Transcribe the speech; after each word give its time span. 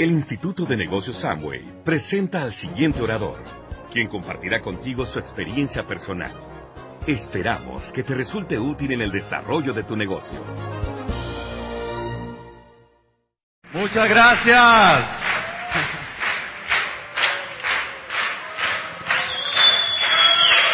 El 0.00 0.12
Instituto 0.12 0.64
de 0.64 0.78
Negocios 0.78 1.18
Samway 1.18 1.62
presenta 1.84 2.40
al 2.40 2.54
siguiente 2.54 3.02
orador, 3.02 3.36
quien 3.92 4.08
compartirá 4.08 4.62
contigo 4.62 5.04
su 5.04 5.18
experiencia 5.18 5.86
personal. 5.86 6.32
Esperamos 7.06 7.92
que 7.92 8.02
te 8.02 8.14
resulte 8.14 8.58
útil 8.58 8.92
en 8.92 9.02
el 9.02 9.12
desarrollo 9.12 9.74
de 9.74 9.82
tu 9.82 9.96
negocio. 9.96 10.42
Muchas 13.74 14.08
gracias. 14.08 15.10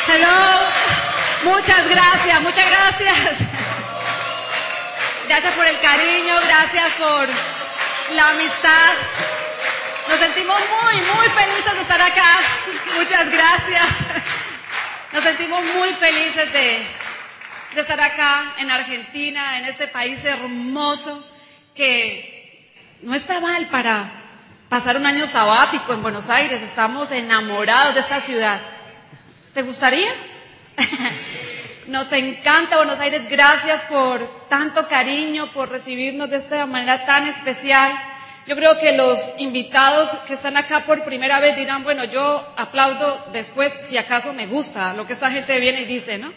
Hello. 0.06 1.52
Muchas 1.52 1.90
gracias, 1.90 2.42
muchas 2.42 2.66
gracias. 2.70 3.38
Gracias 5.26 5.54
por 5.56 5.66
el 5.66 5.80
cariño, 5.80 6.34
gracias 6.46 6.92
por 6.92 7.55
la 8.12 8.30
amistad. 8.30 8.92
Nos 10.09 10.19
sentimos 10.19 10.60
muy, 10.60 10.95
muy 11.01 11.27
felices 11.30 11.74
de 11.74 11.80
estar 11.80 12.01
acá. 12.01 12.40
Muchas 12.96 13.30
gracias. 13.30 13.87
Nos 15.13 15.24
sentimos 15.24 15.65
muy 15.74 15.93
felices 15.95 16.52
de, 16.52 16.87
de 17.74 17.80
estar 17.80 18.01
acá 18.01 18.54
en 18.59 18.71
Argentina, 18.71 19.59
en 19.59 19.65
este 19.65 19.88
país 19.88 20.24
hermoso 20.24 21.26
que 21.74 22.73
no 23.02 23.15
está 23.15 23.40
mal 23.40 23.68
para 23.68 24.10
pasar 24.68 24.96
un 24.96 25.07
año 25.07 25.26
sabático 25.26 25.93
en 25.93 26.02
Buenos 26.02 26.30
Aires. 26.30 26.63
Estamos 26.63 27.10
enamorados 27.10 27.95
de 27.95 28.01
esta 28.01 28.20
ciudad. 28.20 28.60
¿Te 29.52 29.63
gustaría? 29.63 30.10
Nos 31.87 32.10
encanta 32.10 32.79
Buenos 32.79 32.98
Aires. 32.98 33.23
Gracias 33.30 33.84
por 33.84 34.48
tanto 34.48 34.88
cariño, 34.88 35.52
por 35.52 35.68
recibirnos 35.70 36.29
de 36.29 36.38
esta 36.38 36.66
manera 36.66 37.04
tan 37.04 37.29
especial. 37.29 37.92
Yo 38.45 38.56
creo 38.56 38.76
que 38.79 38.90
los 38.90 39.24
invitados 39.38 40.10
que 40.26 40.34
están 40.34 40.57
acá 40.57 40.84
por 40.84 41.04
primera 41.04 41.38
vez 41.38 41.54
dirán, 41.57 41.84
bueno, 41.84 42.04
yo 42.04 42.45
aplaudo 42.57 43.26
después 43.32 43.73
si 43.82 43.96
acaso 43.98 44.32
me 44.32 44.48
gusta 44.48 44.95
lo 44.95 45.07
que 45.07 45.12
esta 45.12 45.30
gente 45.30 45.60
viene 45.60 45.82
y 45.82 45.84
dice, 45.84 46.18
¿no? 46.18 46.32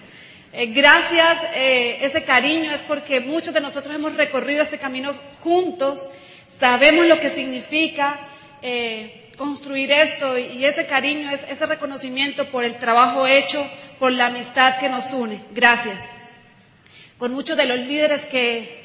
Eh, 0.53 0.67
gracias, 0.67 1.43
eh, 1.55 1.97
ese 2.01 2.23
cariño 2.23 2.71
es 2.71 2.81
porque 2.81 3.19
muchos 3.19 3.51
de 3.51 3.61
nosotros 3.61 3.95
hemos 3.95 4.15
recorrido 4.15 4.61
este 4.61 4.77
camino 4.77 5.11
juntos, 5.39 6.07
sabemos 6.47 7.07
lo 7.07 7.19
que 7.19 7.31
significa 7.31 8.19
eh, 8.61 9.31
construir 9.35 9.91
esto 9.91 10.37
y 10.37 10.63
ese 10.65 10.85
cariño 10.85 11.31
es 11.31 11.43
ese 11.49 11.65
reconocimiento 11.65 12.51
por 12.51 12.63
el 12.63 12.77
trabajo 12.77 13.25
hecho, 13.25 13.65
por 13.99 14.13
la 14.13 14.27
amistad 14.27 14.79
que 14.79 14.89
nos 14.89 15.11
une. 15.11 15.43
Gracias. 15.51 16.09
Con 17.17 17.33
muchos 17.33 17.57
de 17.57 17.65
los 17.65 17.77
líderes 17.79 18.25
que 18.25 18.79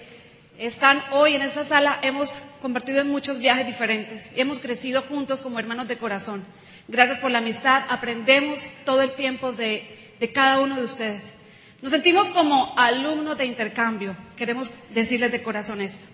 están 0.58 1.02
hoy 1.12 1.34
en 1.34 1.42
esta 1.42 1.64
sala 1.64 1.98
hemos 2.02 2.30
compartido 2.60 3.00
en 3.00 3.08
muchos 3.08 3.38
viajes 3.38 3.66
diferentes 3.66 4.30
y 4.36 4.40
hemos 4.40 4.58
crecido 4.58 5.02
juntos 5.02 5.40
como 5.40 5.58
hermanos 5.58 5.86
de 5.88 5.98
corazón. 5.98 6.44
Gracias 6.88 7.20
por 7.20 7.30
la 7.30 7.38
amistad. 7.38 7.84
Aprendemos 7.88 8.70
todo 8.84 9.02
el 9.02 9.14
tiempo 9.14 9.52
de, 9.52 10.18
cada 10.34 10.60
uno 10.60 10.76
de 10.76 10.84
ustedes. 10.84 11.32
Nos 11.80 11.92
sentimos 11.92 12.28
como 12.30 12.74
alumnos 12.76 13.38
de 13.38 13.44
intercambio. 13.44 14.16
Queremos 14.36 14.72
decirles 14.90 15.30
de 15.30 15.42
corazón 15.42 15.80
esto. 15.80 16.04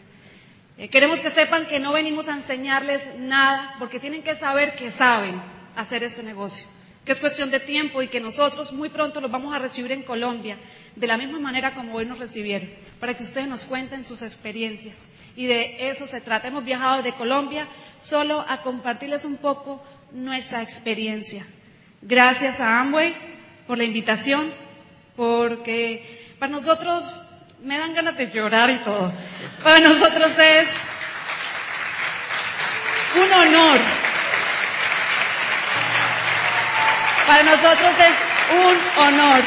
Eh, 0.77 0.89
queremos 0.89 1.21
que 1.21 1.31
sepan 1.31 1.67
que 1.67 1.79
no 1.79 1.93
venimos 1.93 2.29
a 2.29 2.35
enseñarles 2.35 3.09
nada 3.19 3.77
porque 3.79 4.01
tienen 4.01 4.23
que 4.23 4.35
saber 4.35 4.75
que 4.75 4.91
saben 4.91 5.41
hacer 5.77 6.03
este 6.03 6.23
negocio 6.23 6.67
que 7.11 7.15
es 7.15 7.19
cuestión 7.21 7.51
de 7.51 7.59
tiempo 7.59 8.03
y 8.03 8.07
que 8.07 8.21
nosotros 8.21 8.73
muy 8.73 8.89
pronto 8.89 9.21
los 9.21 9.33
vamos 9.33 9.53
a 9.53 9.59
recibir 9.59 9.91
en 9.91 10.05
Colombia, 10.05 10.57
de 10.95 11.09
la 11.09 11.17
misma 11.17 11.41
manera 11.41 11.75
como 11.75 11.97
hoy 11.97 12.07
nos 12.07 12.21
recibieron, 12.21 12.71
para 13.01 13.15
que 13.15 13.25
ustedes 13.25 13.49
nos 13.49 13.65
cuenten 13.65 14.05
sus 14.05 14.23
experiencias. 14.23 14.97
Y 15.35 15.47
de 15.47 15.89
eso 15.89 16.07
se 16.07 16.21
trata. 16.21 16.47
Hemos 16.47 16.65
viajado 16.65 17.03
de 17.03 17.13
Colombia 17.15 17.67
solo 18.01 18.45
a 18.49 18.63
compartirles 18.63 19.25
un 19.25 19.39
poco 19.39 19.83
nuestra 20.13 20.63
experiencia. 20.63 21.45
Gracias 22.01 22.61
a 22.61 22.79
Amway 22.79 23.17
por 23.67 23.77
la 23.77 23.83
invitación, 23.83 24.49
porque 25.17 26.37
para 26.39 26.53
nosotros 26.53 27.23
me 27.61 27.77
dan 27.77 27.93
ganas 27.93 28.17
de 28.17 28.31
llorar 28.31 28.71
y 28.71 28.85
todo. 28.85 29.13
Para 29.65 29.81
nosotros 29.81 30.31
es 30.39 30.69
un 33.17 33.33
honor 33.33 34.10
Para 37.31 37.45
nosotros 37.45 37.93
es 38.01 38.57
un 38.57 39.05
honor 39.05 39.41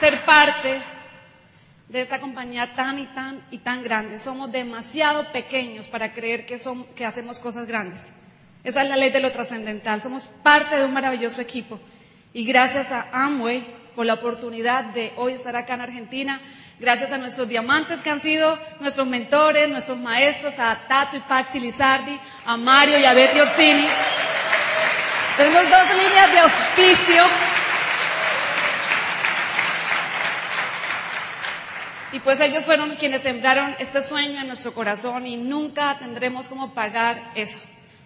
ser 0.00 0.24
parte 0.24 0.82
de 1.88 2.00
esta 2.00 2.18
compañía 2.18 2.74
tan 2.74 2.98
y 2.98 3.06
tan 3.06 3.46
y 3.52 3.58
tan 3.58 3.84
grande. 3.84 4.18
Somos 4.18 4.50
demasiado 4.50 5.30
pequeños 5.30 5.86
para 5.86 6.12
creer 6.14 6.44
que, 6.44 6.58
que 6.96 7.06
hacemos 7.06 7.38
cosas 7.38 7.68
grandes. 7.68 8.12
Esa 8.64 8.82
es 8.82 8.88
la 8.88 8.96
ley 8.96 9.10
de 9.10 9.20
lo 9.20 9.30
trascendental. 9.30 10.02
Somos 10.02 10.24
parte 10.42 10.76
de 10.76 10.84
un 10.84 10.92
maravilloso 10.92 11.40
equipo. 11.40 11.78
Y 12.32 12.44
gracias 12.44 12.90
a 12.90 13.08
Amway 13.12 13.64
por 13.94 14.04
la 14.04 14.14
oportunidad 14.14 14.82
de 14.86 15.12
hoy 15.14 15.34
estar 15.34 15.54
acá 15.54 15.74
en 15.74 15.82
Argentina. 15.82 16.40
Gracias 16.80 17.12
a 17.12 17.18
nuestros 17.18 17.48
diamantes 17.48 18.02
que 18.02 18.10
han 18.10 18.18
sido 18.18 18.58
nuestros 18.80 19.06
mentores, 19.06 19.68
nuestros 19.68 19.96
maestros, 19.96 20.58
a 20.58 20.88
Tato 20.88 21.18
y 21.18 21.20
Paxi 21.20 21.60
Lizardi, 21.60 22.18
a 22.44 22.56
Mario 22.56 22.98
y 22.98 23.04
a 23.04 23.14
Betty 23.14 23.38
Orsini. 23.38 23.86
Tenemos 25.36 25.68
dos 25.68 25.88
líneas 25.90 26.32
de 26.32 26.38
auspicio. 26.38 27.24
Y 32.12 32.20
pues 32.20 32.40
ellos 32.40 32.64
fueron 32.64 32.96
quienes 32.96 33.20
sembraron 33.20 33.74
este 33.78 34.00
sueño 34.00 34.40
en 34.40 34.46
nuestro 34.46 34.72
corazón 34.72 35.26
y 35.26 35.36
nunca 35.36 35.98
tendremos 35.98 36.48
cómo 36.48 36.72
pagar 36.72 37.32
eso, 37.34 37.60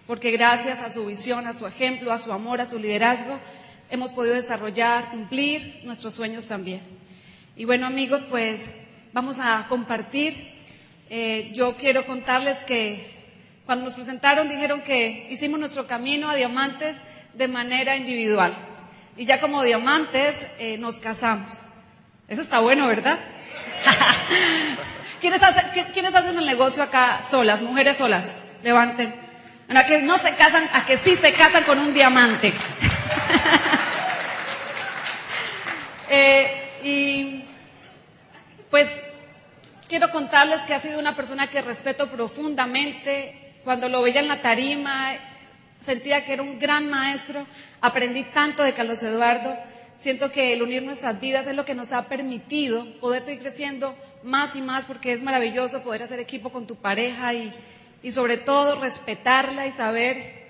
porque 0.07 0.31
gracias 0.31 0.81
a 0.81 0.89
su 0.89 1.05
visión, 1.05 1.47
a 1.47 1.53
su 1.53 1.65
ejemplo, 1.65 2.11
a 2.11 2.19
su 2.19 2.33
amor, 2.33 2.59
a 2.59 2.65
su 2.65 2.77
liderazgo, 2.77 3.39
hemos 3.89 4.11
podido 4.11 4.35
desarrollar, 4.35 5.11
cumplir 5.11 5.83
nuestros 5.85 6.13
sueños 6.13 6.47
también. 6.47 6.81
Y 7.55 7.63
bueno 7.63 7.87
amigos, 7.87 8.25
pues 8.29 8.69
vamos 9.13 9.39
a 9.39 9.67
compartir. 9.69 10.51
Eh, 11.09 11.51
yo 11.53 11.77
quiero 11.77 12.05
contarles 12.05 12.61
que 12.63 13.21
cuando 13.65 13.85
nos 13.85 13.93
presentaron 13.93 14.49
dijeron 14.49 14.81
que 14.81 15.27
hicimos 15.29 15.61
nuestro 15.61 15.87
camino 15.87 16.29
a 16.29 16.35
diamantes 16.35 17.01
de 17.33 17.47
manera 17.47 17.95
individual. 17.95 18.53
Y 19.17 19.25
ya 19.25 19.39
como 19.39 19.63
diamantes 19.63 20.47
eh, 20.57 20.77
nos 20.77 20.99
casamos. 20.99 21.61
Eso 22.27 22.41
está 22.41 22.59
bueno, 22.59 22.87
¿verdad? 22.87 23.19
¿Quiénes, 25.21 25.43
hacen, 25.43 26.37
el 26.37 26.45
negocio 26.45 26.81
acá 26.81 27.21
solas, 27.21 27.61
mujeres 27.61 27.97
solas? 27.97 28.37
Levanten. 28.63 29.13
A 29.69 29.85
que 29.85 30.01
no 30.01 30.17
se 30.17 30.35
casan, 30.35 30.69
a 30.73 30.85
que 30.85 30.97
sí 30.97 31.15
se 31.15 31.33
casan 31.33 31.63
con 31.63 31.79
un 31.79 31.93
diamante. 31.93 32.53
Eh, 36.13 36.81
y 36.83 37.45
pues 38.69 39.01
quiero 39.87 40.11
contarles 40.11 40.59
que 40.63 40.73
ha 40.73 40.79
sido 40.81 40.99
una 40.99 41.15
persona 41.15 41.49
que 41.49 41.61
respeto 41.61 42.09
profundamente. 42.09 43.53
Cuando 43.63 43.87
lo 43.87 44.01
veía 44.01 44.19
en 44.19 44.27
la 44.27 44.41
tarima, 44.41 45.13
sentía 45.81 46.23
que 46.23 46.33
era 46.33 46.43
un 46.43 46.57
gran 46.59 46.89
maestro, 46.89 47.45
aprendí 47.81 48.23
tanto 48.23 48.63
de 48.63 48.73
Carlos 48.73 49.03
Eduardo, 49.03 49.53
siento 49.97 50.31
que 50.31 50.53
el 50.53 50.61
unir 50.61 50.83
nuestras 50.83 51.19
vidas 51.19 51.47
es 51.47 51.55
lo 51.55 51.65
que 51.65 51.75
nos 51.75 51.91
ha 51.91 52.07
permitido 52.07 52.85
poder 52.99 53.23
seguir 53.23 53.41
creciendo 53.41 53.97
más 54.23 54.55
y 54.55 54.61
más 54.61 54.85
porque 54.85 55.11
es 55.11 55.21
maravilloso 55.21 55.83
poder 55.83 56.03
hacer 56.03 56.19
equipo 56.19 56.51
con 56.51 56.65
tu 56.65 56.75
pareja 56.75 57.33
y, 57.33 57.53
y 58.01 58.11
sobre 58.11 58.37
todo 58.37 58.79
respetarla 58.79 59.67
y 59.67 59.71
saber 59.71 60.41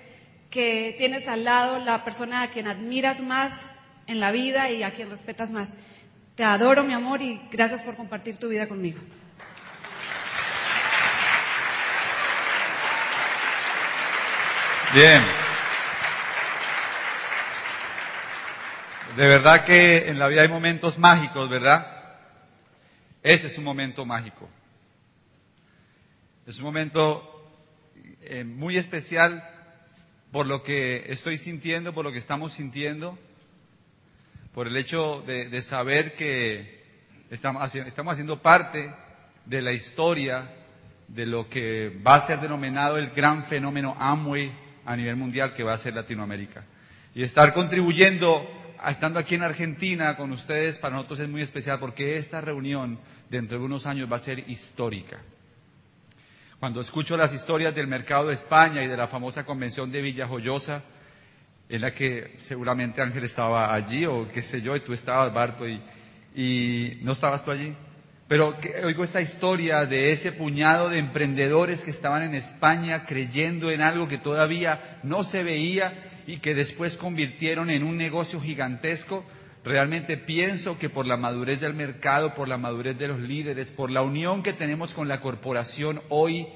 que 0.50 0.94
tienes 0.98 1.26
al 1.28 1.44
lado 1.44 1.78
la 1.78 2.04
persona 2.04 2.42
a 2.42 2.50
quien 2.50 2.68
admiras 2.68 3.20
más 3.20 3.66
en 4.06 4.20
la 4.20 4.30
vida 4.30 4.70
y 4.70 4.82
a 4.82 4.92
quien 4.92 5.10
respetas 5.10 5.50
más. 5.50 5.76
Te 6.34 6.44
adoro, 6.44 6.84
mi 6.84 6.92
amor, 6.92 7.22
y 7.22 7.40
gracias 7.50 7.82
por 7.82 7.96
compartir 7.96 8.38
tu 8.38 8.48
vida 8.48 8.68
conmigo. 8.68 9.00
Bien. 14.92 15.22
De 19.16 19.26
verdad 19.26 19.64
que 19.64 20.08
en 20.08 20.18
la 20.18 20.28
vida 20.28 20.42
hay 20.42 20.48
momentos 20.48 20.98
mágicos, 20.98 21.48
¿verdad? 21.48 21.86
Este 23.22 23.46
es 23.46 23.56
un 23.56 23.64
momento 23.64 24.04
mágico. 24.04 24.50
Es 26.46 26.58
un 26.58 26.64
momento 26.64 27.54
eh, 28.20 28.44
muy 28.44 28.76
especial 28.76 29.42
por 30.30 30.46
lo 30.46 30.62
que 30.62 31.06
estoy 31.08 31.38
sintiendo, 31.38 31.94
por 31.94 32.04
lo 32.04 32.12
que 32.12 32.18
estamos 32.18 32.52
sintiendo, 32.52 33.18
por 34.52 34.66
el 34.66 34.76
hecho 34.76 35.22
de, 35.22 35.62
saber 35.62 36.16
que 36.16 36.84
estamos 37.30 37.62
haciendo 37.62 38.42
parte 38.42 38.92
de 39.46 39.62
la 39.62 39.72
historia 39.72 40.52
de 41.08 41.24
lo 41.24 41.48
que 41.48 41.88
va 42.06 42.16
a 42.16 42.26
ser 42.26 42.40
denominado 42.40 42.98
el 42.98 43.10
gran 43.10 43.46
fenómeno 43.46 43.96
Amway 43.98 44.61
a 44.84 44.96
nivel 44.96 45.16
mundial 45.16 45.54
que 45.54 45.62
va 45.62 45.74
a 45.74 45.78
ser 45.78 45.94
Latinoamérica. 45.94 46.64
Y 47.14 47.22
estar 47.22 47.52
contribuyendo, 47.52 48.48
estando 48.88 49.18
aquí 49.18 49.34
en 49.34 49.42
Argentina 49.42 50.16
con 50.16 50.32
ustedes, 50.32 50.78
para 50.78 50.96
nosotros 50.96 51.20
es 51.20 51.28
muy 51.28 51.42
especial 51.42 51.78
porque 51.78 52.16
esta 52.16 52.40
reunión 52.40 52.98
dentro 53.28 53.58
de 53.58 53.64
unos 53.64 53.86
años 53.86 54.10
va 54.10 54.16
a 54.16 54.20
ser 54.20 54.48
histórica. 54.50 55.18
Cuando 56.58 56.80
escucho 56.80 57.16
las 57.16 57.32
historias 57.32 57.74
del 57.74 57.88
mercado 57.88 58.28
de 58.28 58.34
España 58.34 58.82
y 58.84 58.88
de 58.88 58.96
la 58.96 59.08
famosa 59.08 59.44
convención 59.44 59.90
de 59.90 60.00
Villa 60.00 60.28
Joyosa, 60.28 60.82
en 61.68 61.80
la 61.80 61.92
que 61.92 62.34
seguramente 62.38 63.02
Ángel 63.02 63.24
estaba 63.24 63.74
allí 63.74 64.06
o 64.06 64.28
qué 64.28 64.42
sé 64.42 64.62
yo, 64.62 64.76
y 64.76 64.80
tú 64.80 64.92
estabas, 64.92 65.32
Barto, 65.34 65.66
y, 65.66 65.82
y 66.34 66.98
no 67.02 67.12
estabas 67.12 67.44
tú 67.44 67.50
allí. 67.50 67.74
Pero 68.32 68.56
oigo 68.82 69.04
esta 69.04 69.20
historia 69.20 69.84
de 69.84 70.10
ese 70.10 70.32
puñado 70.32 70.88
de 70.88 70.98
emprendedores 70.98 71.82
que 71.82 71.90
estaban 71.90 72.22
en 72.22 72.34
España 72.34 73.04
creyendo 73.04 73.70
en 73.70 73.82
algo 73.82 74.08
que 74.08 74.16
todavía 74.16 75.00
no 75.02 75.22
se 75.22 75.42
veía 75.42 75.92
y 76.26 76.38
que 76.38 76.54
después 76.54 76.96
convirtieron 76.96 77.68
en 77.68 77.82
un 77.84 77.98
negocio 77.98 78.40
gigantesco. 78.40 79.22
Realmente 79.62 80.16
pienso 80.16 80.78
que 80.78 80.88
por 80.88 81.06
la 81.06 81.18
madurez 81.18 81.60
del 81.60 81.74
mercado, 81.74 82.32
por 82.32 82.48
la 82.48 82.56
madurez 82.56 82.98
de 82.98 83.08
los 83.08 83.20
líderes, 83.20 83.68
por 83.68 83.90
la 83.90 84.00
unión 84.00 84.42
que 84.42 84.54
tenemos 84.54 84.94
con 84.94 85.08
la 85.08 85.20
corporación 85.20 86.00
hoy, 86.08 86.48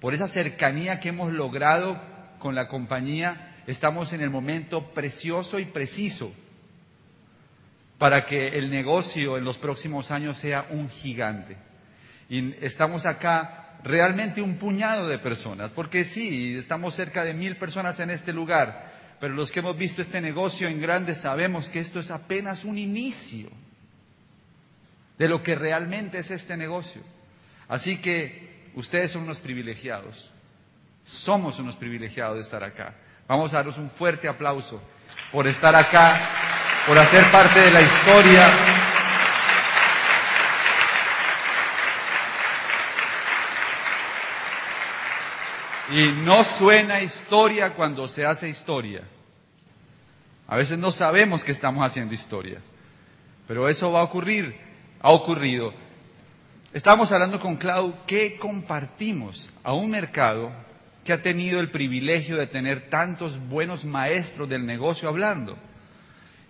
por 0.00 0.14
esa 0.14 0.28
cercanía 0.28 0.98
que 0.98 1.10
hemos 1.10 1.30
logrado 1.30 2.00
con 2.38 2.54
la 2.54 2.68
compañía, 2.68 3.54
estamos 3.66 4.14
en 4.14 4.22
el 4.22 4.30
momento 4.30 4.94
precioso 4.94 5.58
y 5.58 5.66
preciso 5.66 6.32
para 7.98 8.24
que 8.26 8.48
el 8.48 8.70
negocio 8.70 9.38
en 9.38 9.44
los 9.44 9.58
próximos 9.58 10.10
años 10.10 10.38
sea 10.38 10.66
un 10.70 10.90
gigante. 10.90 11.56
Y 12.28 12.52
estamos 12.64 13.06
acá 13.06 13.78
realmente 13.82 14.42
un 14.42 14.56
puñado 14.56 15.08
de 15.08 15.18
personas, 15.18 15.72
porque 15.72 16.04
sí, 16.04 16.56
estamos 16.56 16.94
cerca 16.94 17.24
de 17.24 17.34
mil 17.34 17.56
personas 17.56 17.98
en 18.00 18.10
este 18.10 18.32
lugar, 18.32 18.92
pero 19.20 19.34
los 19.34 19.50
que 19.52 19.60
hemos 19.60 19.76
visto 19.76 20.02
este 20.02 20.20
negocio 20.20 20.68
en 20.68 20.80
grande 20.80 21.14
sabemos 21.14 21.68
que 21.68 21.80
esto 21.80 22.00
es 22.00 22.10
apenas 22.10 22.64
un 22.64 22.78
inicio 22.78 23.48
de 25.18 25.28
lo 25.28 25.42
que 25.42 25.54
realmente 25.54 26.18
es 26.18 26.30
este 26.30 26.56
negocio. 26.56 27.02
Así 27.68 27.98
que 27.98 28.70
ustedes 28.74 29.12
son 29.12 29.22
unos 29.22 29.40
privilegiados, 29.40 30.30
somos 31.04 31.58
unos 31.58 31.76
privilegiados 31.76 32.34
de 32.34 32.42
estar 32.42 32.62
acá. 32.62 32.94
Vamos 33.26 33.54
a 33.54 33.58
daros 33.58 33.78
un 33.78 33.90
fuerte 33.90 34.28
aplauso 34.28 34.82
por 35.32 35.46
estar 35.48 35.74
acá 35.74 36.45
por 36.86 36.96
hacer 36.98 37.24
parte 37.32 37.60
de 37.60 37.70
la 37.72 37.82
historia. 37.82 38.48
Y 45.90 46.12
no 46.12 46.44
suena 46.44 47.00
historia 47.00 47.74
cuando 47.74 48.06
se 48.06 48.24
hace 48.24 48.48
historia. 48.48 49.02
A 50.46 50.56
veces 50.56 50.78
no 50.78 50.92
sabemos 50.92 51.42
que 51.42 51.52
estamos 51.52 51.84
haciendo 51.84 52.14
historia. 52.14 52.60
Pero 53.48 53.68
eso 53.68 53.90
va 53.92 54.00
a 54.00 54.04
ocurrir, 54.04 54.56
ha 55.00 55.10
ocurrido. 55.10 55.72
Estamos 56.72 57.10
hablando 57.10 57.40
con 57.40 57.56
Clau 57.56 57.94
qué 58.06 58.36
compartimos 58.36 59.50
a 59.64 59.72
un 59.72 59.90
mercado 59.90 60.52
que 61.04 61.12
ha 61.12 61.22
tenido 61.22 61.60
el 61.60 61.70
privilegio 61.70 62.36
de 62.36 62.48
tener 62.48 62.90
tantos 62.90 63.38
buenos 63.48 63.84
maestros 63.84 64.48
del 64.48 64.66
negocio 64.66 65.08
hablando. 65.08 65.56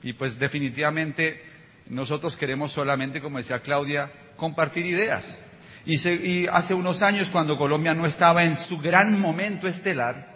Y 0.06 0.12
pues 0.12 0.38
definitivamente 0.38 1.42
nosotros 1.88 2.36
queremos 2.36 2.70
solamente, 2.70 3.20
como 3.20 3.38
decía 3.38 3.58
Claudia, 3.58 4.08
compartir 4.36 4.86
ideas. 4.86 5.42
Y, 5.84 6.46
hace 6.46 6.74
unos 6.74 7.02
años, 7.02 7.28
cuando 7.28 7.58
Colombia 7.58 7.92
no 7.92 8.06
estaba 8.06 8.44
en 8.44 8.56
su 8.56 8.78
gran 8.78 9.20
momento 9.20 9.66
estelar, 9.66 10.28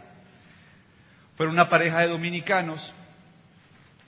fueron 1.36 1.54
una 1.54 1.68
pareja 1.68 2.00
de 2.00 2.08
dominicanos 2.08 2.92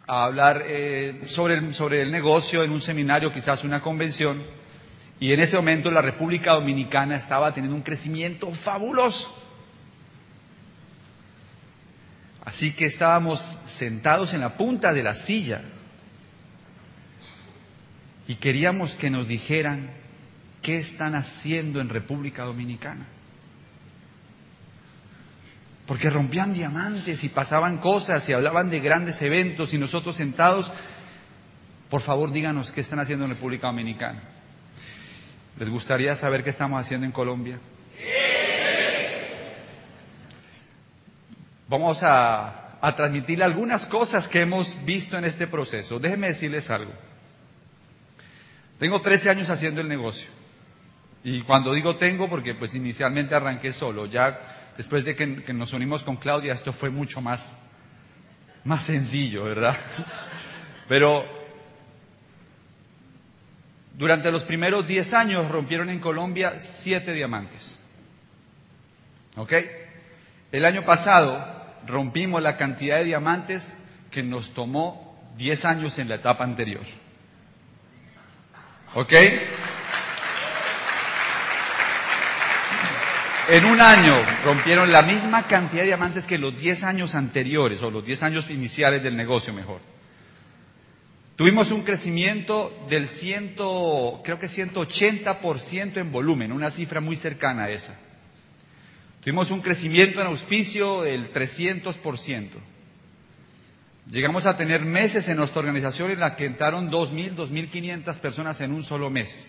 a 0.09 0.25
hablar 0.25 0.65
eh, 0.67 1.21
sobre, 1.27 1.55
el, 1.55 1.73
sobre 1.73 2.03
el 2.03 2.11
negocio 2.11 2.65
en 2.65 2.73
un 2.73 2.81
seminario, 2.81 3.33
quizás 3.33 3.63
una 3.63 3.81
convención, 3.81 4.43
y 5.21 5.33
en 5.33 5.39
ese 5.39 5.55
momento 5.55 5.93
la 5.93 6.03
República 6.03 6.55
Dominicana 6.55 7.15
estaba 7.15 7.55
teniendo 7.55 7.77
un 7.77 7.83
crecimiento 7.83 8.51
fabuloso. 8.51 9.33
Así 12.45 12.73
que 12.73 12.87
estábamos 12.87 13.59
sentados 13.67 14.35
en 14.35 14.41
la 14.41 14.57
punta 14.57 14.93
de 14.93 15.03
la 15.03 15.15
silla 15.15 15.63
y 18.27 18.35
queríamos 18.37 18.97
que 18.97 19.11
nos 19.11 19.29
dijeran 19.29 19.91
qué 20.61 20.79
están 20.79 21.15
haciendo 21.15 21.81
en 21.81 21.89
República 21.89 22.45
Dominicana. 22.45 23.07
Porque 25.87 26.11
rompían 26.11 26.53
diamantes 26.53 27.23
y 27.25 27.29
pasaban 27.29 27.79
cosas 27.79 28.29
y 28.29 28.33
hablaban 28.33 28.71
de 28.71 28.81
grandes 28.81 29.21
eventos 29.23 29.75
y 29.75 29.79
nosotros 29.79 30.17
sentados, 30.17 30.73
por 31.91 32.01
favor 32.01 32.33
díganos 32.33 32.73
qué 32.73 32.81
están 32.81 33.01
haciendo 33.01 33.25
en 33.25 33.33
República 33.33 33.69
Dominicana. 33.69 34.23
¿Les 35.59 35.69
gustaría 35.69 36.17
saber 36.17 36.43
qué 36.43 36.51
estamos 36.51 36.81
haciendo 36.81 37.07
en 37.07 37.13
Colombia? 37.13 37.59
Vamos 41.73 42.03
a, 42.03 42.77
a 42.83 42.95
transmitir 42.95 43.43
algunas 43.43 43.87
cosas 43.87 44.29
que 44.29 44.41
hemos 44.41 44.77
visto 44.85 45.17
en 45.17 45.25
este 45.25 45.47
proceso. 45.47 45.99
Déjenme 45.99 46.27
decirles 46.27 46.69
algo. 46.69 46.93
Tengo 48.79 49.01
13 49.01 49.31
años 49.31 49.49
haciendo 49.49 49.81
el 49.81 49.89
negocio. 49.89 50.29
Y 51.25 51.41
cuando 51.45 51.73
digo 51.73 51.97
tengo, 51.97 52.29
porque 52.29 52.55
pues 52.55 52.75
inicialmente 52.75 53.35
arranqué 53.35 53.73
solo, 53.73 54.05
ya 54.05 54.73
después 54.77 55.03
de 55.07 55.17
que, 55.17 55.27
nos 55.27 55.73
unimos 55.73 56.05
con 56.05 56.17
Claudia, 56.17 56.53
esto 56.53 56.75
fue 56.75 56.91
mucho 56.91 57.23
más, 57.23 57.57
más 58.65 58.83
sencillo, 58.83 59.45
¿verdad? 59.45 59.75
Pero 60.89 61.25
durante 63.95 64.31
los 64.31 64.45
primeros 64.45 64.87
10 64.87 65.15
años 65.15 65.49
rompieron 65.49 65.89
en 65.89 66.01
Colombia 66.01 66.59
7 66.59 67.15
diamantes. 67.15 67.83
¿Ok? 69.37 69.55
El 70.51 70.67
año 70.67 70.85
pasado 70.85 71.52
rompimos 71.87 72.43
la 72.43 72.57
cantidad 72.57 72.99
de 72.99 73.05
diamantes 73.05 73.79
que 74.11 74.23
nos 74.23 74.53
tomó 74.55 75.33
10 75.37 75.65
años 75.65 75.99
en 75.99 76.09
la 76.09 76.17
etapa 76.17 76.45
anterior. 76.45 76.85
¿Ok? 78.95 79.13
En 83.49 83.65
un 83.65 83.81
año 83.81 84.15
rompieron 84.45 84.93
la 84.93 85.03
misma 85.03 85.47
cantidad 85.47 85.83
de 85.83 85.89
diamantes 85.89 86.27
que 86.27 86.39
los 86.39 86.57
10 86.57 86.85
años 86.85 87.15
anteriores, 87.15 87.83
o 87.83 87.91
los 87.91 88.05
10 88.05 88.23
años 88.23 88.49
iniciales 88.51 89.03
del 89.03 89.17
negocio 89.17 89.53
mejor. 89.53 89.81
Tuvimos 91.35 91.71
un 91.73 91.83
crecimiento 91.83 92.73
del 92.89 93.09
ciento, 93.09 94.21
creo 94.23 94.39
que 94.39 94.47
180% 94.47 95.97
en 95.97 96.13
volumen, 96.13 96.53
una 96.53 96.71
cifra 96.71 97.01
muy 97.01 97.17
cercana 97.17 97.65
a 97.65 97.71
esa. 97.71 97.95
Tuvimos 99.23 99.53
un 99.53 99.61
crecimiento 99.61 100.21
en 100.21 100.27
auspicio 100.27 101.03
del 101.03 101.33
300%. 101.33 102.49
Llegamos 104.11 104.47
a 104.47 104.57
tener 104.57 104.85
meses 104.85 105.29
en 105.29 105.37
nuestra 105.37 105.61
organización 105.61 106.11
en 106.11 106.19
la 106.19 106.35
que 106.35 106.45
entraron 106.45 106.91
2.000, 106.91 107.37
2.500 107.37 108.19
personas 108.19 108.61
en 108.61 108.73
un 108.73 108.83
solo 108.83 109.11
mes 109.11 109.49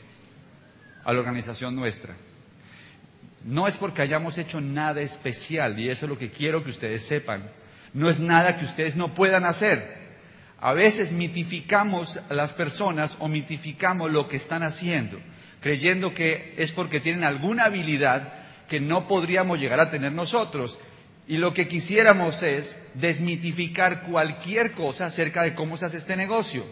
a 1.03 1.11
la 1.11 1.19
organización 1.19 1.75
nuestra. 1.75 2.15
No 3.45 3.67
es 3.67 3.75
porque 3.75 4.03
hayamos 4.03 4.37
hecho 4.37 4.61
nada 4.61 5.01
especial, 5.01 5.79
y 5.79 5.89
eso 5.89 6.05
es 6.05 6.09
lo 6.09 6.19
que 6.19 6.29
quiero 6.29 6.63
que 6.63 6.69
ustedes 6.69 7.03
sepan. 7.03 7.49
No 7.95 8.11
es 8.11 8.19
nada 8.19 8.55
que 8.57 8.65
ustedes 8.65 8.95
no 8.95 9.15
puedan 9.15 9.43
hacer. 9.43 10.03
A 10.59 10.73
veces 10.73 11.11
mitificamos 11.13 12.19
a 12.29 12.33
las 12.35 12.53
personas 12.53 13.17
o 13.19 13.27
mitificamos 13.27 14.11
lo 14.11 14.27
que 14.27 14.37
están 14.37 14.61
haciendo, 14.61 15.19
creyendo 15.61 16.13
que 16.13 16.53
es 16.57 16.71
porque 16.71 16.99
tienen 16.99 17.23
alguna 17.23 17.65
habilidad 17.65 18.42
que 18.67 18.79
no 18.79 19.07
podríamos 19.07 19.59
llegar 19.59 19.79
a 19.79 19.89
tener 19.89 20.11
nosotros. 20.11 20.79
Y 21.27 21.37
lo 21.37 21.53
que 21.53 21.67
quisiéramos 21.67 22.43
es 22.43 22.75
desmitificar 22.95 24.03
cualquier 24.03 24.71
cosa 24.71 25.05
acerca 25.05 25.43
de 25.43 25.55
cómo 25.55 25.77
se 25.77 25.85
hace 25.85 25.97
este 25.97 26.15
negocio. 26.15 26.65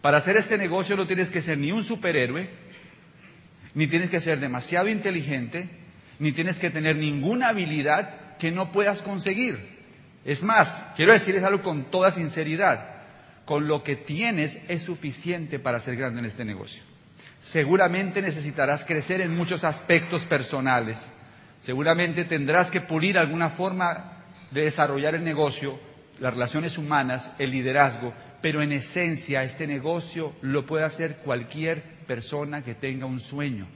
Para 0.00 0.18
hacer 0.18 0.36
este 0.36 0.58
negocio 0.58 0.96
no 0.96 1.06
tienes 1.06 1.30
que 1.30 1.42
ser 1.42 1.58
ni 1.58 1.70
un 1.70 1.84
superhéroe, 1.84 2.48
ni 3.74 3.86
tienes 3.86 4.10
que 4.10 4.20
ser 4.20 4.40
demasiado 4.40 4.88
inteligente, 4.88 5.68
ni 6.18 6.32
tienes 6.32 6.58
que 6.58 6.70
tener 6.70 6.96
ninguna 6.96 7.48
habilidad 7.48 8.36
que 8.36 8.50
no 8.50 8.72
puedas 8.72 9.02
conseguir. 9.02 9.78
Es 10.24 10.42
más, 10.42 10.86
quiero 10.96 11.12
decirles 11.12 11.44
algo 11.44 11.62
con 11.62 11.84
toda 11.84 12.10
sinceridad, 12.10 12.88
con 13.44 13.66
lo 13.66 13.82
que 13.82 13.96
tienes 13.96 14.58
es 14.68 14.82
suficiente 14.82 15.58
para 15.58 15.80
ser 15.80 15.96
grande 15.96 16.20
en 16.20 16.26
este 16.26 16.44
negocio. 16.44 16.82
Seguramente 17.40 18.22
necesitarás 18.22 18.84
crecer 18.84 19.20
en 19.20 19.36
muchos 19.36 19.64
aspectos 19.64 20.24
personales, 20.26 20.96
Seguramente 21.62 22.24
tendrás 22.24 22.72
que 22.72 22.80
pulir 22.80 23.16
alguna 23.16 23.50
forma 23.50 24.24
de 24.50 24.62
desarrollar 24.62 25.14
el 25.14 25.22
negocio, 25.22 25.78
las 26.18 26.34
relaciones 26.34 26.76
humanas, 26.76 27.30
el 27.38 27.52
liderazgo, 27.52 28.12
pero 28.40 28.62
en 28.62 28.72
esencia 28.72 29.44
este 29.44 29.68
negocio 29.68 30.34
lo 30.42 30.66
puede 30.66 30.84
hacer 30.84 31.18
cualquier 31.18 32.04
persona 32.04 32.64
que 32.64 32.74
tenga 32.74 33.06
un 33.06 33.20
sueño 33.20 33.68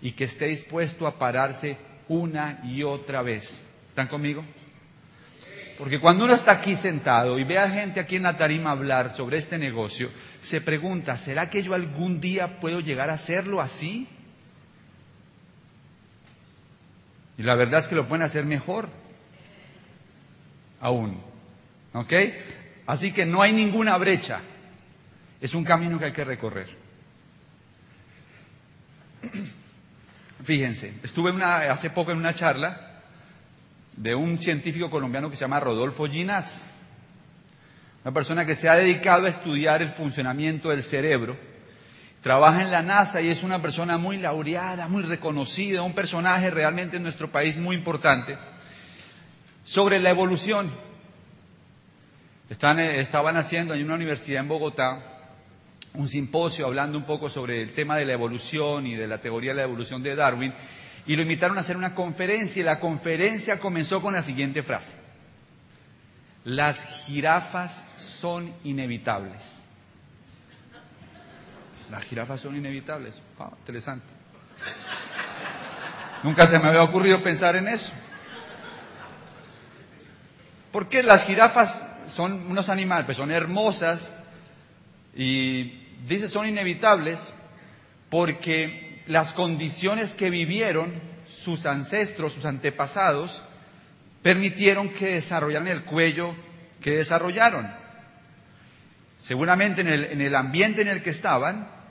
y 0.00 0.12
que 0.12 0.24
esté 0.24 0.46
dispuesto 0.46 1.06
a 1.06 1.18
pararse 1.18 1.76
una 2.08 2.62
y 2.64 2.82
otra 2.82 3.20
vez. 3.20 3.68
¿Están 3.90 4.08
conmigo? 4.08 4.42
Porque 5.76 6.00
cuando 6.00 6.24
uno 6.24 6.32
está 6.32 6.52
aquí 6.52 6.76
sentado 6.76 7.38
y 7.38 7.44
ve 7.44 7.58
a 7.58 7.68
gente 7.68 8.00
aquí 8.00 8.16
en 8.16 8.22
la 8.22 8.38
tarima 8.38 8.70
hablar 8.70 9.14
sobre 9.14 9.36
este 9.36 9.58
negocio, 9.58 10.08
se 10.40 10.62
pregunta, 10.62 11.18
¿será 11.18 11.50
que 11.50 11.62
yo 11.62 11.74
algún 11.74 12.22
día 12.22 12.58
puedo 12.58 12.80
llegar 12.80 13.10
a 13.10 13.14
hacerlo 13.14 13.60
así? 13.60 14.08
Y 17.42 17.44
la 17.44 17.56
verdad 17.56 17.80
es 17.80 17.88
que 17.88 17.96
lo 17.96 18.06
pueden 18.06 18.22
hacer 18.22 18.44
mejor 18.44 18.88
aún. 20.80 21.20
¿Ok? 21.92 22.12
Así 22.86 23.12
que 23.12 23.26
no 23.26 23.42
hay 23.42 23.52
ninguna 23.52 23.98
brecha. 23.98 24.38
Es 25.40 25.52
un 25.52 25.64
camino 25.64 25.98
que 25.98 26.04
hay 26.04 26.12
que 26.12 26.24
recorrer. 26.24 26.68
Fíjense, 30.44 30.94
estuve 31.02 31.32
hace 31.42 31.90
poco 31.90 32.12
en 32.12 32.18
una 32.18 32.32
charla 32.32 33.00
de 33.96 34.14
un 34.14 34.38
científico 34.38 34.88
colombiano 34.88 35.28
que 35.28 35.34
se 35.34 35.40
llama 35.40 35.58
Rodolfo 35.58 36.06
Ginás, 36.06 36.64
una 38.04 38.14
persona 38.14 38.46
que 38.46 38.54
se 38.54 38.68
ha 38.68 38.76
dedicado 38.76 39.26
a 39.26 39.30
estudiar 39.30 39.82
el 39.82 39.88
funcionamiento 39.88 40.68
del 40.68 40.84
cerebro, 40.84 41.36
trabaja 42.22 42.62
en 42.62 42.70
la 42.70 42.82
NASA 42.82 43.20
y 43.20 43.28
es 43.28 43.42
una 43.42 43.60
persona 43.60 43.98
muy 43.98 44.16
laureada, 44.16 44.88
muy 44.88 45.02
reconocida, 45.02 45.82
un 45.82 45.92
personaje 45.92 46.50
realmente 46.50 46.96
en 46.96 47.02
nuestro 47.02 47.30
país 47.30 47.58
muy 47.58 47.76
importante, 47.76 48.38
sobre 49.64 49.98
la 49.98 50.10
evolución. 50.10 50.70
Eh, 52.48 53.00
estaban 53.00 53.36
haciendo 53.36 53.74
en 53.74 53.84
una 53.84 53.94
universidad 53.94 54.40
en 54.42 54.48
Bogotá 54.48 55.02
un 55.94 56.08
simposio 56.08 56.66
hablando 56.66 56.96
un 56.96 57.04
poco 57.04 57.28
sobre 57.28 57.60
el 57.60 57.74
tema 57.74 57.96
de 57.96 58.06
la 58.06 58.12
evolución 58.12 58.86
y 58.86 58.94
de 58.94 59.06
la 59.06 59.20
teoría 59.20 59.50
de 59.50 59.56
la 59.56 59.62
evolución 59.64 60.02
de 60.02 60.14
Darwin 60.14 60.54
y 61.06 61.16
lo 61.16 61.22
invitaron 61.22 61.58
a 61.58 61.62
hacer 61.62 61.76
una 61.76 61.94
conferencia 61.94 62.60
y 62.60 62.64
la 62.64 62.78
conferencia 62.78 63.58
comenzó 63.58 64.00
con 64.00 64.14
la 64.14 64.22
siguiente 64.22 64.62
frase. 64.62 64.94
Las 66.44 67.04
jirafas 67.04 67.86
son 67.96 68.52
inevitables. 68.64 69.61
Las 71.92 72.04
jirafas 72.04 72.40
son 72.40 72.56
inevitables. 72.56 73.20
Ah, 73.38 73.50
interesante. 73.58 74.06
Nunca 76.22 76.46
se 76.46 76.58
me 76.58 76.68
había 76.68 76.82
ocurrido 76.84 77.22
pensar 77.22 77.54
en 77.54 77.68
eso. 77.68 77.92
Porque 80.72 81.02
las 81.02 81.26
jirafas 81.26 81.86
son 82.08 82.50
unos 82.50 82.70
animales, 82.70 83.04
pues 83.04 83.18
son 83.18 83.30
hermosas 83.30 84.10
y 85.14 85.64
dice 86.08 86.28
son 86.28 86.46
inevitables 86.46 87.30
porque 88.08 89.02
las 89.06 89.34
condiciones 89.34 90.14
que 90.14 90.30
vivieron 90.30 90.98
sus 91.28 91.66
ancestros, 91.66 92.32
sus 92.32 92.46
antepasados, 92.46 93.44
permitieron 94.22 94.88
que 94.94 95.16
desarrollaran 95.16 95.68
el 95.68 95.84
cuello 95.84 96.34
que 96.80 96.96
desarrollaron. 96.96 97.70
Seguramente 99.20 99.82
en 99.82 99.88
el, 99.88 100.04
en 100.04 100.22
el, 100.22 100.34
ambiente 100.34 100.80
en 100.80 100.88
el 100.88 101.02
que 101.02 101.10
estaban, 101.10 101.81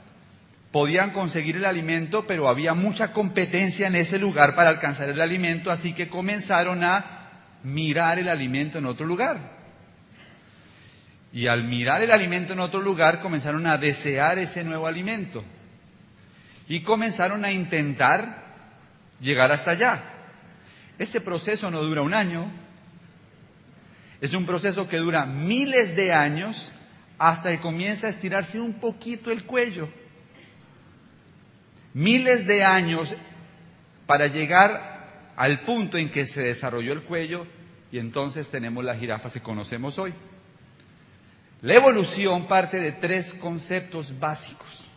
podían 0.71 1.11
conseguir 1.11 1.57
el 1.57 1.65
alimento, 1.65 2.25
pero 2.25 2.47
había 2.47 2.73
mucha 2.73 3.11
competencia 3.11 3.87
en 3.87 3.95
ese 3.95 4.17
lugar 4.17 4.55
para 4.55 4.69
alcanzar 4.69 5.09
el 5.09 5.19
alimento, 5.19 5.69
así 5.71 5.93
que 5.93 6.07
comenzaron 6.07 6.83
a 6.83 7.29
mirar 7.63 8.19
el 8.19 8.29
alimento 8.29 8.77
en 8.77 8.85
otro 8.85 9.05
lugar. 9.05 9.59
Y 11.33 11.47
al 11.47 11.65
mirar 11.65 12.01
el 12.01 12.11
alimento 12.11 12.53
en 12.53 12.59
otro 12.59 12.81
lugar, 12.81 13.21
comenzaron 13.21 13.65
a 13.67 13.77
desear 13.77 14.37
ese 14.39 14.63
nuevo 14.63 14.87
alimento 14.87 15.43
y 16.67 16.81
comenzaron 16.83 17.43
a 17.43 17.51
intentar 17.51 18.43
llegar 19.19 19.51
hasta 19.51 19.71
allá. 19.71 20.03
Ese 20.97 21.19
proceso 21.19 21.69
no 21.71 21.83
dura 21.83 22.01
un 22.01 22.13
año, 22.13 22.49
es 24.21 24.33
un 24.33 24.45
proceso 24.45 24.87
que 24.87 24.97
dura 24.97 25.25
miles 25.25 25.95
de 25.95 26.13
años 26.13 26.71
hasta 27.17 27.51
que 27.51 27.59
comienza 27.59 28.07
a 28.07 28.11
estirarse 28.11 28.59
un 28.59 28.75
poquito 28.75 29.31
el 29.31 29.45
cuello. 29.45 29.89
Miles 31.93 32.48
de 32.48 32.63
años 32.63 33.15
para 34.05 34.27
llegar 34.27 35.33
al 35.36 35.62
punto 35.62 35.98
en 35.98 36.10
que 36.10 36.25
se 36.25 36.41
desarrolló 36.41 36.93
el 36.93 37.03
cuello 37.03 37.48
y 37.91 38.00
entonces 38.00 38.50
tenemos 38.50 38.83
las 38.83 39.00
jirafas 39.00 39.33
que 39.33 39.41
conocemos 39.41 39.98
hoy. 40.00 40.13
La 41.62 41.75
evolución 41.75 42.48
parte 42.48 42.79
de 42.79 42.93
tres 42.93 43.33
conceptos 43.33 44.19
básicos. 44.19 44.89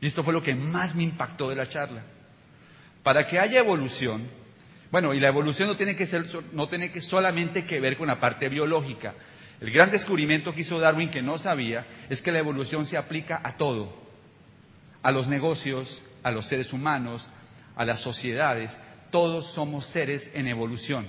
Y 0.00 0.06
esto 0.06 0.24
fue 0.24 0.32
lo 0.32 0.42
que 0.42 0.54
más 0.54 0.94
me 0.94 1.04
impactó 1.04 1.48
de 1.48 1.56
la 1.56 1.68
charla. 1.68 2.02
Para 3.02 3.28
que 3.28 3.38
haya 3.38 3.60
evolución, 3.60 4.28
bueno, 4.90 5.14
y 5.14 5.20
la 5.20 5.28
evolución 5.28 5.68
no 5.68 5.76
tiene 5.76 5.94
que 5.94 6.06
ser, 6.06 6.24
no 6.52 6.68
tiene 6.68 6.90
que 6.90 7.00
solamente 7.00 7.64
que 7.64 7.80
ver 7.80 7.96
con 7.96 8.08
la 8.08 8.18
parte 8.18 8.48
biológica. 8.48 9.14
El 9.60 9.70
gran 9.70 9.92
descubrimiento 9.92 10.54
que 10.54 10.62
hizo 10.62 10.80
Darwin 10.80 11.08
que 11.08 11.22
no 11.22 11.38
sabía 11.38 11.86
es 12.10 12.20
que 12.20 12.32
la 12.32 12.40
evolución 12.40 12.84
se 12.84 12.96
aplica 12.96 13.40
a 13.44 13.56
todo, 13.56 13.96
a 15.02 15.12
los 15.12 15.28
negocios, 15.28 16.02
a 16.22 16.30
los 16.30 16.46
seres 16.46 16.72
humanos, 16.72 17.28
a 17.76 17.84
las 17.84 18.00
sociedades. 18.00 18.80
Todos 19.10 19.46
somos 19.46 19.86
seres 19.86 20.30
en 20.34 20.46
evolución. 20.46 21.06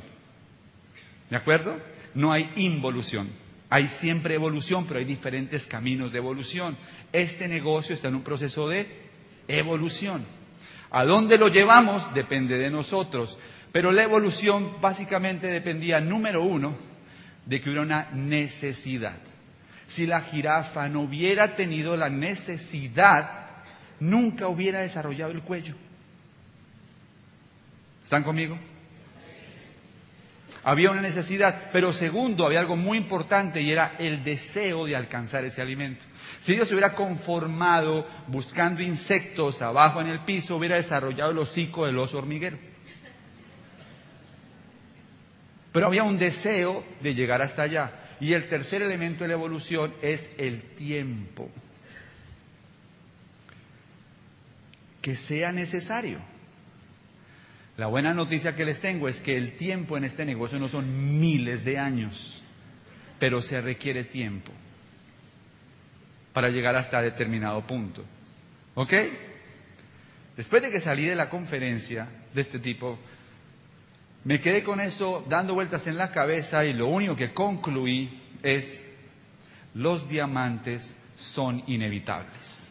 ¿De 1.29 1.37
acuerdo? 1.37 1.79
No 2.13 2.31
hay 2.31 2.51
involución. 2.55 3.29
Hay 3.69 3.87
siempre 3.87 4.35
evolución, 4.35 4.85
pero 4.85 4.99
hay 4.99 5.05
diferentes 5.05 5.65
caminos 5.65 6.11
de 6.11 6.19
evolución. 6.19 6.77
Este 7.11 7.47
negocio 7.47 7.95
está 7.95 8.07
en 8.07 8.15
un 8.15 8.23
proceso 8.23 8.67
de 8.67 8.87
evolución. 9.47 10.25
¿A 10.91 11.05
dónde 11.05 11.39
lo 11.39 11.47
llevamos? 11.47 12.13
Depende 12.13 12.59
de 12.59 12.69
nosotros. 12.69 13.39
Pero 13.71 13.91
la 13.91 14.03
evolución 14.03 14.79
básicamente 14.79 15.47
dependía, 15.47 15.99
número 15.99 16.43
uno, 16.43 16.77
de 17.47 17.59
que 17.59 17.69
hubiera 17.69 17.81
una 17.81 18.11
necesidad. 18.11 19.17
Si 19.87 20.05
la 20.05 20.21
jirafa 20.21 20.87
no 20.87 21.01
hubiera 21.01 21.55
tenido 21.55 21.97
la 21.97 22.09
necesidad, 22.09 23.42
nunca 24.03 24.47
hubiera 24.47 24.81
desarrollado 24.81 25.31
el 25.31 25.41
cuello. 25.41 25.75
¿Están 28.03 28.23
conmigo? 28.23 28.59
Había 30.65 30.91
una 30.91 31.01
necesidad, 31.01 31.69
pero 31.71 31.91
segundo, 31.91 32.45
había 32.45 32.59
algo 32.59 32.75
muy 32.75 32.97
importante 32.97 33.61
y 33.61 33.71
era 33.71 33.95
el 33.99 34.23
deseo 34.23 34.85
de 34.85 34.95
alcanzar 34.95 35.43
ese 35.45 35.61
alimento. 35.61 36.05
Si 36.39 36.53
Dios 36.53 36.67
se 36.67 36.73
hubiera 36.73 36.93
conformado 36.93 38.07
buscando 38.27 38.81
insectos 38.81 39.61
abajo 39.61 39.99
en 40.01 40.07
el 40.07 40.19
piso, 40.21 40.55
hubiera 40.55 40.75
desarrollado 40.75 41.31
el 41.31 41.39
hocico 41.39 41.85
del 41.85 41.97
oso 41.97 42.17
hormiguero. 42.17 42.57
Pero 45.71 45.87
había 45.87 46.03
un 46.03 46.17
deseo 46.17 46.85
de 47.01 47.13
llegar 47.15 47.41
hasta 47.41 47.63
allá. 47.63 47.91
Y 48.19 48.33
el 48.33 48.47
tercer 48.47 48.81
elemento 48.81 49.23
de 49.23 49.29
la 49.29 49.33
evolución 49.33 49.93
es 50.01 50.29
el 50.37 50.61
tiempo. 50.75 51.49
Que 55.03 55.15
sea 55.15 55.51
necesario. 55.51 56.17
La 57.75 57.87
buena 57.87 58.13
noticia 58.13 58.55
que 58.55 58.63
les 58.63 58.79
tengo 58.79 59.09
es 59.09 59.19
que 59.19 59.35
el 59.35 59.57
tiempo 59.57 59.97
en 59.97 60.05
este 60.05 60.25
negocio 60.25 60.57
no 60.59 60.69
son 60.69 61.19
miles 61.19 61.65
de 61.65 61.77
años, 61.77 62.41
pero 63.19 63.41
se 63.41 63.59
requiere 63.59 64.05
tiempo 64.05 64.53
para 66.31 66.49
llegar 66.49 66.77
hasta 66.77 67.01
determinado 67.01 67.67
punto. 67.67 68.05
¿Ok? 68.75 68.93
Después 70.37 70.61
de 70.61 70.71
que 70.71 70.79
salí 70.79 71.03
de 71.03 71.15
la 71.15 71.29
conferencia 71.29 72.07
de 72.33 72.39
este 72.41 72.59
tipo, 72.59 72.97
me 74.23 74.39
quedé 74.39 74.63
con 74.63 74.79
eso 74.79 75.25
dando 75.27 75.53
vueltas 75.53 75.85
en 75.85 75.97
la 75.97 76.11
cabeza 76.11 76.65
y 76.65 76.71
lo 76.71 76.87
único 76.87 77.17
que 77.17 77.33
concluí 77.33 78.21
es, 78.41 78.81
los 79.73 80.07
diamantes 80.07 80.95
son 81.17 81.61
inevitables. 81.67 82.62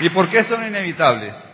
¿Y 0.00 0.10
por 0.10 0.28
qué 0.28 0.42
son 0.42 0.66
inevitables? 0.66 1.50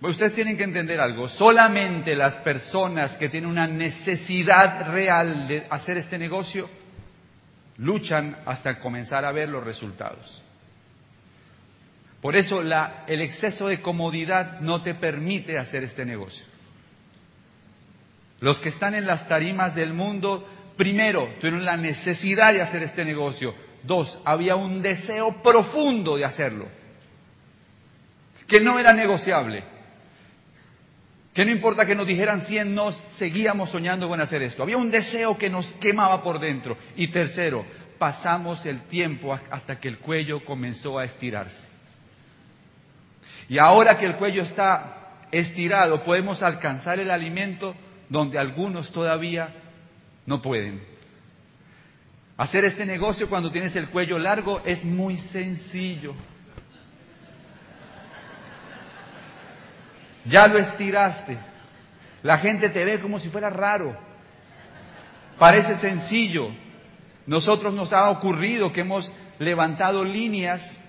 Pues 0.00 0.12
ustedes 0.12 0.34
tienen 0.34 0.56
que 0.56 0.64
entender 0.64 1.00
algo. 1.00 1.28
Solamente 1.28 2.14
las 2.14 2.38
personas 2.40 3.16
que 3.16 3.28
tienen 3.28 3.50
una 3.50 3.66
necesidad 3.66 4.92
real 4.92 5.48
de 5.48 5.66
hacer 5.70 5.96
este 5.96 6.18
negocio 6.18 6.68
luchan 7.78 8.36
hasta 8.46 8.78
comenzar 8.78 9.24
a 9.24 9.32
ver 9.32 9.48
los 9.48 9.64
resultados. 9.64 10.42
Por 12.20 12.36
eso 12.36 12.62
el 12.62 13.20
exceso 13.20 13.68
de 13.68 13.80
comodidad 13.80 14.60
no 14.60 14.82
te 14.82 14.94
permite 14.94 15.58
hacer 15.58 15.84
este 15.84 16.04
negocio. 16.04 16.46
Los 18.40 18.60
que 18.60 18.68
están 18.68 18.94
en 18.94 19.06
las 19.06 19.28
tarimas 19.28 19.74
del 19.74 19.92
mundo 19.92 20.46
Primero, 20.76 21.30
tuvieron 21.40 21.64
la 21.64 21.76
necesidad 21.76 22.52
de 22.52 22.60
hacer 22.60 22.82
este 22.82 23.04
negocio. 23.04 23.54
Dos, 23.82 24.20
había 24.24 24.56
un 24.56 24.82
deseo 24.82 25.42
profundo 25.42 26.16
de 26.16 26.24
hacerlo, 26.24 26.68
que 28.46 28.60
no 28.60 28.78
era 28.78 28.92
negociable, 28.92 29.64
que 31.34 31.44
no 31.44 31.50
importa 31.50 31.84
que 31.84 31.94
nos 31.94 32.06
dijeran 32.06 32.40
100 32.40 32.74
nos, 32.74 33.04
seguíamos 33.10 33.70
soñando 33.70 34.08
con 34.08 34.20
hacer 34.20 34.42
esto. 34.42 34.62
Había 34.62 34.78
un 34.78 34.90
deseo 34.90 35.36
que 35.36 35.50
nos 35.50 35.72
quemaba 35.72 36.22
por 36.22 36.38
dentro. 36.38 36.78
Y 36.96 37.08
tercero, 37.08 37.66
pasamos 37.98 38.64
el 38.64 38.82
tiempo 38.84 39.38
hasta 39.50 39.78
que 39.78 39.88
el 39.88 39.98
cuello 39.98 40.44
comenzó 40.44 40.98
a 40.98 41.04
estirarse. 41.04 41.68
Y 43.50 43.58
ahora 43.58 43.98
que 43.98 44.06
el 44.06 44.16
cuello 44.16 44.42
está 44.42 45.26
estirado, 45.30 46.02
podemos 46.04 46.42
alcanzar 46.42 47.00
el 47.00 47.10
alimento 47.10 47.74
donde 48.08 48.38
algunos 48.38 48.90
todavía 48.92 49.54
no 50.24 50.40
pueden. 50.40 50.82
Hacer 52.38 52.64
este 52.64 52.86
negocio 52.86 53.28
cuando 53.28 53.50
tienes 53.50 53.76
el 53.76 53.88
cuello 53.88 54.18
largo 54.18 54.62
es 54.64 54.84
muy 54.84 55.16
sencillo. 55.18 56.14
Ya 60.28 60.48
lo 60.48 60.58
estiraste. 60.58 61.38
La 62.22 62.38
gente 62.38 62.68
te 62.68 62.84
ve 62.84 63.00
como 63.00 63.20
si 63.20 63.28
fuera 63.28 63.50
raro. 63.50 63.96
Parece 65.38 65.74
sencillo. 65.74 66.50
Nosotros 67.26 67.74
nos 67.74 67.92
ha 67.92 68.10
ocurrido 68.10 68.72
que 68.72 68.80
hemos 68.80 69.12
levantado 69.38 70.04
líneas 70.04 70.80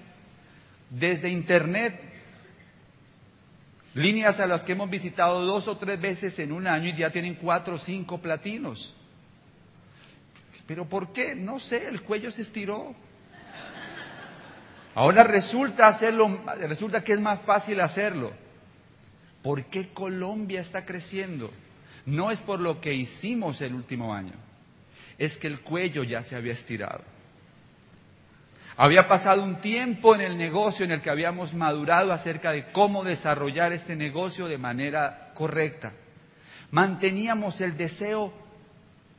desde 0.89 1.29
Internet, 1.29 1.99
líneas 3.93 4.39
a 4.39 4.47
las 4.47 4.63
que 4.63 4.71
hemos 4.71 4.89
visitado 4.89 5.43
dos 5.45 5.67
o 5.67 5.77
tres 5.77 5.99
veces 5.99 6.39
en 6.39 6.51
un 6.51 6.67
año 6.67 6.89
y 6.89 6.95
ya 6.95 7.11
tienen 7.11 7.35
cuatro 7.35 7.75
o 7.75 7.79
cinco 7.79 8.19
platinos. 8.19 8.95
¿Pero 10.65 10.85
por 10.87 11.13
qué? 11.13 11.35
No 11.35 11.59
sé, 11.59 11.87
el 11.87 12.01
cuello 12.01 12.31
se 12.31 12.41
estiró. 12.41 12.95
Ahora 14.95 15.23
resulta 15.23 15.87
hacerlo, 15.87 16.27
resulta 16.67 17.03
que 17.03 17.13
es 17.13 17.21
más 17.21 17.41
fácil 17.41 17.79
hacerlo. 17.81 18.33
¿Por 19.47 19.63
qué 19.63 19.87
Colombia 19.93 20.59
está 20.59 20.85
creciendo? 20.85 21.53
No 22.05 22.31
es 22.31 22.41
por 22.41 22.59
lo 22.59 22.81
que 22.81 22.93
hicimos 22.93 23.61
el 23.61 23.75
último 23.75 24.13
año, 24.13 24.33
es 25.17 25.37
que 25.37 25.47
el 25.47 25.61
cuello 25.61 26.03
ya 26.03 26.21
se 26.21 26.35
había 26.35 26.51
estirado. 26.51 27.01
Había 28.75 29.07
pasado 29.07 29.41
un 29.41 29.61
tiempo 29.61 30.13
en 30.15 30.19
el 30.19 30.37
negocio 30.37 30.83
en 30.83 30.91
el 30.91 31.01
que 31.01 31.09
habíamos 31.09 31.53
madurado 31.53 32.11
acerca 32.11 32.51
de 32.51 32.73
cómo 32.73 33.05
desarrollar 33.05 33.71
este 33.71 33.95
negocio 33.95 34.49
de 34.49 34.57
manera 34.57 35.31
correcta. 35.33 35.93
Manteníamos 36.71 37.61
el 37.61 37.77
deseo 37.77 38.33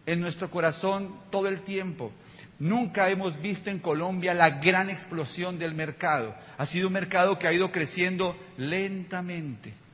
en 0.04 0.20
nuestro 0.20 0.50
corazón 0.50 1.20
todo 1.30 1.48
el 1.48 1.62
tiempo. 1.62 2.12
Nunca 2.58 3.08
hemos 3.08 3.40
visto 3.40 3.70
en 3.70 3.78
Colombia 3.78 4.34
la 4.34 4.50
gran 4.60 4.90
explosión 4.90 5.58
del 5.58 5.72
mercado. 5.72 6.34
Ha 6.58 6.66
sido 6.66 6.88
un 6.88 6.92
mercado 6.92 7.38
que 7.38 7.46
ha 7.46 7.52
ido 7.54 7.72
creciendo 7.72 8.36
lentamente. 8.58 9.87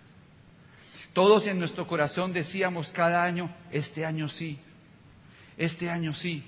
Todos 1.14 1.46
en 1.46 1.60
nuestro 1.60 1.86
corazón 1.86 2.32
decíamos 2.32 2.90
cada 2.90 3.22
año, 3.22 3.48
este 3.70 4.04
año 4.04 4.28
sí, 4.28 4.58
este 5.56 5.88
año 5.88 6.12
sí, 6.12 6.44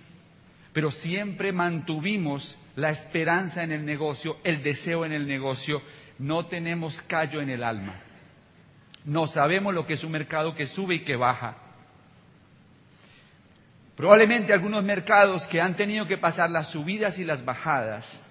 pero 0.73 0.91
siempre 0.91 1.53
mantuvimos 1.53 2.59
la 2.75 2.91
esperanza 2.91 3.63
en 3.63 3.71
el 3.71 3.85
negocio, 3.85 4.39
el 4.43 4.65
deseo 4.65 5.05
en 5.05 5.13
el 5.13 5.29
negocio, 5.29 5.81
no 6.19 6.47
tenemos 6.47 7.01
callo 7.01 7.41
en 7.41 7.51
el 7.51 7.63
alma. 7.63 7.95
No 9.05 9.29
sabemos 9.29 9.73
lo 9.73 9.87
que 9.87 9.95
es 9.95 10.03
un 10.03 10.11
mercado 10.11 10.57
que 10.57 10.67
sube 10.67 10.97
y 10.97 11.05
que 11.05 11.15
baja. 11.15 11.57
Probablemente 13.95 14.53
algunos 14.53 14.83
mercados 14.83 15.47
que 15.47 15.61
han 15.61 15.77
tenido 15.77 16.09
que 16.09 16.19
pasar 16.19 16.51
las 16.51 16.71
subidas 16.71 17.21
y 17.21 17.25
las 17.25 17.45
bajadas, 17.45 18.26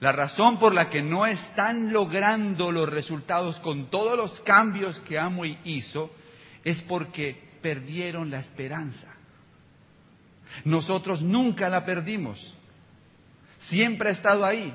la 0.00 0.12
razón 0.12 0.58
por 0.58 0.74
la 0.74 0.88
que 0.88 1.02
no 1.02 1.26
están 1.26 1.92
logrando 1.92 2.72
los 2.72 2.88
resultados 2.88 3.60
con 3.60 3.90
todos 3.90 4.16
los 4.16 4.40
cambios 4.40 4.98
que 5.00 5.18
Amway 5.18 5.60
hizo 5.64 6.10
es 6.64 6.80
porque 6.80 7.38
perdieron 7.60 8.30
la 8.30 8.38
esperanza. 8.38 9.14
Nosotros 10.64 11.20
nunca 11.20 11.68
la 11.68 11.84
perdimos. 11.84 12.54
Siempre 13.58 14.08
ha 14.08 14.12
estado 14.12 14.46
ahí. 14.46 14.74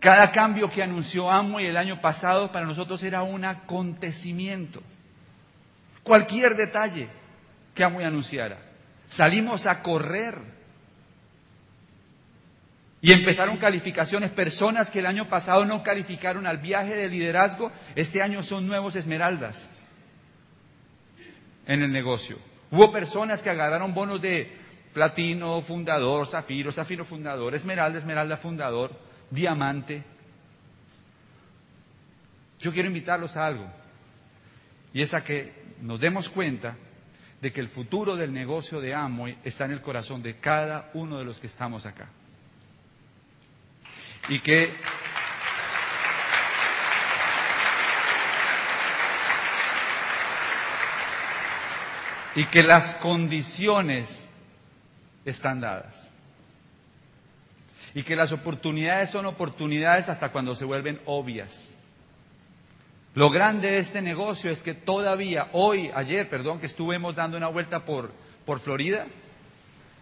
Cada 0.00 0.32
cambio 0.32 0.68
que 0.68 0.82
anunció 0.82 1.30
Amway 1.30 1.66
el 1.66 1.76
año 1.76 2.00
pasado 2.00 2.50
para 2.50 2.66
nosotros 2.66 3.00
era 3.04 3.22
un 3.22 3.44
acontecimiento. 3.44 4.82
Cualquier 6.02 6.56
detalle 6.56 7.08
que 7.74 7.84
Amway 7.84 8.06
anunciara. 8.06 8.58
Salimos 9.08 9.66
a 9.66 9.82
correr. 9.82 10.53
Y 13.04 13.12
empezaron 13.12 13.58
calificaciones. 13.58 14.30
Personas 14.30 14.90
que 14.90 15.00
el 15.00 15.04
año 15.04 15.28
pasado 15.28 15.66
no 15.66 15.82
calificaron 15.82 16.46
al 16.46 16.56
viaje 16.56 16.96
de 16.96 17.10
liderazgo, 17.10 17.70
este 17.94 18.22
año 18.22 18.42
son 18.42 18.66
nuevos 18.66 18.96
esmeraldas 18.96 19.76
en 21.66 21.82
el 21.82 21.92
negocio. 21.92 22.38
Hubo 22.70 22.90
personas 22.90 23.42
que 23.42 23.50
agarraron 23.50 23.92
bonos 23.92 24.22
de 24.22 24.50
platino, 24.94 25.60
fundador, 25.60 26.26
zafiro, 26.26 26.72
zafiro 26.72 27.04
fundador, 27.04 27.54
esmeralda, 27.54 27.98
esmeralda 27.98 28.38
fundador, 28.38 28.98
diamante. 29.30 30.02
Yo 32.58 32.72
quiero 32.72 32.88
invitarlos 32.88 33.36
a 33.36 33.44
algo. 33.44 33.70
Y 34.94 35.02
es 35.02 35.12
a 35.12 35.22
que 35.22 35.52
nos 35.82 36.00
demos 36.00 36.30
cuenta 36.30 36.74
de 37.42 37.52
que 37.52 37.60
el 37.60 37.68
futuro 37.68 38.16
del 38.16 38.32
negocio 38.32 38.80
de 38.80 38.94
Amway 38.94 39.40
está 39.44 39.66
en 39.66 39.72
el 39.72 39.82
corazón 39.82 40.22
de 40.22 40.38
cada 40.38 40.90
uno 40.94 41.18
de 41.18 41.26
los 41.26 41.38
que 41.38 41.48
estamos 41.48 41.84
acá. 41.84 42.08
Y 44.28 44.40
que 44.40 44.74
y 52.36 52.46
que 52.46 52.62
las 52.62 52.94
condiciones 52.96 54.28
están 55.24 55.60
dadas. 55.60 56.10
Y 57.94 58.02
que 58.02 58.16
las 58.16 58.32
oportunidades 58.32 59.10
son 59.10 59.26
oportunidades 59.26 60.08
hasta 60.08 60.32
cuando 60.32 60.54
se 60.54 60.64
vuelven 60.64 61.00
obvias. 61.06 61.76
Lo 63.14 63.30
grande 63.30 63.70
de 63.70 63.78
este 63.78 64.02
negocio 64.02 64.50
es 64.50 64.62
que 64.62 64.74
todavía, 64.74 65.48
hoy, 65.52 65.90
ayer, 65.94 66.28
perdón, 66.28 66.58
que 66.58 66.66
estuvimos 66.66 67.14
dando 67.14 67.36
una 67.36 67.46
vuelta 67.46 67.84
por, 67.84 68.10
por 68.44 68.58
Florida, 68.58 69.06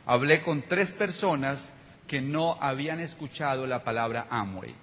hablé 0.07 0.43
con 0.43 0.63
tres 0.63 0.95
personas 0.95 1.75
que 2.13 2.21
no 2.21 2.59
habían 2.61 3.01
escuchado 3.01 3.67
la 3.67 3.85
palabra 3.85 4.27
Amway. 4.29 4.75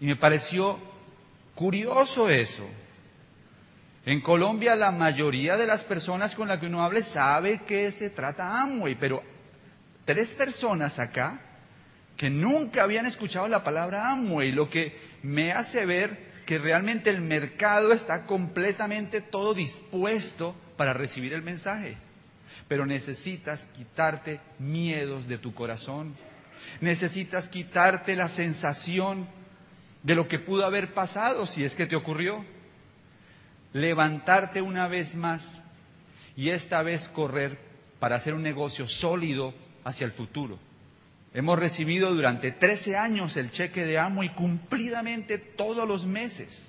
Y 0.00 0.06
me 0.06 0.16
pareció 0.16 0.78
curioso 1.54 2.30
eso. 2.30 2.66
En 4.06 4.22
Colombia 4.22 4.74
la 4.76 4.92
mayoría 4.92 5.58
de 5.58 5.66
las 5.66 5.84
personas 5.84 6.34
con 6.34 6.48
las 6.48 6.58
que 6.58 6.64
uno 6.64 6.82
hable 6.82 7.02
sabe 7.02 7.64
que 7.66 7.92
se 7.92 8.08
trata 8.08 8.62
Amway, 8.62 8.94
pero 8.94 9.22
tres 10.06 10.28
personas 10.28 10.98
acá 10.98 11.38
que 12.16 12.30
nunca 12.30 12.84
habían 12.84 13.04
escuchado 13.04 13.46
la 13.46 13.62
palabra 13.62 14.10
Amway, 14.10 14.52
lo 14.52 14.70
que 14.70 14.98
me 15.22 15.52
hace 15.52 15.84
ver 15.84 16.30
que 16.46 16.58
realmente 16.58 17.10
el 17.10 17.20
mercado 17.20 17.92
está 17.92 18.24
completamente 18.24 19.20
todo 19.20 19.52
dispuesto 19.52 20.56
para 20.78 20.94
recibir 20.94 21.34
el 21.34 21.42
mensaje. 21.42 21.98
Pero 22.68 22.86
necesitas 22.86 23.64
quitarte 23.74 24.40
miedos 24.58 25.26
de 25.26 25.38
tu 25.38 25.54
corazón. 25.54 26.16
Necesitas 26.80 27.48
quitarte 27.48 28.16
la 28.16 28.28
sensación 28.28 29.26
de 30.02 30.14
lo 30.14 30.28
que 30.28 30.38
pudo 30.38 30.64
haber 30.64 30.94
pasado 30.94 31.46
si 31.46 31.64
es 31.64 31.74
que 31.74 31.86
te 31.86 31.96
ocurrió. 31.96 32.44
Levantarte 33.72 34.62
una 34.62 34.88
vez 34.88 35.14
más 35.14 35.62
y 36.36 36.50
esta 36.50 36.82
vez 36.82 37.08
correr 37.08 37.58
para 37.98 38.16
hacer 38.16 38.34
un 38.34 38.42
negocio 38.42 38.88
sólido 38.88 39.54
hacia 39.84 40.04
el 40.04 40.12
futuro. 40.12 40.58
Hemos 41.32 41.58
recibido 41.58 42.12
durante 42.12 42.50
13 42.50 42.96
años 42.96 43.36
el 43.36 43.52
cheque 43.52 43.84
de 43.84 43.98
amo 43.98 44.24
y 44.24 44.30
cumplidamente 44.30 45.38
todos 45.38 45.86
los 45.86 46.04
meses. 46.04 46.68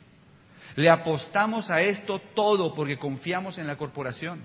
Le 0.75 0.89
apostamos 0.89 1.71
a 1.71 1.81
esto 1.81 2.19
todo 2.19 2.75
porque 2.75 2.97
confiamos 2.97 3.57
en 3.57 3.65
la 3.65 3.75
corporación. 3.75 4.41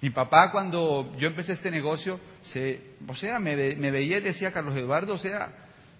Mi 0.00 0.10
papá 0.10 0.50
cuando 0.50 1.14
yo 1.18 1.28
empecé 1.28 1.52
este 1.52 1.70
negocio, 1.70 2.18
se, 2.40 2.94
o 3.06 3.14
sea, 3.14 3.38
me, 3.38 3.54
veía 3.54 4.18
y 4.18 4.20
decía, 4.20 4.52
Carlos 4.52 4.76
Eduardo, 4.76 5.14
o 5.14 5.18
sea, 5.18 5.52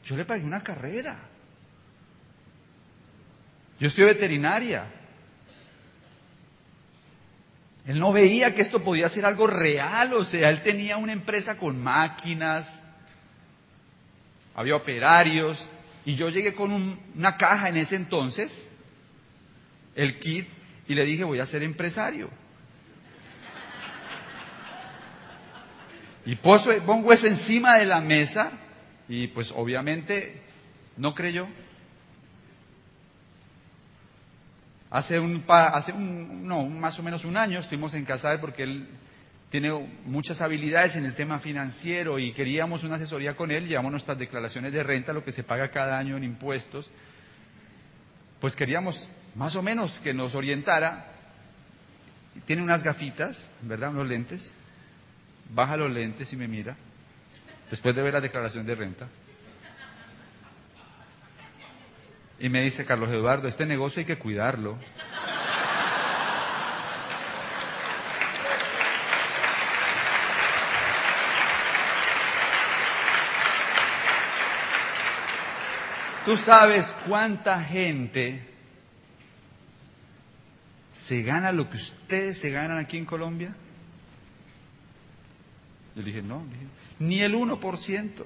yo 0.05 0.17
le 0.17 0.25
pagué 0.25 0.45
una 0.45 0.63
carrera. 0.63 1.21
Yo 3.79 3.89
estoy 3.89 4.05
veterinaria. 4.05 4.87
Él 7.87 7.99
no 7.99 8.13
veía 8.13 8.55
que 8.55 8.63
esto 8.63 8.83
podía 8.83 9.09
ser 9.09 9.27
algo 9.27 9.47
real, 9.47 10.15
o 10.15 10.25
sea, 10.25 10.49
él 10.49 10.63
tenía 10.63 10.97
una 10.97 11.13
empresa 11.13 11.59
con 11.59 11.83
máquinas, 11.83 12.85
había 14.55 14.77
operarios, 14.77 15.69
y 16.05 16.15
yo 16.15 16.31
llegué 16.31 16.55
con 16.55 16.99
una 17.15 17.37
caja 17.37 17.69
en 17.69 17.77
ese 17.77 17.97
entonces, 17.97 18.71
el 19.95 20.19
kit, 20.19 20.49
y 20.89 20.95
le 20.95 21.05
dije, 21.05 21.25
voy 21.25 21.41
a 21.41 21.47
ser 21.47 21.63
empresario. 21.63 22.31
Y 26.27 26.37
pongo 26.37 27.13
eso 27.13 27.27
encima 27.27 27.79
de 27.79 27.87
la 27.87 28.01
mesa 28.01 28.53
y 29.09 29.29
pues 29.29 29.53
obviamente 29.53 30.41
no 30.97 31.15
creyó. 31.15 31.49
Hace 34.91 35.19
un, 35.21 35.45
hace 35.49 35.93
un, 35.93 36.47
no, 36.47 36.67
más 36.67 36.99
o 36.99 37.03
menos 37.03 37.25
un 37.25 37.37
año 37.37 37.61
estuvimos 37.61 37.95
en 37.95 38.05
casa 38.05 38.41
porque 38.41 38.65
él 38.65 38.89
tiene 39.51 39.73
muchas 40.05 40.41
habilidades 40.41 40.97
en 40.97 41.05
el 41.05 41.15
tema 41.15 41.39
financiero 41.41 42.19
y 42.19 42.33
queríamos 42.33 42.85
una 42.85 42.97
asesoría 42.97 43.35
con 43.35 43.51
él, 43.51 43.67
llevamos 43.67 43.91
nuestras 43.91 44.19
declaraciones 44.19 44.73
de 44.73 44.83
renta, 44.83 45.13
lo 45.13 45.25
que 45.25 45.33
se 45.33 45.43
paga 45.43 45.71
cada 45.71 45.99
año 45.99 46.17
en 46.17 46.25
impuestos, 46.25 46.91
pues 48.41 48.55
queríamos 48.55 49.09
más 49.35 49.57
o 49.57 49.63
menos 49.63 49.99
que 50.03 50.15
nos 50.15 50.35
orientara. 50.35 51.07
Tiene 52.47 52.63
unas 52.63 52.83
gafitas, 52.83 53.49
¿verdad? 53.63 53.91
Unos 53.91 54.09
lentes. 54.09 54.55
Baja 55.53 55.77
los 55.77 55.91
lentes 55.91 56.33
y 56.33 56.37
me 56.37 56.47
mira, 56.47 56.77
después 57.71 57.95
de 57.95 58.03
ver 58.03 58.15
la 58.15 58.21
declaración 58.21 58.65
de 58.67 58.75
renta. 58.75 59.09
Y 62.39 62.49
me 62.49 62.63
dice, 62.63 62.87
Carlos 62.87 63.11
Eduardo, 63.11 63.49
este 63.49 63.67
negocio 63.67 64.01
hay 64.01 64.07
que 64.07 64.17
cuidarlo. 64.17 64.79
¿Tú 76.25 76.37
sabes 76.37 76.95
cuánta 77.09 77.61
gente 77.63 78.47
se 80.93 81.23
gana 81.23 81.51
lo 81.51 81.69
que 81.69 81.77
ustedes 81.77 82.39
se 82.39 82.51
ganan 82.51 82.79
aquí 82.79 82.97
en 82.99 83.05
Colombia? 83.05 83.53
Dije, 86.05 86.23
no, 86.23 86.43
ni 86.99 87.21
el 87.21 87.35
1%. 87.35 88.25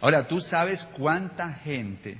Ahora, 0.00 0.26
¿tú 0.26 0.40
sabes 0.40 0.84
cuánta 0.96 1.52
gente 1.52 2.18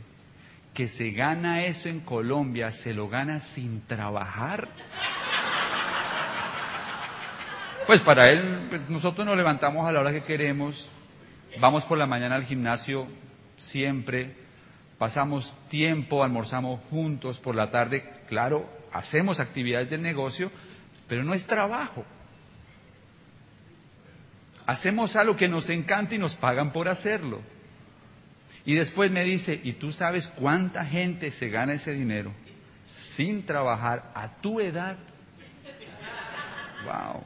que 0.74 0.88
se 0.88 1.10
gana 1.10 1.64
eso 1.64 1.88
en 1.88 2.00
Colombia 2.00 2.70
se 2.70 2.94
lo 2.94 3.08
gana 3.08 3.40
sin 3.40 3.80
trabajar? 3.82 4.68
Pues 7.86 8.00
para 8.00 8.30
él, 8.30 8.66
pues, 8.68 8.88
nosotros 8.90 9.26
nos 9.26 9.36
levantamos 9.36 9.86
a 9.86 9.92
la 9.92 10.00
hora 10.00 10.12
que 10.12 10.22
queremos, 10.22 10.90
vamos 11.58 11.84
por 11.84 11.96
la 11.96 12.06
mañana 12.06 12.34
al 12.34 12.44
gimnasio 12.44 13.08
siempre, 13.56 14.36
pasamos 14.98 15.56
tiempo, 15.68 16.22
almorzamos 16.22 16.80
juntos 16.90 17.38
por 17.38 17.54
la 17.54 17.70
tarde, 17.70 18.08
claro, 18.28 18.68
hacemos 18.92 19.40
actividades 19.40 19.88
del 19.90 20.02
negocio, 20.02 20.50
pero 21.08 21.24
no 21.24 21.34
es 21.34 21.46
trabajo. 21.46 22.04
Hacemos 24.68 25.16
algo 25.16 25.34
que 25.34 25.48
nos 25.48 25.70
encanta 25.70 26.14
y 26.14 26.18
nos 26.18 26.34
pagan 26.34 26.72
por 26.72 26.88
hacerlo. 26.88 27.40
Y 28.66 28.74
después 28.74 29.10
me 29.10 29.24
dice, 29.24 29.58
¿y 29.64 29.72
tú 29.72 29.92
sabes 29.92 30.26
cuánta 30.26 30.84
gente 30.84 31.30
se 31.30 31.48
gana 31.48 31.72
ese 31.72 31.94
dinero 31.94 32.34
sin 32.90 33.46
trabajar 33.46 34.12
a 34.14 34.28
tu 34.42 34.60
edad? 34.60 34.98
Wow. 36.84 37.22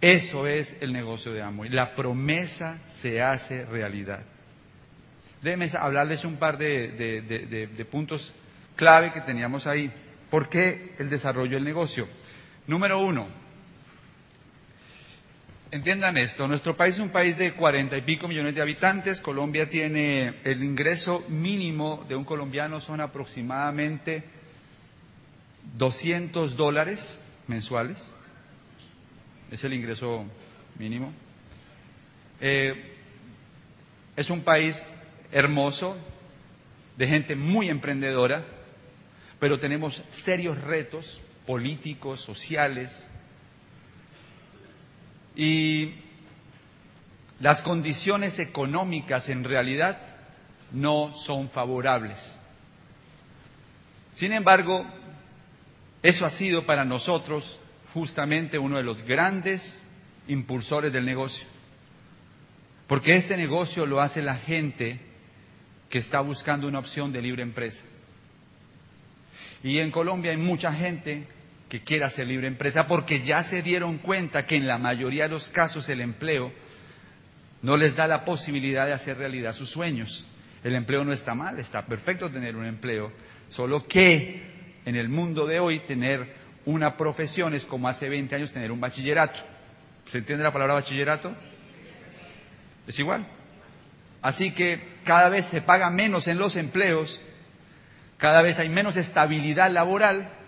Eso 0.00 0.48
es 0.48 0.76
el 0.80 0.92
negocio 0.92 1.32
de 1.32 1.42
Amway. 1.42 1.70
La 1.70 1.94
promesa 1.94 2.80
se 2.88 3.22
hace 3.22 3.64
realidad. 3.64 4.24
Déjenme 5.42 5.70
hablarles 5.78 6.24
un 6.24 6.38
par 6.38 6.58
de, 6.58 6.88
de, 6.90 7.84
puntos 7.84 8.32
clave 8.74 9.12
que 9.12 9.20
teníamos 9.20 9.68
ahí. 9.68 9.92
¿Por 10.28 10.48
qué 10.48 10.96
el 10.98 11.08
desarrollo 11.08 11.54
del 11.54 11.62
negocio? 11.62 12.08
Número 12.66 12.98
uno, 12.98 13.41
Entiendan 15.72 16.18
esto, 16.18 16.46
nuestro 16.46 16.76
país 16.76 16.96
es 16.96 17.00
un 17.00 17.08
país 17.08 17.38
de 17.38 17.54
cuarenta 17.54 17.96
y 17.96 18.02
pico 18.02 18.28
millones 18.28 18.54
de 18.54 18.60
habitantes, 18.60 19.22
Colombia 19.22 19.70
tiene 19.70 20.34
el 20.44 20.62
ingreso 20.62 21.24
mínimo 21.30 22.04
de 22.10 22.14
un 22.14 22.26
colombiano 22.26 22.78
son 22.78 23.00
aproximadamente 23.00 24.22
200 25.78 26.56
dólares 26.56 27.18
mensuales, 27.46 28.12
es 29.50 29.64
el 29.64 29.72
ingreso 29.72 30.26
mínimo. 30.78 31.10
Eh, 32.38 32.98
es 34.14 34.28
un 34.28 34.42
país 34.42 34.84
hermoso, 35.30 35.96
de 36.98 37.08
gente 37.08 37.34
muy 37.34 37.70
emprendedora, 37.70 38.44
pero 39.40 39.58
tenemos 39.58 40.04
serios 40.10 40.60
retos 40.60 41.18
políticos, 41.46 42.20
sociales, 42.20 43.08
y 45.34 45.94
las 47.40 47.62
condiciones 47.62 48.38
económicas 48.38 49.28
en 49.28 49.44
realidad 49.44 49.98
no 50.72 51.14
son 51.14 51.50
favorables. 51.50 52.38
Sin 54.12 54.32
embargo, 54.32 54.86
eso 56.02 56.26
ha 56.26 56.30
sido 56.30 56.64
para 56.66 56.84
nosotros 56.84 57.58
justamente 57.94 58.58
uno 58.58 58.76
de 58.76 58.84
los 58.84 59.02
grandes 59.02 59.82
impulsores 60.28 60.92
del 60.92 61.04
negocio. 61.04 61.46
Porque 62.86 63.16
este 63.16 63.36
negocio 63.36 63.86
lo 63.86 64.00
hace 64.00 64.22
la 64.22 64.36
gente 64.36 65.00
que 65.88 65.98
está 65.98 66.20
buscando 66.20 66.68
una 66.68 66.78
opción 66.78 67.12
de 67.12 67.22
libre 67.22 67.42
empresa. 67.42 67.84
Y 69.62 69.78
en 69.78 69.90
Colombia 69.90 70.32
hay 70.32 70.36
mucha 70.36 70.72
gente 70.72 71.26
que 71.72 71.80
quiera 71.80 72.10
ser 72.10 72.26
libre 72.26 72.48
empresa 72.48 72.86
porque 72.86 73.22
ya 73.22 73.42
se 73.42 73.62
dieron 73.62 73.96
cuenta 73.96 74.44
que 74.44 74.56
en 74.56 74.66
la 74.66 74.76
mayoría 74.76 75.22
de 75.22 75.30
los 75.30 75.48
casos 75.48 75.88
el 75.88 76.02
empleo 76.02 76.52
no 77.62 77.78
les 77.78 77.96
da 77.96 78.06
la 78.06 78.26
posibilidad 78.26 78.84
de 78.84 78.92
hacer 78.92 79.16
realidad 79.16 79.54
sus 79.54 79.70
sueños. 79.70 80.26
El 80.62 80.74
empleo 80.74 81.02
no 81.02 81.14
está 81.14 81.34
mal, 81.34 81.58
está 81.58 81.86
perfecto 81.86 82.30
tener 82.30 82.56
un 82.56 82.66
empleo, 82.66 83.10
solo 83.48 83.88
que 83.88 84.80
en 84.84 84.96
el 84.96 85.08
mundo 85.08 85.46
de 85.46 85.60
hoy 85.60 85.78
tener 85.78 86.34
una 86.66 86.98
profesión 86.98 87.54
es 87.54 87.64
como 87.64 87.88
hace 87.88 88.06
20 88.06 88.34
años 88.36 88.52
tener 88.52 88.70
un 88.70 88.78
bachillerato. 88.78 89.40
¿Se 90.04 90.18
entiende 90.18 90.44
la 90.44 90.52
palabra 90.52 90.74
bachillerato? 90.74 91.34
Es 92.86 92.98
igual. 92.98 93.26
Así 94.20 94.50
que 94.50 94.78
cada 95.04 95.30
vez 95.30 95.46
se 95.46 95.62
paga 95.62 95.88
menos 95.88 96.28
en 96.28 96.36
los 96.36 96.56
empleos, 96.56 97.22
cada 98.18 98.42
vez 98.42 98.58
hay 98.58 98.68
menos 98.68 98.98
estabilidad 98.98 99.70
laboral 99.70 100.41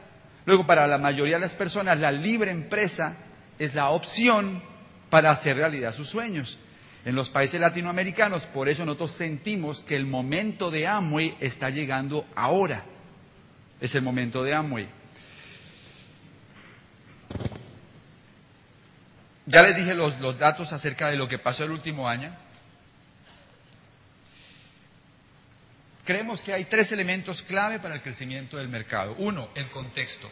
Luego, 0.46 0.66
para 0.66 0.86
la 0.86 0.98
mayoría 0.98 1.34
de 1.34 1.40
las 1.40 1.54
personas, 1.54 1.98
la 1.98 2.12
libre 2.12 2.50
empresa 2.50 3.16
es 3.58 3.74
la 3.74 3.90
opción 3.90 4.62
para 5.10 5.30
hacer 5.30 5.56
realidad 5.56 5.94
sus 5.94 6.08
sueños. 6.08 6.58
En 7.04 7.14
los 7.14 7.30
países 7.30 7.60
latinoamericanos, 7.60 8.44
por 8.46 8.68
eso 8.68 8.84
nosotros 8.84 9.12
sentimos 9.12 9.82
que 9.84 9.96
el 9.96 10.06
momento 10.06 10.70
de 10.70 10.86
Amway 10.86 11.36
está 11.40 11.70
llegando 11.70 12.26
ahora. 12.34 12.84
Es 13.80 13.94
el 13.94 14.02
momento 14.02 14.42
de 14.42 14.54
Amway. 14.54 14.88
Ya 19.46 19.62
les 19.62 19.76
dije 19.76 19.94
los, 19.94 20.18
los 20.20 20.38
datos 20.38 20.72
acerca 20.72 21.10
de 21.10 21.16
lo 21.16 21.28
que 21.28 21.38
pasó 21.38 21.64
el 21.64 21.70
último 21.70 22.08
año. 22.08 22.34
Creemos 26.04 26.42
que 26.42 26.52
hay 26.52 26.66
tres 26.66 26.92
elementos 26.92 27.42
clave 27.42 27.78
para 27.78 27.94
el 27.94 28.02
crecimiento 28.02 28.58
del 28.58 28.68
mercado. 28.68 29.14
Uno, 29.18 29.48
el 29.54 29.68
contexto. 29.70 30.30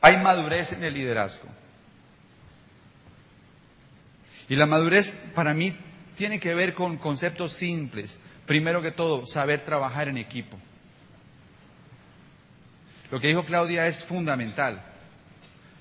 Hay 0.00 0.16
madurez 0.16 0.72
en 0.72 0.82
el 0.82 0.94
liderazgo. 0.94 1.48
Y 4.48 4.56
la 4.56 4.66
madurez 4.66 5.12
para 5.34 5.54
mí 5.54 5.76
tiene 6.16 6.40
que 6.40 6.54
ver 6.54 6.74
con 6.74 6.96
conceptos 6.96 7.52
simples. 7.52 8.18
Primero 8.46 8.82
que 8.82 8.90
todo, 8.90 9.24
saber 9.26 9.64
trabajar 9.64 10.08
en 10.08 10.18
equipo. 10.18 10.58
Lo 13.12 13.20
que 13.20 13.28
dijo 13.28 13.44
Claudia 13.44 13.86
es 13.86 14.04
fundamental. 14.04 14.82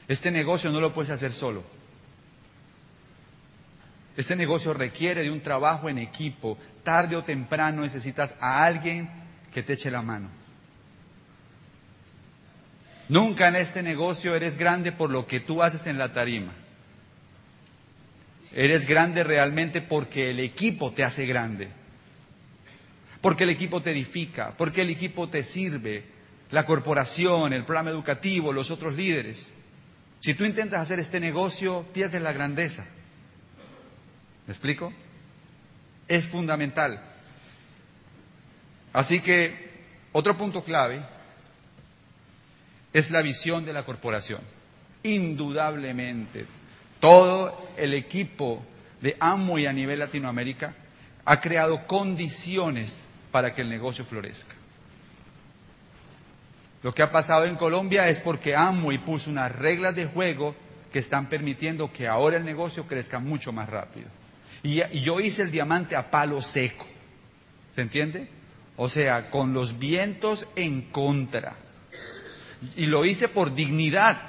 Este 0.07 0.29
negocio 0.29 0.71
no 0.71 0.79
lo 0.79 0.93
puedes 0.93 1.09
hacer 1.09 1.31
solo. 1.31 1.63
Este 4.17 4.35
negocio 4.35 4.73
requiere 4.73 5.23
de 5.23 5.31
un 5.31 5.41
trabajo 5.41 5.89
en 5.89 5.97
equipo. 5.97 6.57
Tarde 6.83 7.15
o 7.15 7.23
temprano 7.23 7.81
necesitas 7.81 8.33
a 8.39 8.63
alguien 8.63 9.09
que 9.53 9.63
te 9.63 9.73
eche 9.73 9.91
la 9.91 10.01
mano. 10.01 10.29
Nunca 13.07 13.47
en 13.47 13.55
este 13.55 13.81
negocio 13.81 14.35
eres 14.35 14.57
grande 14.57 14.91
por 14.91 15.09
lo 15.09 15.25
que 15.25 15.39
tú 15.39 15.63
haces 15.63 15.87
en 15.87 15.97
la 15.97 16.13
tarima. 16.13 16.53
Eres 18.51 18.85
grande 18.85 19.23
realmente 19.23 19.81
porque 19.81 20.29
el 20.29 20.39
equipo 20.39 20.91
te 20.91 21.03
hace 21.03 21.25
grande. 21.25 21.69
Porque 23.21 23.43
el 23.43 23.49
equipo 23.49 23.81
te 23.81 23.91
edifica, 23.91 24.53
porque 24.57 24.81
el 24.81 24.89
equipo 24.89 25.27
te 25.27 25.43
sirve, 25.43 26.05
la 26.51 26.65
corporación, 26.65 27.53
el 27.53 27.65
programa 27.65 27.89
educativo, 27.89 28.53
los 28.53 28.71
otros 28.71 28.95
líderes. 28.95 29.51
Si 30.19 30.33
tú 30.33 30.45
intentas 30.45 30.81
hacer 30.81 30.99
este 30.99 31.19
negocio, 31.19 31.85
pierdes 31.93 32.21
la 32.21 32.33
grandeza. 32.33 32.85
¿Me 34.49 34.53
explico? 34.53 34.91
Es 36.07 36.25
fundamental. 36.25 36.99
Así 38.91 39.19
que, 39.19 39.85
otro 40.11 40.35
punto 40.35 40.63
clave 40.63 41.03
es 42.91 43.11
la 43.11 43.21
visión 43.21 43.63
de 43.63 43.73
la 43.73 43.85
corporación. 43.85 44.41
Indudablemente, 45.03 46.47
todo 46.99 47.69
el 47.77 47.93
equipo 47.93 48.65
de 48.99 49.15
Amway 49.19 49.67
a 49.67 49.71
nivel 49.71 49.99
Latinoamérica 49.99 50.73
ha 51.25 51.39
creado 51.39 51.85
condiciones 51.85 53.05
para 53.31 53.53
que 53.53 53.61
el 53.61 53.69
negocio 53.69 54.03
florezca. 54.03 54.55
Lo 56.81 56.91
que 56.91 57.03
ha 57.03 57.11
pasado 57.11 57.45
en 57.45 57.55
Colombia 57.55 58.09
es 58.09 58.19
porque 58.19 58.55
Amway 58.55 58.97
puso 59.05 59.29
unas 59.29 59.51
reglas 59.51 59.95
de 59.95 60.07
juego 60.07 60.55
que 60.91 60.97
están 60.97 61.29
permitiendo 61.29 61.93
que 61.93 62.07
ahora 62.07 62.37
el 62.37 62.45
negocio 62.45 62.87
crezca 62.87 63.19
mucho 63.19 63.51
más 63.51 63.69
rápido. 63.69 64.07
Y, 64.63 65.01
yo 65.01 65.19
hice 65.19 65.43
el 65.43 65.51
diamante 65.51 65.95
a 65.95 66.09
palo 66.09 66.41
seco. 66.41 66.85
¿Se 67.75 67.81
entiende? 67.81 68.27
O 68.75 68.89
sea, 68.89 69.29
con 69.29 69.53
los 69.53 69.77
vientos 69.77 70.47
en 70.55 70.83
contra. 70.83 71.55
Y 72.75 72.87
lo 72.87 73.05
hice 73.05 73.29
por 73.29 73.53
dignidad, 73.53 74.21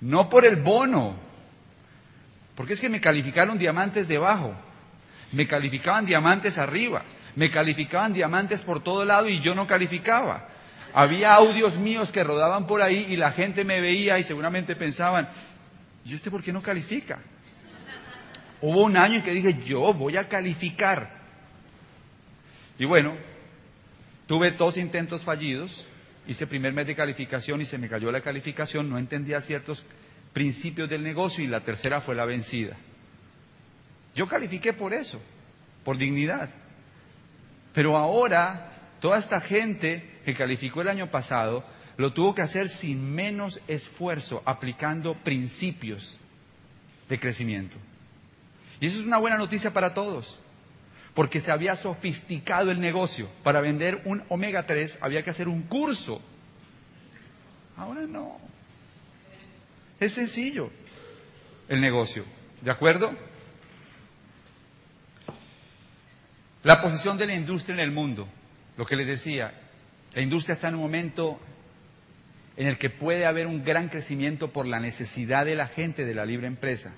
no 0.00 0.28
por 0.28 0.44
el 0.44 0.56
bono. 0.62 1.16
Porque 2.54 2.74
es 2.74 2.80
que 2.80 2.88
me 2.88 3.00
calificaron 3.00 3.58
diamantes 3.58 4.08
debajo, 4.08 4.54
me 5.32 5.46
calificaban 5.46 6.06
diamantes 6.06 6.58
arriba, 6.58 7.02
me 7.34 7.50
calificaban 7.50 8.12
diamantes 8.12 8.62
por 8.62 8.82
todo 8.82 9.04
lado 9.04 9.28
y 9.28 9.40
yo 9.40 9.54
no 9.54 9.66
calificaba. 9.66 10.48
Había 10.94 11.34
audios 11.34 11.76
míos 11.76 12.10
que 12.10 12.24
rodaban 12.24 12.66
por 12.66 12.80
ahí 12.80 13.06
y 13.10 13.16
la 13.16 13.32
gente 13.32 13.64
me 13.64 13.82
veía 13.82 14.18
y 14.18 14.24
seguramente 14.24 14.74
pensaban, 14.76 15.28
¿y 16.04 16.14
este 16.14 16.30
por 16.30 16.42
qué 16.42 16.52
no 16.52 16.62
califica? 16.62 17.18
Hubo 18.60 18.84
un 18.84 18.96
año 18.96 19.16
en 19.16 19.22
que 19.22 19.32
dije, 19.32 19.62
yo 19.64 19.92
voy 19.92 20.16
a 20.16 20.28
calificar. 20.28 21.10
Y 22.78 22.84
bueno, 22.84 23.14
tuve 24.26 24.52
dos 24.52 24.76
intentos 24.76 25.22
fallidos, 25.22 25.86
hice 26.26 26.46
primer 26.46 26.72
mes 26.72 26.86
de 26.86 26.96
calificación 26.96 27.60
y 27.60 27.66
se 27.66 27.78
me 27.78 27.88
cayó 27.88 28.10
la 28.10 28.20
calificación, 28.20 28.88
no 28.88 28.98
entendía 28.98 29.40
ciertos 29.40 29.84
principios 30.32 30.88
del 30.88 31.02
negocio 31.02 31.42
y 31.42 31.46
la 31.46 31.60
tercera 31.60 32.00
fue 32.00 32.14
la 32.14 32.26
vencida. 32.26 32.76
Yo 34.14 34.28
califiqué 34.28 34.72
por 34.72 34.94
eso, 34.94 35.20
por 35.84 35.98
dignidad. 35.98 36.50
Pero 37.72 37.96
ahora, 37.96 38.72
toda 39.00 39.18
esta 39.18 39.40
gente 39.40 40.20
que 40.24 40.34
calificó 40.34 40.80
el 40.80 40.88
año 40.88 41.10
pasado, 41.10 41.62
lo 41.96 42.12
tuvo 42.12 42.34
que 42.34 42.42
hacer 42.42 42.68
sin 42.68 43.14
menos 43.14 43.60
esfuerzo, 43.68 44.42
aplicando 44.44 45.14
principios 45.14 46.18
de 47.08 47.18
crecimiento. 47.18 47.76
Y 48.80 48.86
eso 48.86 49.00
es 49.00 49.06
una 49.06 49.18
buena 49.18 49.38
noticia 49.38 49.72
para 49.72 49.94
todos, 49.94 50.38
porque 51.14 51.40
se 51.40 51.50
había 51.50 51.76
sofisticado 51.76 52.70
el 52.70 52.80
negocio. 52.80 53.28
Para 53.42 53.60
vender 53.60 54.02
un 54.04 54.22
omega 54.28 54.66
3 54.66 54.98
había 55.00 55.22
que 55.22 55.30
hacer 55.30 55.48
un 55.48 55.62
curso. 55.62 56.20
Ahora 57.76 58.02
no. 58.02 58.38
Es 59.98 60.12
sencillo 60.12 60.70
el 61.68 61.80
negocio. 61.80 62.24
¿De 62.60 62.70
acuerdo? 62.70 63.14
La 66.62 66.80
posición 66.80 67.16
de 67.16 67.26
la 67.26 67.34
industria 67.34 67.74
en 67.74 67.80
el 67.80 67.92
mundo, 67.92 68.28
lo 68.76 68.84
que 68.84 68.96
les 68.96 69.06
decía, 69.06 69.54
la 70.12 70.22
industria 70.22 70.54
está 70.54 70.68
en 70.68 70.74
un 70.74 70.80
momento 70.80 71.40
en 72.56 72.66
el 72.66 72.78
que 72.78 72.90
puede 72.90 73.26
haber 73.26 73.46
un 73.46 73.62
gran 73.62 73.88
crecimiento 73.88 74.52
por 74.52 74.66
la 74.66 74.80
necesidad 74.80 75.44
de 75.44 75.54
la 75.54 75.68
gente 75.68 76.04
de 76.04 76.14
la 76.14 76.24
libre 76.24 76.46
empresa. 76.46 76.92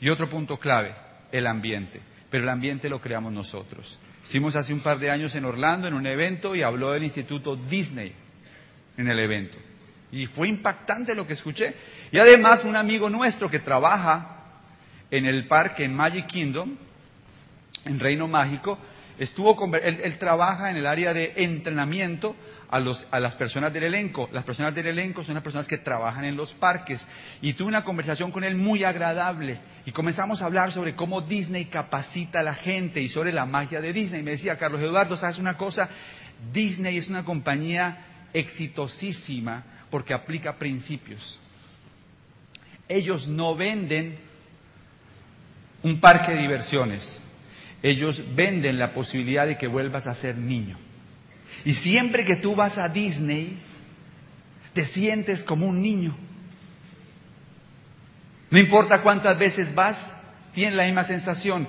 Y 0.00 0.08
otro 0.08 0.28
punto 0.28 0.58
clave, 0.58 0.94
el 1.32 1.46
ambiente. 1.46 2.00
Pero 2.30 2.44
el 2.44 2.50
ambiente 2.50 2.88
lo 2.88 3.00
creamos 3.00 3.32
nosotros. 3.32 3.98
Estuvimos 4.22 4.56
hace 4.56 4.72
un 4.72 4.80
par 4.80 4.98
de 4.98 5.10
años 5.10 5.34
en 5.34 5.44
Orlando 5.44 5.86
en 5.86 5.94
un 5.94 6.06
evento 6.06 6.54
y 6.56 6.62
habló 6.62 6.90
del 6.92 7.04
Instituto 7.04 7.56
Disney 7.56 8.12
en 8.96 9.08
el 9.08 9.18
evento. 9.18 9.58
Y 10.10 10.26
fue 10.26 10.48
impactante 10.48 11.14
lo 11.14 11.26
que 11.26 11.34
escuché. 11.34 11.74
Y 12.10 12.18
además 12.18 12.64
un 12.64 12.76
amigo 12.76 13.10
nuestro 13.10 13.50
que 13.50 13.60
trabaja 13.60 14.34
en 15.10 15.26
el 15.26 15.46
parque 15.46 15.84
en 15.84 15.94
Magic 15.94 16.26
Kingdom, 16.26 16.76
en 17.84 18.00
Reino 18.00 18.26
Mágico, 18.26 18.78
Estuvo 19.18 19.56
él, 19.76 20.18
trabaja 20.18 20.70
en 20.70 20.76
el 20.76 20.86
área 20.86 21.14
de 21.14 21.32
entrenamiento 21.36 22.34
a, 22.68 22.80
los, 22.80 23.06
a, 23.12 23.20
las 23.20 23.36
personas 23.36 23.72
del 23.72 23.84
elenco. 23.84 24.28
Las 24.32 24.42
personas 24.42 24.74
del 24.74 24.88
elenco 24.88 25.22
son 25.22 25.34
las 25.34 25.42
personas 25.44 25.68
que 25.68 25.78
trabajan 25.78 26.24
en 26.24 26.36
los 26.36 26.52
parques. 26.52 27.06
Y 27.40 27.52
tuve 27.52 27.68
una 27.68 27.84
conversación 27.84 28.32
con 28.32 28.42
él 28.42 28.56
muy 28.56 28.82
agradable. 28.82 29.60
Y 29.86 29.92
comenzamos 29.92 30.42
a 30.42 30.46
hablar 30.46 30.72
sobre 30.72 30.96
cómo 30.96 31.20
Disney 31.20 31.66
capacita 31.66 32.40
a 32.40 32.42
la 32.42 32.54
gente 32.54 33.00
y 33.00 33.08
sobre 33.08 33.32
la 33.32 33.46
magia 33.46 33.80
de 33.80 33.92
Disney. 33.92 34.22
Me 34.22 34.32
decía, 34.32 34.58
Carlos 34.58 34.80
Eduardo, 34.80 35.16
¿sabes 35.16 35.38
una 35.38 35.56
cosa? 35.56 35.88
Disney 36.52 36.96
es 36.96 37.08
una 37.08 37.24
compañía 37.24 37.98
exitosísima 38.32 39.62
porque 39.90 40.12
aplica 40.12 40.56
principios. 40.56 41.38
Ellos 42.88 43.28
no 43.28 43.54
venden 43.54 44.18
un 45.84 46.00
parque 46.00 46.32
de 46.32 46.38
diversiones 46.38 47.20
ellos 47.84 48.24
venden 48.34 48.78
la 48.78 48.94
posibilidad 48.94 49.46
de 49.46 49.58
que 49.58 49.66
vuelvas 49.66 50.06
a 50.06 50.14
ser 50.14 50.38
niño. 50.38 50.78
Y 51.66 51.74
siempre 51.74 52.24
que 52.24 52.36
tú 52.36 52.56
vas 52.56 52.78
a 52.78 52.88
Disney, 52.88 53.58
te 54.72 54.86
sientes 54.86 55.44
como 55.44 55.66
un 55.66 55.82
niño. 55.82 56.16
No 58.48 58.58
importa 58.58 59.02
cuántas 59.02 59.38
veces 59.38 59.74
vas, 59.74 60.16
tienes 60.54 60.76
la 60.76 60.86
misma 60.86 61.04
sensación. 61.04 61.68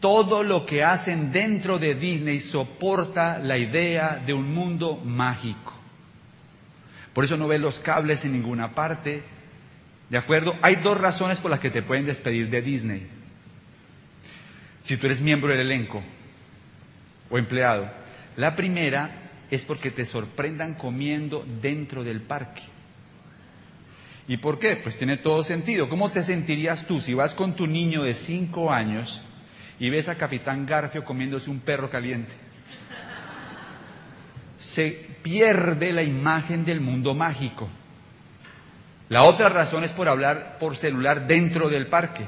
Todo 0.00 0.42
lo 0.42 0.64
que 0.64 0.82
hacen 0.82 1.30
dentro 1.30 1.78
de 1.78 1.94
Disney 1.94 2.40
soporta 2.40 3.38
la 3.38 3.58
idea 3.58 4.16
de 4.24 4.32
un 4.32 4.54
mundo 4.54 4.96
mágico. 4.96 5.74
Por 7.12 7.24
eso 7.24 7.36
no 7.36 7.46
ves 7.46 7.60
los 7.60 7.80
cables 7.80 8.24
en 8.24 8.32
ninguna 8.32 8.74
parte. 8.74 9.22
¿De 10.08 10.16
acuerdo? 10.16 10.56
Hay 10.62 10.76
dos 10.76 10.98
razones 10.98 11.38
por 11.38 11.50
las 11.50 11.60
que 11.60 11.68
te 11.68 11.82
pueden 11.82 12.06
despedir 12.06 12.48
de 12.48 12.62
Disney 12.62 13.19
si 14.82 14.96
tú 14.96 15.06
eres 15.06 15.20
miembro 15.20 15.50
del 15.50 15.60
elenco 15.60 16.02
o 17.28 17.38
empleado. 17.38 17.90
La 18.36 18.56
primera 18.56 19.30
es 19.50 19.64
porque 19.64 19.90
te 19.90 20.04
sorprendan 20.04 20.74
comiendo 20.74 21.44
dentro 21.60 22.04
del 22.04 22.22
parque. 22.22 22.62
¿Y 24.28 24.36
por 24.36 24.58
qué? 24.58 24.76
Pues 24.76 24.96
tiene 24.96 25.16
todo 25.16 25.42
sentido. 25.42 25.88
¿Cómo 25.88 26.12
te 26.12 26.22
sentirías 26.22 26.86
tú 26.86 27.00
si 27.00 27.14
vas 27.14 27.34
con 27.34 27.54
tu 27.54 27.66
niño 27.66 28.02
de 28.02 28.14
cinco 28.14 28.72
años 28.72 29.22
y 29.78 29.90
ves 29.90 30.08
a 30.08 30.16
Capitán 30.16 30.66
Garfio 30.66 31.04
comiéndose 31.04 31.50
un 31.50 31.60
perro 31.60 31.90
caliente? 31.90 32.32
Se 34.58 34.90
pierde 35.22 35.92
la 35.92 36.02
imagen 36.02 36.64
del 36.64 36.80
mundo 36.80 37.14
mágico. 37.14 37.68
La 39.08 39.24
otra 39.24 39.48
razón 39.48 39.82
es 39.82 39.92
por 39.92 40.08
hablar 40.08 40.58
por 40.60 40.76
celular 40.76 41.26
dentro 41.26 41.68
del 41.68 41.88
parque. 41.88 42.24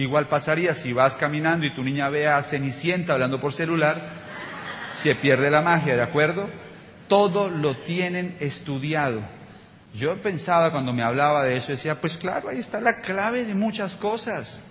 Igual 0.00 0.28
pasaría 0.28 0.72
si 0.72 0.94
vas 0.94 1.16
caminando 1.16 1.66
y 1.66 1.74
tu 1.74 1.84
niña 1.84 2.08
ve 2.08 2.26
a 2.26 2.42
Cenicienta 2.42 3.12
hablando 3.12 3.38
por 3.38 3.52
celular, 3.52 4.00
se 4.94 5.14
pierde 5.14 5.50
la 5.50 5.60
magia, 5.60 5.94
¿de 5.94 6.00
acuerdo? 6.00 6.48
Todo 7.06 7.50
lo 7.50 7.74
tienen 7.74 8.34
estudiado. 8.40 9.20
Yo 9.94 10.22
pensaba 10.22 10.70
cuando 10.70 10.94
me 10.94 11.02
hablaba 11.02 11.44
de 11.44 11.56
eso, 11.56 11.72
decía, 11.72 12.00
pues 12.00 12.16
claro, 12.16 12.48
ahí 12.48 12.58
está 12.58 12.80
la 12.80 13.02
clave 13.02 13.44
de 13.44 13.54
muchas 13.54 13.94
cosas. 13.96 14.62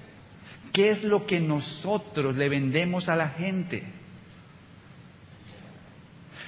¿Qué 0.74 0.90
es 0.90 1.04
lo 1.04 1.28
que 1.28 1.40
nosotros 1.40 2.36
le 2.36 2.50
vendemos 2.50 3.08
a 3.08 3.16
la 3.16 3.30
gente? 3.30 3.84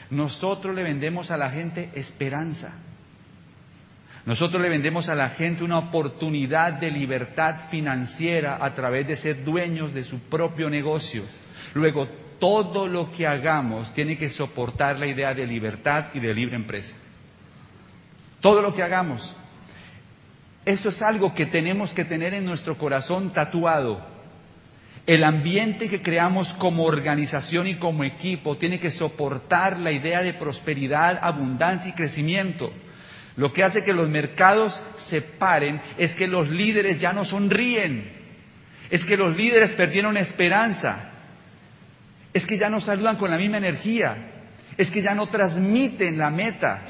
Nosotros 0.10 0.74
le 0.74 0.82
vendemos 0.82 1.30
a 1.30 1.38
la 1.38 1.52
gente 1.52 1.92
esperanza. 1.94 2.74
Nosotros 4.26 4.62
le 4.62 4.70
vendemos 4.70 5.10
a 5.10 5.16
la 5.16 5.30
gente 5.30 5.64
una 5.64 5.80
oportunidad 5.80 6.74
de 6.74 6.92
libertad 6.92 7.70
financiera 7.70 8.60
a 8.62 8.74
través 8.74 9.08
de 9.08 9.18
ser 9.18 9.44
dueños 9.44 9.94
de 9.94 10.04
su 10.04 10.20
propio 10.20 10.70
negocio. 10.70 11.24
Luego, 11.74 12.08
todo 12.40 12.88
lo 12.88 13.12
que 13.12 13.26
hagamos 13.26 13.94
tiene 13.94 14.18
que 14.18 14.30
soportar 14.30 15.00
la 15.00 15.08
idea 15.08 15.34
de 15.34 15.48
libertad 15.48 16.08
y 16.14 16.20
de 16.20 16.34
libre 16.34 16.56
empresa. 16.56 16.96
Todo 18.42 18.62
lo 18.62 18.74
que 18.74 18.84
hagamos. 18.84 19.36
Esto 20.66 20.90
es 20.90 21.02
algo 21.02 21.34
que 21.34 21.48
tenemos 21.48 21.94
que 21.94 22.06
tener 22.06 22.36
en 22.36 22.46
nuestro 22.46 22.78
corazón 22.78 23.32
tatuado. 23.32 24.06
El 25.08 25.24
ambiente 25.24 25.90
que 25.90 26.04
creamos 26.04 26.54
como 26.54 26.84
organización 26.84 27.68
y 27.68 27.76
como 27.76 28.04
equipo 28.04 28.58
tiene 28.58 28.80
que 28.80 28.92
soportar 28.92 29.80
la 29.80 29.92
idea 29.92 30.22
de 30.22 30.34
prosperidad, 30.34 31.18
abundancia 31.22 31.90
y 31.90 31.94
crecimiento. 31.94 32.72
Lo 33.42 33.52
que 33.52 33.64
hace 33.64 33.84
que 33.84 33.92
los 33.92 34.08
mercados 34.08 34.84
se 34.98 35.20
paren 35.24 35.82
es 35.98 36.14
que 36.14 36.28
los 36.28 36.48
líderes 36.48 37.02
ya 37.02 37.12
no 37.12 37.26
sonríen, 37.26 38.08
es 38.92 39.04
que 39.04 39.18
los 39.18 39.36
líderes 39.36 39.72
perdieron 39.72 40.16
esperanza, 40.16 41.10
es 42.36 42.46
que 42.46 42.60
ya 42.60 42.70
no 42.70 42.80
saludan 42.80 43.16
con 43.16 43.32
la 43.32 43.40
misma 43.40 43.58
energía, 43.58 44.16
es 44.78 44.92
que 44.92 45.02
ya 45.02 45.16
no 45.16 45.26
transmiten 45.26 46.20
la 46.20 46.30
meta. 46.30 46.84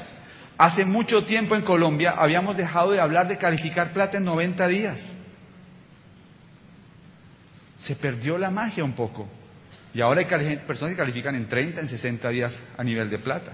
Hace 0.58 0.84
mucho 0.84 1.24
tiempo 1.24 1.56
en 1.56 1.62
Colombia 1.62 2.16
habíamos 2.18 2.54
dejado 2.54 2.90
de 2.90 3.00
hablar 3.00 3.28
de 3.28 3.38
calificar 3.38 3.94
plata 3.94 4.18
en 4.18 4.24
90 4.24 4.68
días. 4.68 5.14
Se 7.78 7.96
perdió 7.96 8.36
la 8.36 8.50
magia 8.50 8.84
un 8.84 8.92
poco. 8.92 9.26
Y 9.94 10.02
ahora 10.02 10.20
hay 10.20 10.56
personas 10.58 10.92
que 10.92 10.98
califican 10.98 11.34
en 11.34 11.48
30, 11.48 11.80
en 11.80 11.88
60 11.88 12.28
días 12.28 12.60
a 12.76 12.84
nivel 12.84 13.08
de 13.08 13.18
plata. 13.18 13.52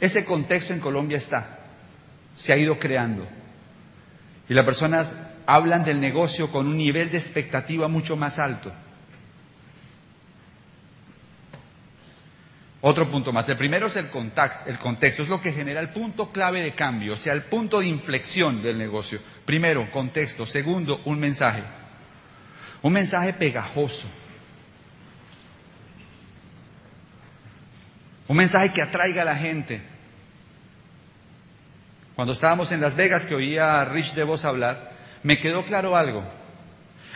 Ese 0.00 0.24
contexto 0.24 0.72
en 0.72 0.80
Colombia 0.80 1.16
está, 1.16 1.58
se 2.36 2.52
ha 2.52 2.56
ido 2.56 2.78
creando. 2.78 3.26
Y 4.48 4.54
las 4.54 4.64
personas 4.64 5.14
hablan 5.46 5.84
del 5.84 6.00
negocio 6.00 6.50
con 6.50 6.66
un 6.66 6.76
nivel 6.76 7.10
de 7.10 7.18
expectativa 7.18 7.88
mucho 7.88 8.16
más 8.16 8.38
alto. 8.38 8.72
Otro 12.86 13.10
punto 13.10 13.32
más. 13.32 13.48
El 13.48 13.56
primero 13.56 13.86
es 13.86 13.96
el, 13.96 14.10
el 14.66 14.78
contexto, 14.78 15.22
es 15.22 15.28
lo 15.30 15.40
que 15.40 15.52
genera 15.52 15.80
el 15.80 15.88
punto 15.88 16.30
clave 16.30 16.60
de 16.60 16.74
cambio, 16.74 17.14
o 17.14 17.16
sea, 17.16 17.32
el 17.32 17.44
punto 17.44 17.80
de 17.80 17.86
inflexión 17.86 18.62
del 18.62 18.76
negocio. 18.76 19.20
Primero, 19.46 19.90
contexto. 19.90 20.44
Segundo, 20.44 21.00
un 21.06 21.18
mensaje. 21.18 21.62
Un 22.82 22.92
mensaje 22.92 23.32
pegajoso. 23.32 24.06
Un 28.26 28.36
mensaje 28.36 28.72
que 28.72 28.82
atraiga 28.82 29.22
a 29.22 29.26
la 29.26 29.36
gente. 29.36 29.82
Cuando 32.14 32.32
estábamos 32.32 32.70
en 32.72 32.80
Las 32.80 32.94
Vegas, 32.94 33.26
que 33.26 33.34
oía 33.34 33.80
a 33.80 33.84
Rich 33.84 34.14
DeVos 34.14 34.44
hablar, 34.44 34.92
me 35.22 35.38
quedó 35.38 35.64
claro 35.64 35.96
algo. 35.96 36.24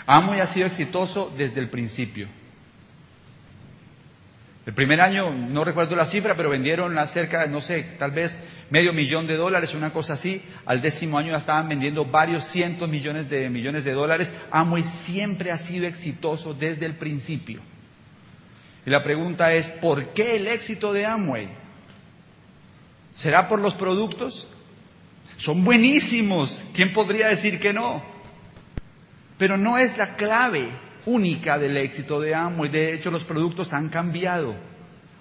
Amway 0.06 0.40
ha 0.40 0.46
sido 0.46 0.66
exitoso 0.66 1.32
desde 1.36 1.60
el 1.60 1.70
principio. 1.70 2.28
El 4.66 4.74
primer 4.74 5.00
año, 5.00 5.30
no 5.30 5.64
recuerdo 5.64 5.96
la 5.96 6.04
cifra, 6.04 6.34
pero 6.34 6.50
vendieron 6.50 6.94
cerca, 7.06 7.46
no 7.46 7.60
sé, 7.62 7.96
tal 7.98 8.10
vez 8.10 8.36
medio 8.68 8.92
millón 8.92 9.26
de 9.26 9.36
dólares, 9.36 9.74
una 9.74 9.92
cosa 9.92 10.14
así. 10.14 10.42
Al 10.66 10.82
décimo 10.82 11.16
año 11.16 11.30
ya 11.32 11.38
estaban 11.38 11.68
vendiendo 11.68 12.04
varios 12.04 12.44
cientos 12.44 12.88
millones 12.88 13.30
de 13.30 13.48
millones 13.48 13.84
de 13.84 13.92
dólares. 13.92 14.32
Amway 14.50 14.82
siempre 14.82 15.52
ha 15.52 15.56
sido 15.56 15.86
exitoso 15.86 16.52
desde 16.52 16.84
el 16.84 16.96
principio. 16.96 17.62
Y 18.86 18.90
la 18.90 19.02
pregunta 19.02 19.52
es, 19.52 19.68
¿por 19.68 20.12
qué 20.12 20.36
el 20.36 20.48
éxito 20.48 20.92
de 20.92 21.06
Amway? 21.06 21.48
¿Será 23.14 23.48
por 23.48 23.60
los 23.60 23.74
productos? 23.74 24.48
Son 25.36 25.64
buenísimos. 25.64 26.64
¿Quién 26.72 26.92
podría 26.92 27.28
decir 27.28 27.60
que 27.60 27.72
no? 27.72 28.02
Pero 29.38 29.56
no 29.56 29.78
es 29.78 29.96
la 29.96 30.16
clave 30.16 30.68
única 31.06 31.58
del 31.58 31.76
éxito 31.76 32.20
de 32.20 32.34
Amway. 32.34 32.70
De 32.70 32.94
hecho, 32.94 33.10
los 33.10 33.24
productos 33.24 33.72
han 33.72 33.88
cambiado. 33.88 34.54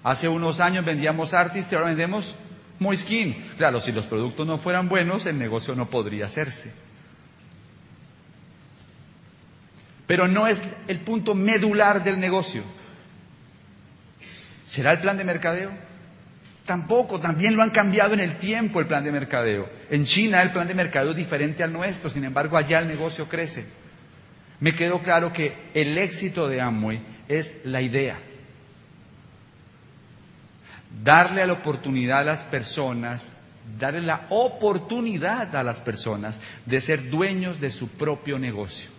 Hace 0.02 0.28
unos 0.28 0.60
años 0.60 0.84
vendíamos 0.84 1.34
Artist 1.34 1.70
y 1.70 1.74
ahora 1.74 1.88
vendemos 1.88 2.36
Moiskin. 2.78 3.34
Claro, 3.56 3.80
si 3.80 3.92
los 3.92 4.06
productos 4.06 4.46
no 4.46 4.58
fueran 4.58 4.88
buenos, 4.88 5.26
el 5.26 5.38
negocio 5.38 5.74
no 5.74 5.90
podría 5.90 6.26
hacerse. 6.26 6.72
Pero 10.06 10.26
no 10.26 10.46
es 10.46 10.62
el 10.86 11.00
punto 11.00 11.34
medular 11.34 12.02
del 12.02 12.18
negocio. 12.18 12.62
¿Será 14.68 14.92
el 14.92 15.00
plan 15.00 15.16
de 15.16 15.24
mercadeo? 15.24 15.72
Tampoco, 16.64 17.18
también 17.18 17.56
lo 17.56 17.62
han 17.62 17.70
cambiado 17.70 18.14
en 18.14 18.20
el 18.20 18.38
tiempo 18.38 18.78
el 18.78 18.86
plan 18.86 19.02
de 19.02 19.10
mercadeo. 19.10 19.68
En 19.90 20.04
China 20.04 20.40
el 20.42 20.52
plan 20.52 20.68
de 20.68 20.74
mercadeo 20.74 21.10
es 21.10 21.16
diferente 21.16 21.64
al 21.64 21.72
nuestro, 21.72 22.08
sin 22.08 22.22
embargo 22.22 22.56
allá 22.56 22.78
el 22.78 22.86
negocio 22.86 23.28
crece 23.28 23.66
me 24.60 24.74
quedó 24.74 25.02
claro 25.02 25.32
que 25.32 25.70
el 25.74 25.96
éxito 25.98 26.48
de 26.48 26.60
Amway 26.60 27.00
es 27.28 27.58
la 27.64 27.80
idea. 27.80 28.18
Darle 31.02 31.46
la 31.46 31.52
oportunidad 31.52 32.20
a 32.20 32.24
las 32.24 32.42
personas, 32.44 33.32
darle 33.78 34.00
la 34.00 34.26
oportunidad 34.30 35.54
a 35.54 35.62
las 35.62 35.80
personas 35.80 36.40
de 36.66 36.80
ser 36.80 37.08
dueños 37.08 37.60
de 37.60 37.70
su 37.70 37.88
propio 37.90 38.38
negocio. 38.38 38.90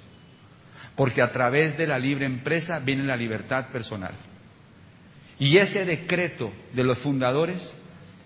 Porque 0.96 1.22
a 1.22 1.32
través 1.32 1.78
de 1.78 1.88
la 1.88 2.00
libre 2.00 2.26
empresa 2.26 2.80
viene 2.80 3.04
la 3.04 3.18
libertad 3.18 3.68
personal. 3.72 4.14
Y 5.39 5.58
ese 5.58 5.86
decreto 5.86 6.52
de 6.73 6.84
los 6.84 6.97
fundadores 6.97 7.75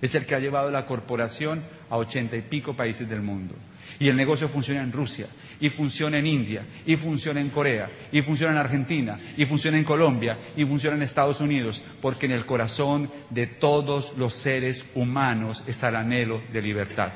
es 0.02 0.16
el 0.16 0.26
que 0.26 0.36
ha 0.36 0.40
llevado 0.40 0.70
la 0.72 0.86
corporación 0.86 1.64
a 1.90 1.98
ochenta 1.98 2.36
y 2.36 2.42
pico 2.42 2.76
países 2.76 3.08
del 3.08 3.22
mundo. 3.22 3.56
Y 4.00 4.10
el 4.10 4.18
negocio 4.18 4.50
funciona 4.50 4.82
en 4.82 4.92
Rusia, 4.92 5.28
y 5.60 5.70
funciona 5.70 6.18
en 6.18 6.26
India, 6.26 6.66
y 6.86 6.98
funciona 6.98 7.40
en 7.40 7.50
Corea, 7.50 7.90
y 8.12 8.22
funciona 8.22 8.54
en 8.54 8.58
Argentina, 8.58 9.20
y 9.38 9.46
funciona 9.46 9.78
en 9.78 9.84
Colombia, 9.84 10.40
y 10.58 10.66
funciona 10.66 10.98
en 10.98 11.04
Estados 11.04 11.40
Unidos, 11.40 11.84
porque 12.02 12.26
en 12.26 12.32
el 12.32 12.46
corazón 12.46 13.12
de 13.30 13.48
todos 13.48 14.14
los 14.18 14.34
seres 14.34 14.86
humanos 14.96 15.64
está 15.68 15.90
el 15.90 15.96
anhelo 15.98 16.42
de 16.52 16.62
libertad. 16.62 17.14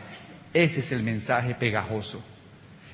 Ese 0.53 0.79
es 0.79 0.91
el 0.91 1.03
mensaje 1.03 1.55
pegajoso. 1.55 2.23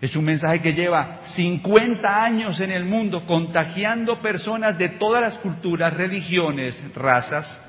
Es 0.03 0.17
un 0.17 0.25
mensaje 0.25 0.61
que 0.61 0.73
lleva 0.73 1.19
50 1.21 2.25
años 2.25 2.59
en 2.59 2.71
el 2.71 2.83
mundo 2.83 3.25
contagiando 3.25 4.21
personas 4.21 4.77
de 4.77 4.89
todas 4.89 5.21
las 5.21 5.37
culturas, 5.37 5.93
religiones, 5.93 6.83
razas, 6.93 7.63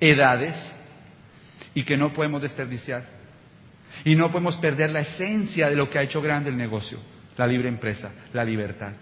edades, 0.00 0.74
y 1.74 1.82
que 1.82 1.98
no 1.98 2.14
podemos 2.14 2.40
desperdiciar. 2.40 3.04
Y 4.06 4.14
no 4.14 4.30
podemos 4.30 4.56
perder 4.56 4.88
la 4.88 5.00
esencia 5.00 5.68
de 5.68 5.76
lo 5.76 5.90
que 5.90 5.98
ha 5.98 6.02
hecho 6.02 6.22
grande 6.22 6.48
el 6.48 6.56
negocio, 6.56 6.98
la 7.36 7.46
libre 7.46 7.68
empresa, 7.68 8.10
la 8.32 8.42
libertad, 8.42 8.94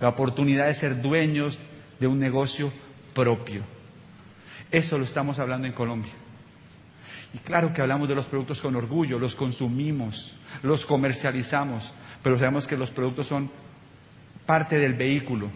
la 0.00 0.08
oportunidad 0.08 0.66
de 0.66 0.74
ser 0.74 1.00
dueños 1.00 1.56
de 2.00 2.08
un 2.08 2.18
negocio 2.18 2.72
propio. 3.14 3.62
Eso 4.72 4.98
lo 4.98 5.04
estamos 5.04 5.38
hablando 5.38 5.68
en 5.68 5.72
Colombia. 5.72 6.14
Y 7.32 7.38
claro 7.38 7.72
que 7.72 7.80
hablamos 7.80 8.08
de 8.08 8.14
los 8.14 8.26
productos 8.26 8.60
con 8.60 8.74
orgullo, 8.74 9.18
los 9.18 9.36
consumimos, 9.36 10.34
los 10.62 10.84
comercializamos, 10.84 11.94
pero 12.22 12.36
sabemos 12.36 12.66
que 12.66 12.76
los 12.76 12.90
productos 12.90 13.26
son 13.26 13.50
parte 14.46 14.78
del 14.78 14.94
vehículo, 14.94 15.48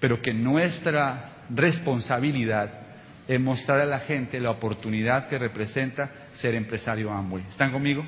pero 0.00 0.20
que 0.20 0.32
nuestra 0.34 1.44
responsabilidad 1.50 2.86
en 3.28 3.44
mostrar 3.44 3.80
a 3.80 3.86
la 3.86 4.00
gente 4.00 4.40
la 4.40 4.50
oportunidad 4.50 5.28
que 5.28 5.38
representa 5.38 6.10
ser 6.32 6.54
empresario 6.54 7.12
Amway. 7.12 7.44
¿Están 7.48 7.70
conmigo? 7.70 8.04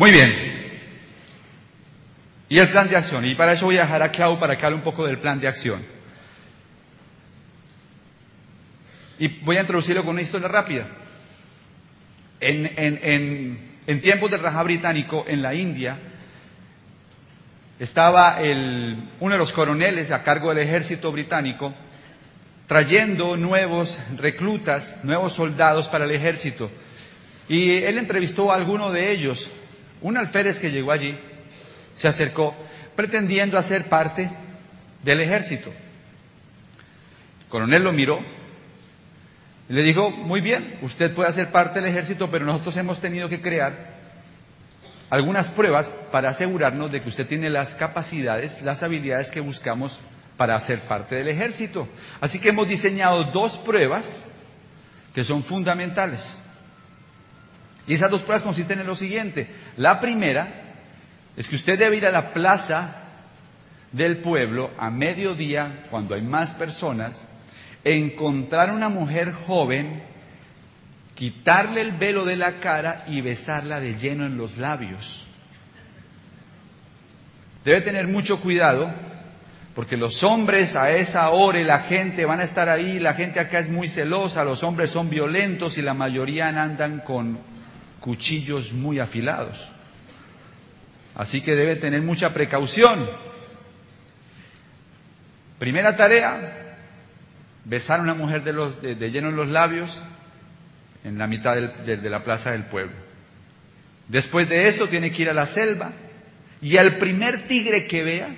Muy 0.00 0.12
bien. 0.12 0.34
Y 2.48 2.58
el 2.58 2.70
plan 2.70 2.88
de 2.88 2.96
acción. 2.96 3.26
Y 3.26 3.34
para 3.34 3.52
eso 3.52 3.66
voy 3.66 3.76
a 3.76 3.82
dejar 3.82 4.00
a 4.00 4.10
Clau 4.10 4.40
para 4.40 4.56
que 4.56 4.64
hable 4.64 4.78
un 4.78 4.82
poco 4.82 5.06
del 5.06 5.18
plan 5.18 5.38
de 5.38 5.46
acción. 5.46 5.84
Y 9.18 9.28
voy 9.44 9.58
a 9.58 9.60
introducirlo 9.60 10.02
con 10.02 10.12
una 10.12 10.22
historia 10.22 10.48
rápida. 10.48 10.86
En, 12.40 14.00
tiempos 14.00 14.30
del 14.30 14.40
Raja 14.40 14.62
británico, 14.62 15.26
en 15.28 15.42
la 15.42 15.54
India, 15.54 15.98
estaba 17.78 18.38
uno 18.40 19.34
de 19.34 19.38
los 19.38 19.52
coroneles 19.52 20.12
a 20.12 20.22
cargo 20.22 20.48
del 20.48 20.66
ejército 20.66 21.12
británico 21.12 21.74
trayendo 22.66 23.36
nuevos 23.36 23.98
reclutas, 24.16 25.04
nuevos 25.04 25.34
soldados 25.34 25.88
para 25.88 26.06
el 26.06 26.12
ejército. 26.12 26.70
Y 27.50 27.82
él 27.82 27.98
entrevistó 27.98 28.50
a 28.50 28.54
alguno 28.54 28.90
de 28.90 29.10
ellos. 29.10 29.50
Un 30.02 30.16
alférez 30.16 30.58
que 30.58 30.70
llegó 30.70 30.92
allí 30.92 31.18
se 31.94 32.08
acercó 32.08 32.54
pretendiendo 32.96 33.58
hacer 33.58 33.88
parte 33.88 34.30
del 35.02 35.20
ejército. 35.20 35.70
El 37.42 37.46
coronel 37.48 37.82
lo 37.82 37.92
miró 37.92 38.20
y 39.68 39.72
le 39.72 39.82
dijo, 39.82 40.10
muy 40.10 40.40
bien, 40.40 40.78
usted 40.82 41.14
puede 41.14 41.28
hacer 41.28 41.52
parte 41.52 41.80
del 41.80 41.88
ejército, 41.90 42.30
pero 42.30 42.44
nosotros 42.44 42.76
hemos 42.76 43.00
tenido 43.00 43.28
que 43.28 43.40
crear 43.40 44.00
algunas 45.10 45.50
pruebas 45.50 45.94
para 46.12 46.30
asegurarnos 46.30 46.90
de 46.90 47.00
que 47.00 47.08
usted 47.08 47.26
tiene 47.26 47.50
las 47.50 47.74
capacidades, 47.74 48.62
las 48.62 48.82
habilidades 48.82 49.30
que 49.30 49.40
buscamos 49.40 50.00
para 50.36 50.54
hacer 50.54 50.80
parte 50.80 51.16
del 51.16 51.28
ejército. 51.28 51.88
Así 52.20 52.38
que 52.38 52.48
hemos 52.48 52.66
diseñado 52.68 53.24
dos 53.24 53.58
pruebas 53.58 54.24
que 55.14 55.24
son 55.24 55.42
fundamentales. 55.42 56.38
Y 57.86 57.94
esas 57.94 58.10
dos 58.10 58.22
pruebas 58.22 58.42
consisten 58.42 58.80
en 58.80 58.86
lo 58.86 58.96
siguiente. 58.96 59.48
La 59.76 60.00
primera 60.00 60.48
es 61.36 61.48
que 61.48 61.56
usted 61.56 61.78
debe 61.78 61.96
ir 61.96 62.06
a 62.06 62.10
la 62.10 62.32
plaza 62.32 62.96
del 63.92 64.18
pueblo 64.18 64.70
a 64.78 64.90
mediodía, 64.90 65.86
cuando 65.90 66.14
hay 66.14 66.22
más 66.22 66.54
personas, 66.54 67.26
encontrar 67.84 68.70
una 68.70 68.88
mujer 68.88 69.32
joven, 69.32 70.02
quitarle 71.14 71.80
el 71.80 71.92
velo 71.92 72.24
de 72.24 72.36
la 72.36 72.60
cara 72.60 73.04
y 73.08 73.20
besarla 73.20 73.80
de 73.80 73.94
lleno 73.94 74.26
en 74.26 74.36
los 74.36 74.58
labios. 74.58 75.26
Debe 77.64 77.80
tener 77.82 78.06
mucho 78.08 78.40
cuidado 78.40 78.90
porque 79.74 79.96
los 79.96 80.22
hombres 80.22 80.76
a 80.76 80.90
esa 80.92 81.30
hora 81.30 81.60
y 81.60 81.64
la 81.64 81.80
gente 81.80 82.24
van 82.24 82.40
a 82.40 82.44
estar 82.44 82.68
ahí, 82.68 82.98
la 82.98 83.14
gente 83.14 83.38
acá 83.38 83.60
es 83.60 83.68
muy 83.68 83.88
celosa, 83.88 84.44
los 84.44 84.62
hombres 84.62 84.90
son 84.90 85.10
violentos 85.10 85.78
y 85.78 85.82
la 85.82 85.94
mayoría 85.94 86.48
andan 86.48 87.00
con 87.00 87.38
cuchillos 88.00 88.72
muy 88.72 88.98
afilados. 88.98 89.70
Así 91.14 91.42
que 91.42 91.54
debe 91.54 91.76
tener 91.76 92.02
mucha 92.02 92.32
precaución. 92.32 93.08
Primera 95.58 95.94
tarea, 95.94 96.76
besar 97.64 98.00
a 98.00 98.02
una 98.02 98.14
mujer 98.14 98.42
de, 98.42 99.10
lleno 99.10 99.28
en 99.28 99.36
los 99.36 99.48
labios 99.48 100.02
en 101.04 101.18
la 101.18 101.26
mitad 101.26 101.56
de, 101.56 102.10
la 102.10 102.24
plaza 102.24 102.52
del 102.52 102.64
pueblo. 102.64 102.96
Después 104.08 104.48
de 104.48 104.68
eso 104.68 104.88
tiene 104.88 105.12
que 105.12 105.22
ir 105.22 105.30
a 105.30 105.34
la 105.34 105.46
selva 105.46 105.92
y 106.62 106.76
al 106.76 106.98
primer 106.98 107.46
tigre 107.46 107.86
que 107.86 108.02
vea, 108.02 108.34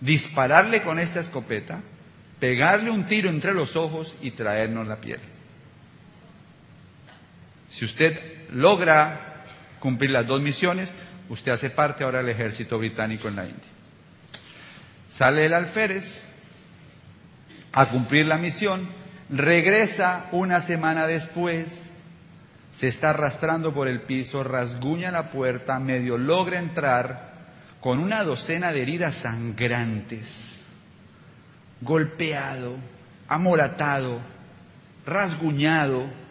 dispararle 0.00 0.82
con 0.82 0.98
esta 0.98 1.20
escopeta, 1.20 1.80
pegarle 2.40 2.90
un 2.90 3.04
tiro 3.06 3.30
entre 3.30 3.52
los 3.52 3.76
ojos 3.76 4.16
y 4.22 4.32
traernos 4.32 4.86
la 4.86 5.00
piel. 5.00 5.20
Si 7.74 7.84
usted 7.84 8.50
logra 8.50 9.42
cumplir 9.80 10.12
las 10.12 10.24
dos 10.28 10.40
misiones, 10.40 10.92
usted 11.28 11.50
hace 11.50 11.70
parte 11.70 12.04
ahora 12.04 12.18
del 12.18 12.28
ejército 12.28 12.78
británico 12.78 13.26
en 13.26 13.34
la 13.34 13.46
India. 13.46 13.68
Sale 15.08 15.44
el 15.44 15.52
alférez 15.52 16.22
a 17.72 17.86
cumplir 17.86 18.26
la 18.26 18.38
misión, 18.38 18.88
regresa 19.28 20.28
una 20.30 20.60
semana 20.60 21.08
después, 21.08 21.92
se 22.70 22.86
está 22.86 23.10
arrastrando 23.10 23.74
por 23.74 23.88
el 23.88 24.02
piso, 24.02 24.44
rasguña 24.44 25.10
la 25.10 25.30
puerta, 25.30 25.80
medio 25.80 26.16
logra 26.16 26.60
entrar 26.60 27.32
con 27.80 27.98
una 27.98 28.22
docena 28.22 28.70
de 28.70 28.82
heridas 28.82 29.16
sangrantes, 29.16 30.64
golpeado, 31.80 32.76
amoratado, 33.26 34.20
rasguñado, 35.04 36.23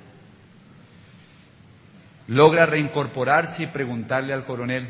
logra 2.28 2.66
reincorporarse 2.66 3.64
y 3.64 3.68
preguntarle 3.68 4.34
al 4.34 4.46
coronel, 4.46 4.90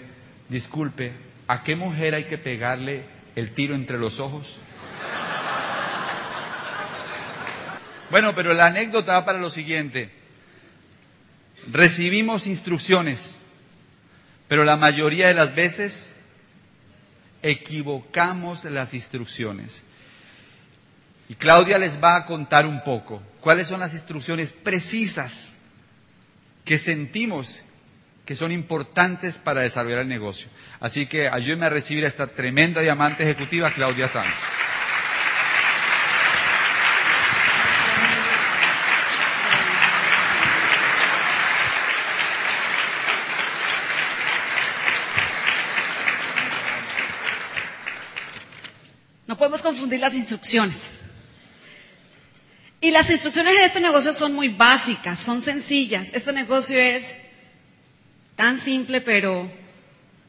disculpe, 0.49 1.13
¿a 1.47 1.63
qué 1.63 1.75
mujer 1.75 2.15
hay 2.15 2.25
que 2.25 2.37
pegarle 2.37 3.05
el 3.35 3.53
tiro 3.53 3.75
entre 3.75 3.97
los 3.97 4.19
ojos? 4.19 4.59
Bueno, 8.11 8.35
pero 8.35 8.53
la 8.53 8.67
anécdota 8.67 9.13
va 9.13 9.25
para 9.25 9.39
lo 9.39 9.49
siguiente. 9.49 10.11
Recibimos 11.71 12.45
instrucciones, 12.45 13.39
pero 14.47 14.63
la 14.63 14.77
mayoría 14.77 15.27
de 15.29 15.33
las 15.33 15.55
veces 15.55 16.15
equivocamos 17.41 18.63
las 18.65 18.93
instrucciones. 18.93 19.83
Y 21.29 21.35
Claudia 21.35 21.79
les 21.79 22.01
va 22.03 22.17
a 22.17 22.25
contar 22.25 22.67
un 22.67 22.83
poco 22.83 23.23
cuáles 23.41 23.67
son 23.67 23.79
las 23.79 23.93
instrucciones 23.93 24.53
precisas 24.53 25.52
que 26.65 26.77
sentimos 26.77 27.61
que 28.25 28.35
son 28.35 28.51
importantes 28.51 29.37
para 29.37 29.61
desarrollar 29.61 29.99
el 29.99 30.07
negocio. 30.07 30.49
Así 30.79 31.07
que 31.07 31.27
ayúdenme 31.27 31.65
a 31.65 31.69
recibir 31.69 32.05
a 32.05 32.07
esta 32.07 32.27
tremenda 32.27 32.81
diamante 32.81 33.23
ejecutiva, 33.23 33.71
Claudia 33.71 34.07
Santos. 34.07 34.33
No 49.27 49.37
podemos 49.37 49.61
confundir 49.61 49.99
las 49.99 50.13
instrucciones. 50.15 50.91
Y 52.83 52.91
las 52.91 53.09
instrucciones 53.09 53.55
en 53.55 53.63
este 53.63 53.79
negocio 53.79 54.11
son 54.11 54.33
muy 54.33 54.49
básicas, 54.49 55.17
son 55.17 55.41
sencillas. 55.41 56.11
Este 56.13 56.33
negocio 56.33 56.77
es 56.77 57.17
tan 58.35 58.57
simple, 58.57 58.99
pero 58.99 59.49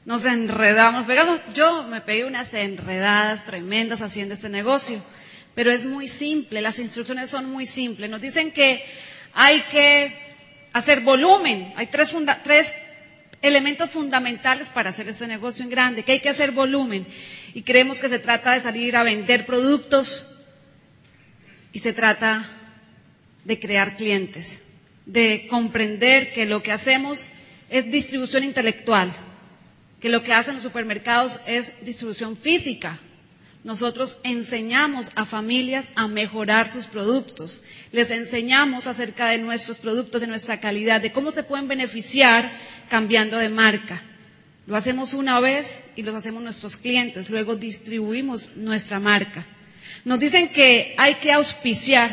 nos 0.05 0.25
enredamos. 0.25 1.05
Pegamos, 1.05 1.41
yo 1.53 1.83
me 1.83 2.01
pegué 2.01 2.25
unas 2.25 2.55
enredadas 2.55 3.45
tremendas 3.45 4.03
haciendo 4.03 4.35
este 4.35 4.49
negocio, 4.49 5.03
pero 5.57 5.73
es 5.73 5.85
muy 5.85 6.07
simple, 6.07 6.63
las 6.63 6.79
instrucciones 6.79 7.29
son 7.29 7.51
muy 7.51 7.67
simples. 7.67 8.09
Nos 8.09 8.21
dicen 8.21 8.53
que 8.53 8.85
hay 9.33 9.63
que 9.63 10.17
hacer 10.73 11.01
volumen, 11.01 11.75
hay 11.75 11.89
tres, 11.89 12.13
funda 12.13 12.41
tres 12.41 12.73
elementos 13.43 13.91
fundamentales 13.91 14.69
para 14.69 14.91
hacer 14.91 15.09
este 15.09 15.27
negocio 15.27 15.65
en 15.65 15.71
grande, 15.71 16.05
que 16.05 16.13
hay 16.13 16.21
que 16.21 16.29
hacer 16.29 16.53
volumen. 16.53 17.05
Y 17.53 17.63
creemos 17.63 17.99
que 17.99 18.09
se 18.09 18.21
trata 18.21 18.53
de 18.53 18.61
salir 18.61 18.97
a 18.97 19.03
vender 19.03 19.45
productos 19.45 20.31
y 21.75 21.81
se 21.81 21.93
trata 21.93 22.49
de 23.45 23.59
crear 23.59 23.97
clientes, 23.97 24.63
de 25.07 25.49
comprender 25.51 26.33
que 26.33 26.47
lo 26.47 26.63
que 26.63 26.71
hacemos 26.71 27.27
es 27.69 27.91
distribución 27.91 28.45
intelectual, 28.45 29.13
que 30.01 30.09
lo 30.09 30.23
que 30.23 30.33
hacen 30.33 30.55
los 30.55 30.63
supermercados 30.63 31.41
es 31.49 31.75
distribución 31.85 32.37
física. 32.37 33.01
Nosotros 33.65 34.21
enseñamos 34.23 35.11
a 35.17 35.25
familias 35.25 35.89
a 35.97 36.07
mejorar 36.07 36.71
sus 36.71 36.87
productos, 36.87 37.65
les 37.91 38.13
enseñamos 38.13 38.87
acerca 38.87 39.29
de 39.31 39.39
nuestros 39.39 39.79
productos, 39.79 40.21
de 40.21 40.29
nuestra 40.29 40.61
calidad, 40.61 41.01
de 41.01 41.11
cómo 41.13 41.33
se 41.33 41.43
pueden 41.43 41.67
beneficiar 41.67 42.53
cambiando 42.89 43.37
de 43.37 43.49
marca. 43.49 44.01
Lo 44.69 44.77
hacemos 44.77 45.13
una 45.13 45.41
vez 45.41 45.83
y 45.97 46.03
lo 46.03 46.15
hacemos 46.15 46.41
nuestros 46.41 46.77
clientes, 46.77 47.31
luego 47.31 47.57
distribuimos 47.57 48.55
nuestra 48.57 49.01
marca. 49.01 49.45
Nos 50.05 50.19
dicen 50.19 50.49
que 50.49 50.95
hay 50.99 51.15
que 51.17 51.33
auspiciar, 51.33 52.11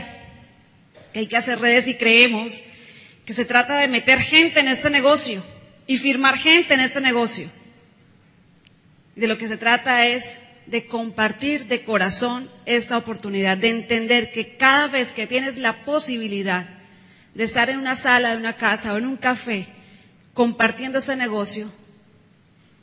que 1.13 1.19
hay 1.19 1.27
que 1.27 1.37
hacer 1.37 1.59
redes 1.59 1.87
y 1.87 1.95
creemos 1.95 2.63
que 3.25 3.33
se 3.33 3.45
trata 3.45 3.77
de 3.77 3.87
meter 3.87 4.19
gente 4.19 4.59
en 4.59 4.67
este 4.67 4.89
negocio 4.89 5.43
y 5.87 5.97
firmar 5.97 6.37
gente 6.37 6.73
en 6.73 6.79
este 6.81 7.01
negocio. 7.01 7.49
De 9.15 9.27
lo 9.27 9.37
que 9.37 9.47
se 9.47 9.57
trata 9.57 10.05
es 10.05 10.41
de 10.67 10.85
compartir 10.85 11.65
de 11.65 11.83
corazón 11.83 12.49
esta 12.65 12.97
oportunidad, 12.97 13.57
de 13.57 13.69
entender 13.69 14.31
que 14.31 14.55
cada 14.55 14.87
vez 14.87 15.11
que 15.13 15.27
tienes 15.27 15.57
la 15.57 15.83
posibilidad 15.83 16.69
de 17.33 17.43
estar 17.43 17.69
en 17.69 17.79
una 17.79 17.95
sala 17.95 18.31
de 18.31 18.37
una 18.37 18.55
casa 18.55 18.93
o 18.93 18.97
en 18.97 19.05
un 19.05 19.17
café 19.17 19.67
compartiendo 20.33 20.99
este 20.99 21.15
negocio, 21.15 21.69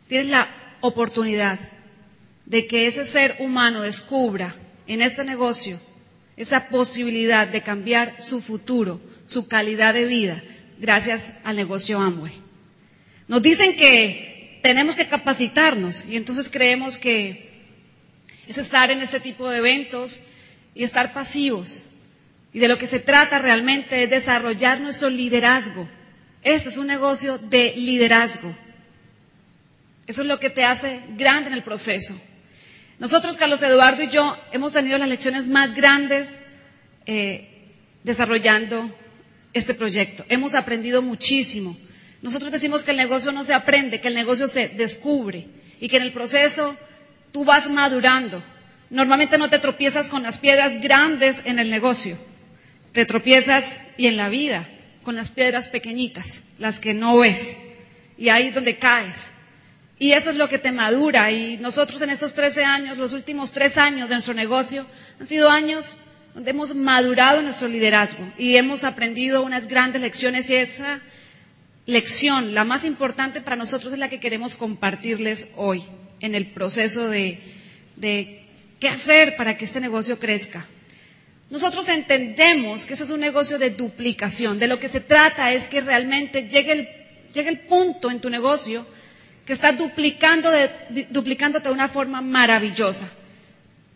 tienes 0.06 0.28
la 0.28 0.48
oportunidad 0.80 1.58
de 2.44 2.66
que 2.66 2.86
ese 2.86 3.04
ser 3.04 3.36
humano 3.40 3.82
descubra 3.82 4.54
en 4.88 5.02
este 5.02 5.22
negocio 5.22 5.78
esa 6.36 6.68
posibilidad 6.68 7.46
de 7.48 7.62
cambiar 7.62 8.20
su 8.22 8.40
futuro, 8.40 9.00
su 9.26 9.48
calidad 9.48 9.92
de 9.94 10.04
vida, 10.06 10.42
gracias 10.78 11.34
al 11.44 11.56
negocio 11.56 12.00
Amway. 12.00 12.32
Nos 13.26 13.42
dicen 13.42 13.76
que 13.76 14.60
tenemos 14.62 14.96
que 14.96 15.08
capacitarnos 15.08 16.04
y 16.08 16.16
entonces 16.16 16.48
creemos 16.48 16.98
que 16.98 17.48
es 18.46 18.56
estar 18.56 18.90
en 18.90 19.02
este 19.02 19.20
tipo 19.20 19.50
de 19.50 19.58
eventos 19.58 20.22
y 20.74 20.84
estar 20.84 21.12
pasivos. 21.12 21.86
Y 22.52 22.60
de 22.60 22.68
lo 22.68 22.78
que 22.78 22.86
se 22.86 22.98
trata 23.00 23.38
realmente 23.38 24.04
es 24.04 24.08
desarrollar 24.10 24.80
nuestro 24.80 25.10
liderazgo. 25.10 25.86
Este 26.42 26.70
es 26.70 26.78
un 26.78 26.86
negocio 26.86 27.36
de 27.36 27.74
liderazgo. 27.76 28.56
Eso 30.06 30.22
es 30.22 30.28
lo 30.28 30.40
que 30.40 30.48
te 30.48 30.64
hace 30.64 31.02
grande 31.16 31.48
en 31.48 31.54
el 31.54 31.62
proceso. 31.64 32.18
Nosotros, 32.98 33.36
Carlos 33.36 33.62
Eduardo 33.62 34.02
y 34.02 34.08
yo, 34.08 34.36
hemos 34.50 34.72
tenido 34.72 34.98
las 34.98 35.08
lecciones 35.08 35.46
más 35.46 35.74
grandes 35.74 36.38
eh, 37.06 37.48
desarrollando 38.02 38.92
este 39.52 39.74
proyecto. 39.74 40.24
Hemos 40.28 40.54
aprendido 40.54 41.00
muchísimo. 41.00 41.76
Nosotros 42.22 42.50
decimos 42.50 42.82
que 42.82 42.90
el 42.90 42.96
negocio 42.96 43.30
no 43.30 43.44
se 43.44 43.54
aprende, 43.54 44.00
que 44.00 44.08
el 44.08 44.14
negocio 44.14 44.48
se 44.48 44.68
descubre 44.70 45.46
y 45.80 45.88
que 45.88 45.96
en 45.98 46.02
el 46.02 46.12
proceso 46.12 46.76
tú 47.30 47.44
vas 47.44 47.70
madurando. 47.70 48.42
Normalmente 48.90 49.38
no 49.38 49.48
te 49.48 49.58
tropiezas 49.58 50.08
con 50.08 50.22
las 50.22 50.38
piedras 50.38 50.80
grandes 50.80 51.42
en 51.44 51.58
el 51.58 51.70
negocio, 51.70 52.18
te 52.92 53.04
tropiezas 53.04 53.80
y 53.96 54.06
en 54.06 54.16
la 54.16 54.28
vida 54.28 54.68
con 55.02 55.14
las 55.14 55.30
piedras 55.30 55.68
pequeñitas, 55.68 56.42
las 56.58 56.80
que 56.80 56.94
no 56.94 57.18
ves, 57.18 57.56
y 58.16 58.30
ahí 58.30 58.48
es 58.48 58.54
donde 58.54 58.78
caes. 58.78 59.30
Y 59.98 60.12
eso 60.12 60.30
es 60.30 60.36
lo 60.36 60.48
que 60.48 60.58
te 60.58 60.70
madura. 60.72 61.30
Y 61.32 61.56
nosotros 61.56 62.00
en 62.02 62.10
estos 62.10 62.34
13 62.34 62.64
años, 62.64 62.98
los 62.98 63.12
últimos 63.12 63.52
tres 63.52 63.76
años 63.76 64.08
de 64.08 64.14
nuestro 64.14 64.34
negocio, 64.34 64.86
han 65.18 65.26
sido 65.26 65.50
años 65.50 65.96
donde 66.34 66.50
hemos 66.52 66.74
madurado 66.74 67.42
nuestro 67.42 67.68
liderazgo 67.68 68.24
y 68.38 68.56
hemos 68.56 68.84
aprendido 68.84 69.42
unas 69.42 69.66
grandes 69.66 70.00
lecciones 70.02 70.48
y 70.50 70.54
esa 70.54 71.00
lección, 71.86 72.54
la 72.54 72.64
más 72.64 72.84
importante 72.84 73.40
para 73.40 73.56
nosotros, 73.56 73.92
es 73.92 73.98
la 73.98 74.08
que 74.08 74.20
queremos 74.20 74.54
compartirles 74.54 75.48
hoy 75.56 75.82
en 76.20 76.34
el 76.34 76.52
proceso 76.52 77.08
de, 77.08 77.40
de 77.96 78.44
qué 78.78 78.88
hacer 78.88 79.36
para 79.36 79.56
que 79.56 79.64
este 79.64 79.80
negocio 79.80 80.18
crezca. 80.18 80.66
Nosotros 81.50 81.88
entendemos 81.88 82.84
que 82.84 82.92
ese 82.92 83.04
es 83.04 83.10
un 83.10 83.20
negocio 83.20 83.58
de 83.58 83.70
duplicación. 83.70 84.58
De 84.58 84.68
lo 84.68 84.78
que 84.78 84.88
se 84.88 85.00
trata 85.00 85.50
es 85.50 85.66
que 85.66 85.80
realmente 85.80 86.42
llegue 86.42 86.72
el, 86.72 86.88
llegue 87.32 87.48
el 87.48 87.60
punto 87.60 88.10
en 88.10 88.20
tu 88.20 88.28
negocio 88.28 88.86
que 89.48 89.54
está 89.54 89.72
duplicando 89.72 90.50
de, 90.50 90.70
de 90.90 91.70
una 91.70 91.88
forma 91.88 92.20
maravillosa. 92.20 93.08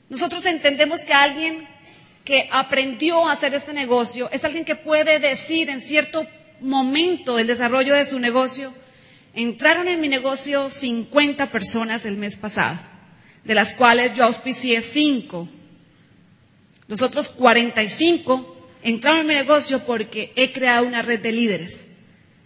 Nosotros 0.08 0.46
entendemos 0.46 1.02
que 1.02 1.12
alguien 1.12 1.68
que 2.24 2.48
aprendió 2.50 3.28
a 3.28 3.32
hacer 3.32 3.52
este 3.52 3.74
negocio 3.74 4.30
es 4.30 4.46
alguien 4.46 4.64
que 4.64 4.76
puede 4.76 5.18
decir 5.18 5.68
en 5.68 5.82
cierto 5.82 6.26
momento 6.60 7.36
del 7.36 7.48
desarrollo 7.48 7.94
de 7.94 8.06
su 8.06 8.18
negocio, 8.18 8.72
entraron 9.34 9.88
en 9.88 10.00
mi 10.00 10.08
negocio 10.08 10.70
50 10.70 11.52
personas 11.52 12.06
el 12.06 12.16
mes 12.16 12.34
pasado, 12.36 12.80
de 13.44 13.54
las 13.54 13.74
cuales 13.74 14.16
yo 14.16 14.24
auspicié 14.24 14.80
5. 14.80 15.50
Los 16.88 17.02
otros 17.02 17.28
45 17.28 18.70
entraron 18.82 19.20
en 19.20 19.26
mi 19.26 19.34
negocio 19.34 19.84
porque 19.84 20.32
he 20.34 20.50
creado 20.50 20.86
una 20.86 21.02
red 21.02 21.20
de 21.20 21.32
líderes. 21.32 21.86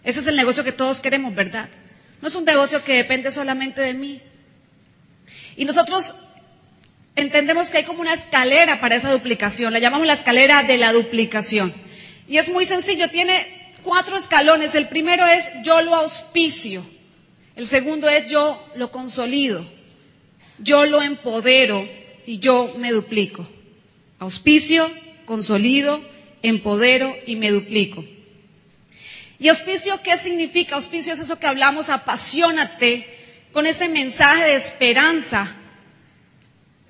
Ese 0.03 0.19
es 0.19 0.27
el 0.27 0.35
negocio 0.35 0.65
que 0.65 0.73
todos 0.73 0.99
queremos, 0.99 1.33
¿verdad? 1.33 1.69
No 2.21 2.27
es 2.27 2.35
un 2.35 2.45
negocio 2.45 2.83
que 2.83 2.97
depende 2.97 3.31
solamente 3.31 3.81
de 3.81 3.93
mí. 3.93 4.21
Y 5.55 5.65
nosotros 5.65 6.15
entendemos 7.15 7.69
que 7.69 7.77
hay 7.77 7.83
como 7.83 8.01
una 8.01 8.13
escalera 8.13 8.79
para 8.79 8.95
esa 8.95 9.11
duplicación, 9.11 9.73
la 9.73 9.79
llamamos 9.79 10.07
la 10.07 10.13
escalera 10.13 10.63
de 10.63 10.77
la 10.77 10.93
duplicación. 10.93 11.73
Y 12.27 12.37
es 12.37 12.49
muy 12.49 12.65
sencillo, 12.65 13.09
tiene 13.09 13.73
cuatro 13.83 14.17
escalones. 14.17 14.75
El 14.75 14.87
primero 14.87 15.25
es 15.25 15.49
yo 15.63 15.81
lo 15.81 15.95
auspicio, 15.95 16.83
el 17.55 17.67
segundo 17.67 18.07
es 18.07 18.29
yo 18.29 18.63
lo 18.75 18.91
consolido, 18.91 19.67
yo 20.59 20.85
lo 20.85 21.01
empodero 21.01 21.83
y 22.25 22.39
yo 22.39 22.73
me 22.77 22.91
duplico. 22.91 23.47
Auspicio, 24.19 24.89
consolido, 25.25 26.01
empodero 26.41 27.15
y 27.25 27.35
me 27.35 27.51
duplico. 27.51 28.03
¿Y 29.39 29.49
auspicio 29.49 30.01
qué 30.01 30.17
significa? 30.17 30.75
Auspicio 30.75 31.13
es 31.13 31.19
eso 31.19 31.39
que 31.39 31.47
hablamos, 31.47 31.89
apasionate 31.89 33.05
con 33.51 33.65
ese 33.65 33.87
mensaje 33.87 34.45
de 34.45 34.55
esperanza 34.55 35.55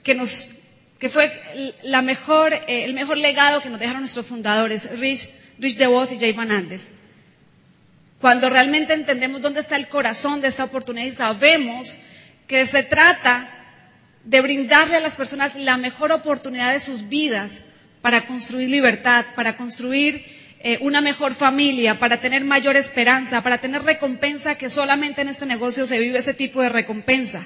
que 0.04 0.16
nos 0.16 0.54
que 1.00 1.10
fue 1.10 1.76
la 1.84 2.02
mejor, 2.02 2.54
eh, 2.54 2.84
el 2.86 2.94
mejor 2.94 3.18
legado 3.18 3.62
que 3.62 3.70
nos 3.70 3.80
dejaron 3.80 4.02
nuestros 4.02 4.26
fundadores, 4.26 4.90
Rich, 5.00 5.30
Rich 5.60 5.78
DeVos 5.78 6.12
y 6.12 6.20
Jay 6.20 6.34
Van 6.34 6.52
Andel. 6.52 6.82
Cuando 8.20 8.50
realmente 8.50 8.94
entendemos 8.94 9.42
dónde 9.42 9.60
está 9.60 9.76
el 9.76 9.90
corazón 9.90 10.42
de 10.42 10.48
esta 10.48 10.64
oportunidad 10.64 11.06
y 11.06 11.12
sabemos 11.12 12.00
que 12.48 12.66
se 12.66 12.82
trata 12.82 13.48
de 14.24 14.42
brindarle 14.42 14.96
a 14.96 15.00
las 15.00 15.16
personas 15.16 15.56
la 15.56 15.78
mejor 15.78 16.12
oportunidad 16.12 16.74
de 16.74 16.80
sus 16.80 17.08
vidas 17.08 17.62
para 18.02 18.26
construir 18.26 18.70
libertad, 18.70 19.26
para 19.36 19.56
construir 19.56 20.26
eh, 20.60 20.80
una 20.82 21.02
mejor 21.02 21.34
familia, 21.34 22.00
para 22.00 22.20
tener 22.20 22.44
mayor 22.44 22.76
esperanza, 22.78 23.42
para 23.42 23.60
tener 23.60 23.84
recompensa, 23.84 24.56
que 24.56 24.70
solamente 24.70 25.22
en 25.22 25.30
este 25.30 25.46
negocio 25.46 25.86
se 25.86 26.00
vive 26.00 26.20
ese 26.20 26.34
tipo 26.34 26.62
de 26.62 26.70
recompensa. 26.70 27.46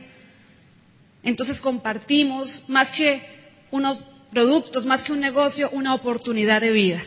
Entonces 1.24 1.60
compartimos 1.62 2.68
más 2.70 2.92
que 2.92 3.22
unos 3.70 4.04
productos, 4.32 4.86
más 4.86 5.04
que 5.04 5.12
un 5.12 5.20
negocio, 5.20 5.70
una 5.72 5.94
oportunidad 5.94 6.62
de 6.62 6.72
vida. 6.72 7.04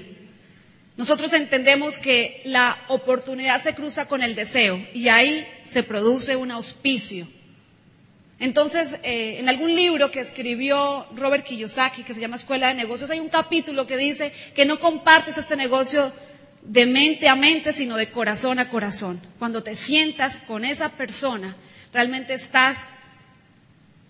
Nosotros 0.97 1.33
entendemos 1.33 1.99
que 1.99 2.43
la 2.45 2.85
oportunidad 2.89 3.61
se 3.61 3.75
cruza 3.75 4.07
con 4.07 4.23
el 4.23 4.35
deseo 4.35 4.87
y 4.93 5.09
ahí 5.09 5.47
se 5.65 5.83
produce 5.83 6.37
un 6.37 6.53
auspicio. 6.53 7.27
Entonces, 8.39 8.99
eh, 9.03 9.39
en 9.39 9.49
algún 9.49 9.75
libro 9.75 10.11
que 10.11 10.21
escribió 10.21 11.07
Robert 11.15 11.45
Kiyosaki, 11.45 12.03
que 12.03 12.15
se 12.15 12.21
llama 12.21 12.37
Escuela 12.37 12.69
de 12.69 12.75
Negocios, 12.75 13.11
hay 13.11 13.21
un 13.21 13.29
capítulo 13.29 13.87
que 13.87 13.97
dice 13.97 14.33
que 14.55 14.65
no 14.65 14.81
compartes 14.81 15.39
este 15.39 15.57
negocio 15.57 16.13
de 16.63 16.87
mente 16.87 17.29
a 17.29 17.37
mente, 17.37 17.73
sino 17.73 17.97
de 17.97 18.11
corazón 18.11 18.59
a 18.59 18.69
corazón. 18.69 19.21
Cuando 19.39 19.63
te 19.63 19.77
sientas 19.77 20.41
con 20.41 20.65
esa 20.65 20.91
persona, 20.91 21.57
realmente 21.93 22.35
estás 22.35 22.89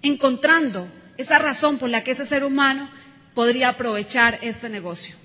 encontrando 0.03 0.89
esa 1.17 1.39
razón 1.39 1.79
por 1.79 1.91
la 1.91 2.03
que 2.03 2.13
ese 2.13 2.27
ser 2.27 2.45
humano 2.45 2.91
podría 3.35 3.71
aprovechar 3.71 4.39
este 4.43 4.69
negocio. 4.69 5.17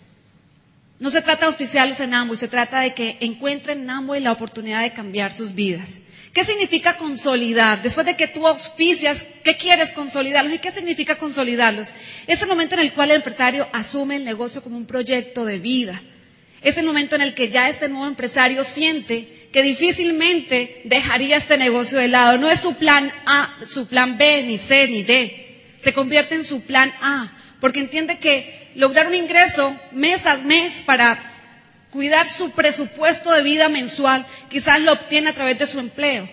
No 1.00 1.10
se 1.10 1.22
trata 1.22 1.42
de 1.42 1.48
auspiciarlos 1.48 2.00
en 2.02 2.14
Amway, 2.14 2.36
se 2.36 2.50
trata 2.50 2.82
de 2.82 2.94
que 2.94 3.18
encuentren 3.22 3.82
en 3.82 3.90
Amway 3.90 4.22
la 4.22 4.34
oportunidad 4.34 4.82
de 4.82 4.92
cambiar 4.92 5.32
sus 5.32 5.54
vidas. 5.54 6.00
¿Qué 6.34 6.44
significa 6.44 6.96
consolidar? 6.98 7.82
Después 7.82 8.06
de 8.06 8.16
que 8.16 8.28
tú 8.28 8.46
auspicias, 8.46 9.28
¿qué 9.44 9.58
quieres 9.58 9.92
consolidarlos? 9.92 10.54
¿Y 10.54 10.60
qué 10.60 10.72
significa 10.72 11.18
consolidarlos? 11.18 11.92
Es 12.28 12.42
el 12.42 12.48
momento 12.48 12.76
en 12.76 12.82
el 12.82 12.94
cual 12.94 13.10
el 13.12 13.18
empresario 13.18 13.68
asume 13.74 14.18
el 14.18 14.24
negocio 14.26 14.62
como 14.62 14.78
un 14.78 14.86
proyecto 14.86 15.44
de 15.44 15.58
vida. 15.58 16.02
Es 16.62 16.78
el 16.78 16.86
momento 16.86 17.16
en 17.16 17.22
el 17.22 17.34
que 17.34 17.50
ya 17.50 17.68
este 17.68 17.90
nuevo 17.90 18.06
empresario 18.06 18.64
siente 18.64 19.48
que 19.52 19.64
difícilmente 19.64 20.82
dejaría 20.84 21.38
este 21.38 21.58
negocio 21.58 21.98
de 21.98 22.10
lado. 22.10 22.38
No 22.38 22.50
es 22.50 22.60
su 22.60 22.76
plan 22.76 23.12
A, 23.26 23.58
su 23.66 23.88
plan 23.88 24.18
B, 24.18 24.44
ni 24.44 24.58
C, 24.58 24.88
ni 24.88 25.04
D. 25.04 25.62
Se 25.78 25.94
convierte 25.94 26.36
en 26.36 26.44
su 26.44 26.62
plan 26.62 26.94
A, 27.02 27.32
porque 27.60 27.80
entiende 27.80 28.20
que 28.20 28.72
lograr 28.76 29.08
un 29.08 29.16
ingreso 29.16 29.76
mes 29.92 30.26
a 30.26 30.36
mes 30.38 30.84
para 30.86 31.39
cuidar 31.92 32.28
su 32.28 32.52
presupuesto 32.52 33.32
de 33.32 33.44
vida 33.44 33.70
mensual, 33.70 34.26
quizás 34.50 34.80
lo 34.82 34.94
obtiene 34.94 35.30
a 35.30 35.34
través 35.34 35.58
de 35.58 35.68
su 35.68 35.80
empleo, 35.80 36.30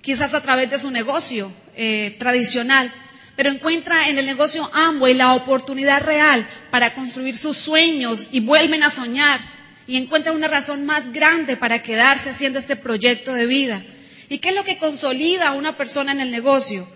quizás 0.00 0.34
a 0.34 0.42
través 0.42 0.70
de 0.70 0.78
su 0.78 0.90
negocio 0.90 1.52
eh, 1.74 2.16
tradicional, 2.18 2.92
pero 3.36 3.50
encuentra 3.50 4.08
en 4.08 4.18
el 4.18 4.26
negocio 4.26 4.70
Amway 4.72 5.14
la 5.14 5.34
oportunidad 5.34 6.02
real 6.02 6.48
para 6.70 6.94
construir 6.94 7.36
sus 7.36 7.56
sueños 7.56 8.28
y 8.30 8.40
vuelven 8.40 8.82
a 8.82 8.90
soñar 8.90 9.40
y 9.86 9.96
encuentra 9.96 10.32
una 10.32 10.48
razón 10.48 10.86
más 10.86 11.12
grande 11.12 11.56
para 11.56 11.82
quedarse 11.82 12.30
haciendo 12.30 12.58
este 12.58 12.76
proyecto 12.76 13.32
de 13.34 13.46
vida. 13.46 13.82
¿Y 14.28 14.38
qué 14.38 14.48
es 14.48 14.54
lo 14.54 14.64
que 14.64 14.78
consolida 14.78 15.48
a 15.48 15.52
una 15.52 15.76
persona 15.76 16.12
en 16.12 16.20
el 16.20 16.30
negocio? 16.30 16.88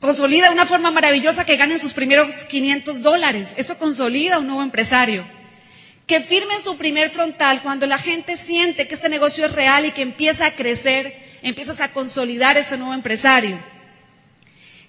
Consolida 0.00 0.52
una 0.52 0.64
forma 0.64 0.90
maravillosa 0.90 1.44
que 1.44 1.56
ganen 1.56 1.80
sus 1.80 1.92
primeros 1.92 2.44
500 2.44 3.02
dólares. 3.02 3.54
Eso 3.56 3.76
consolida 3.78 4.36
a 4.36 4.38
un 4.38 4.46
nuevo 4.46 4.62
empresario 4.62 5.26
que 6.06 6.20
firmen 6.20 6.62
su 6.62 6.76
primer 6.76 7.10
frontal 7.10 7.62
cuando 7.62 7.86
la 7.86 7.98
gente 7.98 8.36
siente 8.36 8.86
que 8.86 8.94
este 8.94 9.08
negocio 9.08 9.46
es 9.46 9.52
real 9.52 9.86
y 9.86 9.90
que 9.90 10.02
empieza 10.02 10.46
a 10.46 10.54
crecer, 10.54 11.14
empiezas 11.42 11.80
a 11.80 11.92
consolidar 11.92 12.56
ese 12.56 12.76
nuevo 12.76 12.94
empresario. 12.94 13.60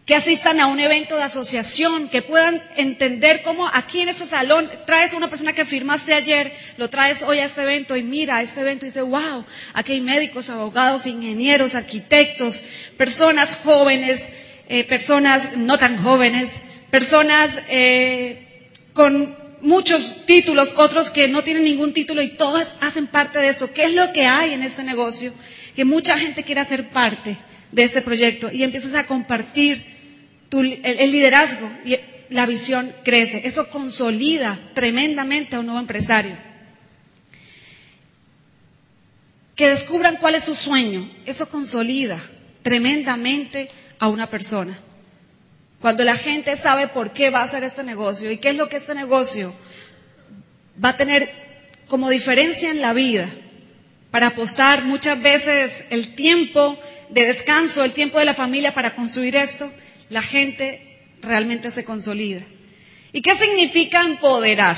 Que 0.05 0.15
asistan 0.15 0.61
a 0.61 0.67
un 0.67 0.79
evento 0.79 1.17
de 1.17 1.23
asociación, 1.23 2.07
que 2.07 2.21
puedan 2.21 2.63
entender 2.77 3.41
cómo 3.43 3.67
aquí 3.67 4.01
en 4.01 4.09
ese 4.09 4.25
salón 4.25 4.69
traes 4.85 5.11
a 5.11 5.17
una 5.17 5.29
persona 5.29 5.51
que 5.51 5.65
firmaste 5.65 6.13
ayer, 6.13 6.53
lo 6.77 6.89
traes 6.89 7.23
hoy 7.23 7.39
a 7.39 7.45
este 7.45 7.63
evento 7.63 7.97
y 7.97 8.03
mira 8.03 8.37
a 8.37 8.41
este 8.41 8.61
evento 8.61 8.85
y 8.85 8.89
dice, 8.89 9.01
wow, 9.01 9.43
aquí 9.73 9.93
hay 9.93 10.01
médicos, 10.01 10.49
abogados, 10.49 11.07
ingenieros, 11.07 11.75
arquitectos, 11.75 12.63
personas 12.95 13.59
jóvenes, 13.63 14.31
eh, 14.69 14.85
personas 14.85 15.57
no 15.57 15.77
tan 15.77 15.97
jóvenes, 15.97 16.51
personas 16.89 17.61
eh, 17.67 18.69
con 18.93 19.46
muchos 19.61 20.25
títulos, 20.25 20.73
otros 20.77 21.09
que 21.09 21.27
no 21.27 21.43
tienen 21.43 21.63
ningún 21.63 21.93
título 21.93 22.21
y 22.21 22.29
todos 22.35 22.75
hacen 22.81 23.07
parte 23.07 23.39
de 23.39 23.49
esto. 23.49 23.71
¿Qué 23.73 23.85
es 23.85 23.93
lo 23.93 24.11
que 24.13 24.25
hay 24.25 24.53
en 24.53 24.63
este 24.63 24.83
negocio? 24.83 25.33
Que 25.75 25.85
mucha 25.85 26.17
gente 26.17 26.43
quiere 26.43 26.61
hacer 26.61 26.89
parte 26.89 27.37
de 27.71 27.83
este 27.83 28.01
proyecto 28.01 28.51
y 28.51 28.63
empiezas 28.63 28.95
a 28.95 29.05
compartir 29.05 29.85
el, 30.51 31.11
liderazgo 31.11 31.69
y 31.85 31.97
la 32.29 32.45
visión 32.45 32.91
crece. 33.03 33.41
Eso 33.45 33.69
consolida 33.69 34.59
tremendamente 34.73 35.55
a 35.55 35.59
un 35.59 35.65
nuevo 35.67 35.81
empresario. 35.81 36.37
Que 39.55 39.69
descubran 39.69 40.17
cuál 40.17 40.35
es 40.35 40.43
su 40.43 40.55
sueño. 40.55 41.11
Eso 41.25 41.49
consolida 41.49 42.21
tremendamente 42.61 43.69
a 43.99 44.07
una 44.07 44.29
persona. 44.29 44.77
Cuando 45.81 46.03
la 46.03 46.15
gente 46.15 46.55
sabe 46.55 46.87
por 46.87 47.13
qué 47.13 47.29
va 47.29 47.41
a 47.41 47.43
hacer 47.43 47.63
este 47.63 47.83
negocio 47.83 48.31
y 48.31 48.37
qué 48.37 48.49
es 48.49 48.55
lo 48.55 48.67
que 48.67 48.77
este 48.77 48.95
negocio 48.95 49.53
va 50.83 50.89
a 50.89 50.97
tener 50.97 51.31
como 51.87 52.09
diferencia 52.09 52.71
en 52.71 52.81
la 52.81 52.93
vida 52.93 53.29
para 54.11 54.27
apostar 54.27 54.83
muchas 54.85 55.21
veces 55.21 55.83
el 55.89 56.15
tiempo 56.15 56.77
de 57.09 57.25
descanso, 57.25 57.83
el 57.83 57.93
tiempo 57.93 58.19
de 58.19 58.25
la 58.25 58.33
familia 58.33 58.73
para 58.73 58.95
construir 58.95 59.35
esto, 59.35 59.71
la 60.09 60.21
gente 60.21 60.99
realmente 61.21 61.71
se 61.71 61.83
consolida. 61.83 62.41
¿Y 63.11 63.21
qué 63.21 63.35
significa 63.35 64.01
empoderar? 64.01 64.77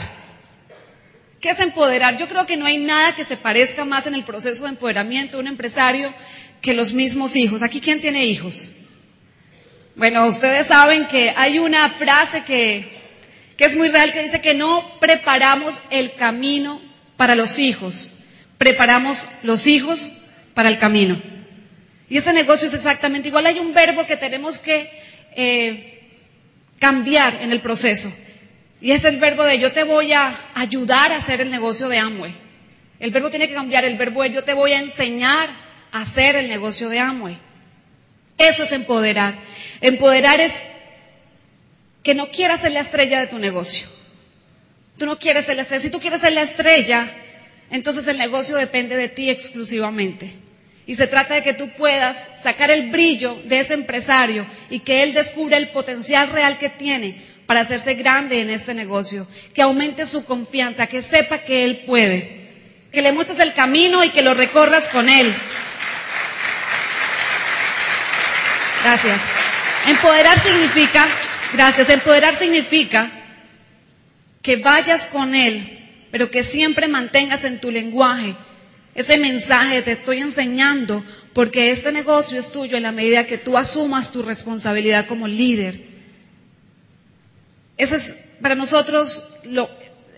¿Qué 1.39 1.49
es 1.49 1.59
empoderar? 1.59 2.17
Yo 2.17 2.27
creo 2.27 2.45
que 2.45 2.57
no 2.57 2.65
hay 2.65 2.77
nada 2.77 3.15
que 3.15 3.23
se 3.23 3.37
parezca 3.37 3.85
más 3.85 4.07
en 4.07 4.15
el 4.15 4.25
proceso 4.25 4.63
de 4.63 4.69
empoderamiento 4.71 5.37
de 5.37 5.43
un 5.43 5.47
empresario 5.47 6.13
que 6.61 6.73
los 6.73 6.93
mismos 6.93 7.35
hijos. 7.35 7.63
¿Aquí 7.63 7.79
quién 7.79 8.01
tiene 8.01 8.25
hijos? 8.25 8.69
Bueno, 9.99 10.27
ustedes 10.27 10.67
saben 10.67 11.07
que 11.07 11.33
hay 11.35 11.59
una 11.59 11.89
frase 11.89 12.45
que, 12.45 12.89
es 13.57 13.75
muy 13.75 13.89
real 13.89 14.13
que 14.13 14.23
dice 14.23 14.39
que 14.39 14.53
no 14.53 14.97
preparamos 14.97 15.81
el 15.89 16.13
camino 16.13 16.81
para 17.17 17.35
los 17.35 17.59
hijos, 17.59 18.09
preparamos 18.57 19.27
los 19.43 19.67
hijos 19.67 20.15
para 20.53 20.69
el 20.69 20.79
camino. 20.79 21.21
Y 22.07 22.15
este 22.15 22.31
negocio 22.31 22.69
es 22.69 22.73
exactamente 22.73 23.27
igual. 23.27 23.45
Hay 23.47 23.59
un 23.59 23.73
verbo 23.73 24.05
que 24.05 24.15
tenemos 24.15 24.57
que 24.57 24.89
eh, 25.35 25.99
cambiar 26.79 27.41
en 27.41 27.51
el 27.51 27.59
proceso. 27.59 28.09
Y 28.79 28.91
es 28.91 29.03
el 29.03 29.17
verbo 29.17 29.43
de 29.43 29.59
yo 29.59 29.73
te 29.73 29.83
voy 29.83 30.13
a 30.13 30.45
ayudar 30.55 31.11
a 31.11 31.17
hacer 31.17 31.41
el 31.41 31.51
negocio 31.51 31.89
de 31.89 31.99
Amway. 31.99 32.33
El 33.01 33.11
verbo 33.11 33.29
tiene 33.29 33.49
que 33.49 33.53
cambiar. 33.53 33.83
El 33.83 33.97
verbo 33.97 34.23
de 34.23 34.31
yo 34.31 34.45
te 34.45 34.53
voy 34.53 34.71
a 34.71 34.79
enseñar 34.79 35.49
a 35.91 36.03
hacer 36.03 36.37
el 36.37 36.47
negocio 36.47 36.87
de 36.87 36.99
Amway. 36.99 37.49
Eso 38.39 38.63
es 38.63 38.71
empoderar. 38.71 39.37
Empoderar 39.81 40.39
es 40.39 40.53
que 42.03 42.13
no 42.13 42.29
quieras 42.29 42.61
ser 42.61 42.71
la 42.71 42.79
estrella 42.81 43.19
de 43.19 43.27
tu 43.27 43.39
negocio. 43.39 43.87
Tú 44.97 45.05
no 45.05 45.17
quieres 45.17 45.45
ser 45.45 45.55
la 45.55 45.61
estrella. 45.63 45.81
Si 45.83 45.89
tú 45.89 45.99
quieres 45.99 46.21
ser 46.21 46.33
la 46.33 46.41
estrella, 46.41 47.11
entonces 47.71 48.07
el 48.07 48.17
negocio 48.17 48.57
depende 48.57 48.95
de 48.95 49.09
ti 49.09 49.29
exclusivamente. 49.29 50.33
Y 50.85 50.95
se 50.95 51.07
trata 51.07 51.35
de 51.35 51.43
que 51.43 51.53
tú 51.53 51.69
puedas 51.77 52.29
sacar 52.41 52.71
el 52.71 52.89
brillo 52.89 53.35
de 53.45 53.59
ese 53.59 53.75
empresario 53.75 54.45
y 54.69 54.79
que 54.79 55.03
él 55.03 55.13
descubra 55.13 55.57
el 55.57 55.69
potencial 55.69 56.29
real 56.29 56.57
que 56.57 56.69
tiene 56.69 57.23
para 57.45 57.61
hacerse 57.61 57.93
grande 57.93 58.41
en 58.41 58.49
este 58.49 58.73
negocio, 58.73 59.27
que 59.53 59.61
aumente 59.61 60.05
su 60.05 60.25
confianza, 60.25 60.87
que 60.87 61.01
sepa 61.01 61.39
que 61.43 61.63
él 61.63 61.83
puede. 61.85 62.39
que 62.91 63.01
le 63.01 63.11
muestres 63.11 63.39
el 63.39 63.53
camino 63.53 64.03
y 64.03 64.09
que 64.09 64.21
lo 64.21 64.33
recorras 64.33 64.89
con 64.89 65.07
Él. 65.09 65.35
Gracias. 68.83 69.38
Empoderar 69.87 70.39
significa, 70.41 71.07
gracias, 71.53 71.89
empoderar 71.89 72.35
significa 72.35 73.11
que 74.41 74.57
vayas 74.57 75.05
con 75.07 75.35
Él, 75.35 76.07
pero 76.11 76.29
que 76.29 76.43
siempre 76.43 76.87
mantengas 76.87 77.43
en 77.43 77.59
tu 77.59 77.71
lenguaje 77.71 78.35
ese 78.95 79.17
mensaje, 79.17 79.81
te 79.81 79.93
estoy 79.93 80.17
enseñando, 80.17 81.03
porque 81.33 81.71
este 81.71 81.91
negocio 81.91 82.37
es 82.39 82.51
tuyo 82.51 82.75
en 82.75 82.83
la 82.83 82.91
medida 82.91 83.25
que 83.25 83.37
tú 83.37 83.57
asumas 83.57 84.11
tu 84.11 84.23
responsabilidad 84.23 85.07
como 85.07 85.27
líder. 85.27 85.81
Ese 87.77 87.95
es 87.95 88.19
para 88.41 88.55
nosotros 88.55 89.39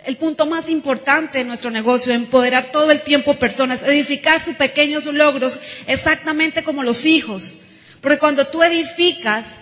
el 0.05 0.18
punto 0.18 0.47
más 0.47 0.70
importante 0.70 1.38
de 1.38 1.43
nuestro 1.45 1.70
negocio, 1.70 2.12
empoderar 2.14 2.72
todo 2.72 2.89
el 2.91 3.03
tiempo 3.03 3.38
personas, 3.38 3.84
edificar 3.84 4.43
sus 4.43 4.55
pequeños 4.55 5.05
logros 5.05 5.59
exactamente 5.86 6.64
como 6.64 6.82
los 6.82 7.05
hijos. 7.05 7.59
Porque 8.01 8.19
cuando 8.19 8.47
tú 8.47 8.63
edificas, 8.63 9.57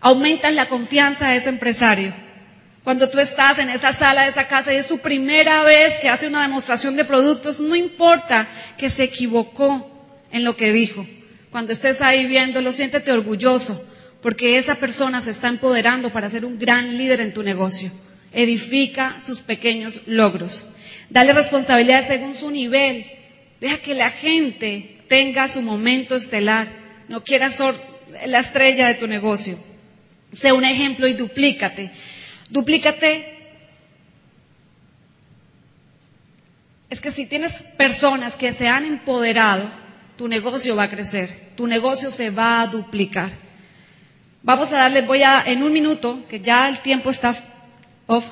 aumentas 0.00 0.52
la 0.54 0.68
confianza 0.68 1.28
de 1.28 1.36
ese 1.36 1.48
empresario. 1.48 2.14
Cuando 2.84 3.08
tú 3.08 3.20
estás 3.20 3.58
en 3.58 3.70
esa 3.70 3.92
sala 3.92 4.24
de 4.24 4.30
esa 4.30 4.48
casa 4.48 4.72
y 4.72 4.76
es 4.76 4.86
su 4.86 4.98
primera 4.98 5.62
vez 5.62 5.98
que 5.98 6.08
hace 6.08 6.26
una 6.26 6.42
demostración 6.42 6.96
de 6.96 7.04
productos, 7.04 7.60
no 7.60 7.76
importa 7.76 8.48
que 8.76 8.90
se 8.90 9.04
equivocó 9.04 9.88
en 10.32 10.42
lo 10.44 10.56
que 10.56 10.72
dijo. 10.72 11.06
Cuando 11.50 11.72
estés 11.72 12.00
ahí 12.00 12.26
viéndolo, 12.26 12.72
siéntete 12.72 13.12
orgulloso, 13.12 13.80
porque 14.20 14.56
esa 14.56 14.76
persona 14.76 15.20
se 15.20 15.30
está 15.30 15.48
empoderando 15.48 16.12
para 16.12 16.28
ser 16.28 16.44
un 16.44 16.58
gran 16.58 16.96
líder 16.96 17.20
en 17.20 17.32
tu 17.32 17.44
negocio. 17.44 17.90
Edifica 18.32 19.20
sus 19.20 19.40
pequeños 19.40 20.02
logros. 20.06 20.66
Dale 21.10 21.34
responsabilidad 21.34 22.04
según 22.06 22.34
su 22.34 22.50
nivel. 22.50 23.04
Deja 23.60 23.78
que 23.78 23.94
la 23.94 24.10
gente 24.10 25.04
tenga 25.08 25.46
su 25.46 25.62
momento 25.62 26.16
estelar. 26.16 26.81
No 27.08 27.22
quieras 27.22 27.56
ser 27.56 27.74
la 28.26 28.38
estrella 28.38 28.88
de 28.88 28.94
tu 28.94 29.06
negocio. 29.06 29.58
Sé 30.32 30.52
un 30.52 30.64
ejemplo 30.64 31.06
y 31.06 31.14
duplícate. 31.14 31.90
Duplícate. 32.50 33.32
Es 36.90 37.00
que 37.00 37.10
si 37.10 37.26
tienes 37.26 37.62
personas 37.76 38.36
que 38.36 38.52
se 38.52 38.68
han 38.68 38.84
empoderado, 38.84 39.70
tu 40.16 40.28
negocio 40.28 40.76
va 40.76 40.84
a 40.84 40.90
crecer, 40.90 41.52
tu 41.56 41.66
negocio 41.66 42.10
se 42.10 42.30
va 42.30 42.60
a 42.60 42.66
duplicar. 42.66 43.32
Vamos 44.42 44.72
a 44.72 44.76
darle, 44.76 45.02
voy 45.02 45.22
a, 45.22 45.42
en 45.46 45.62
un 45.62 45.72
minuto, 45.72 46.26
que 46.28 46.40
ya 46.40 46.68
el 46.68 46.80
tiempo 46.82 47.10
está 47.10 47.34
off. 48.06 48.28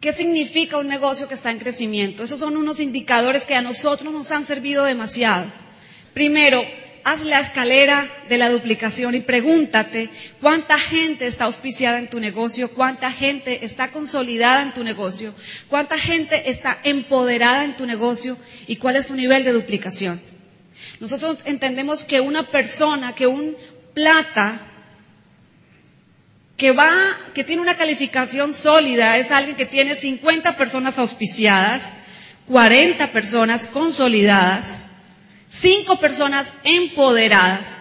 ¿Qué 0.00 0.12
significa 0.12 0.76
un 0.78 0.86
negocio 0.86 1.26
que 1.26 1.34
está 1.34 1.50
en 1.50 1.58
crecimiento? 1.58 2.22
Esos 2.22 2.38
son 2.38 2.56
unos 2.56 2.78
indicadores 2.78 3.44
que 3.44 3.56
a 3.56 3.62
nosotros 3.62 4.12
nos 4.12 4.30
han 4.30 4.44
servido 4.44 4.84
demasiado. 4.84 5.50
Primero, 6.14 6.62
haz 7.04 7.22
la 7.22 7.40
escalera 7.40 8.08
de 8.28 8.38
la 8.38 8.48
duplicación 8.48 9.14
y 9.14 9.20
pregúntate 9.20 10.08
cuánta 10.40 10.78
gente 10.78 11.26
está 11.26 11.44
auspiciada 11.44 11.98
en 11.98 12.08
tu 12.08 12.18
negocio, 12.18 12.70
cuánta 12.70 13.12
gente 13.12 13.64
está 13.64 13.90
consolidada 13.90 14.62
en 14.62 14.72
tu 14.72 14.82
negocio, 14.82 15.34
cuánta 15.68 15.98
gente 15.98 16.50
está 16.50 16.78
empoderada 16.82 17.64
en 17.64 17.76
tu 17.76 17.84
negocio 17.84 18.38
y 18.66 18.76
cuál 18.76 18.96
es 18.96 19.08
tu 19.08 19.14
nivel 19.14 19.44
de 19.44 19.52
duplicación. 19.52 20.20
Nosotros 21.00 21.38
entendemos 21.44 22.04
que 22.04 22.20
una 22.20 22.50
persona, 22.50 23.14
que 23.14 23.26
un 23.26 23.56
plata, 23.92 24.68
que 26.56 26.72
va, 26.72 26.92
que 27.34 27.44
tiene 27.44 27.60
una 27.60 27.76
calificación 27.76 28.54
sólida, 28.54 29.16
es 29.16 29.30
alguien 29.30 29.56
que 29.56 29.66
tiene 29.66 29.96
50 29.96 30.56
personas 30.56 30.98
auspiciadas, 30.98 31.92
40 32.46 33.12
personas 33.12 33.66
consolidadas, 33.66 34.80
cinco 35.54 36.00
personas 36.00 36.52
empoderadas 36.64 37.80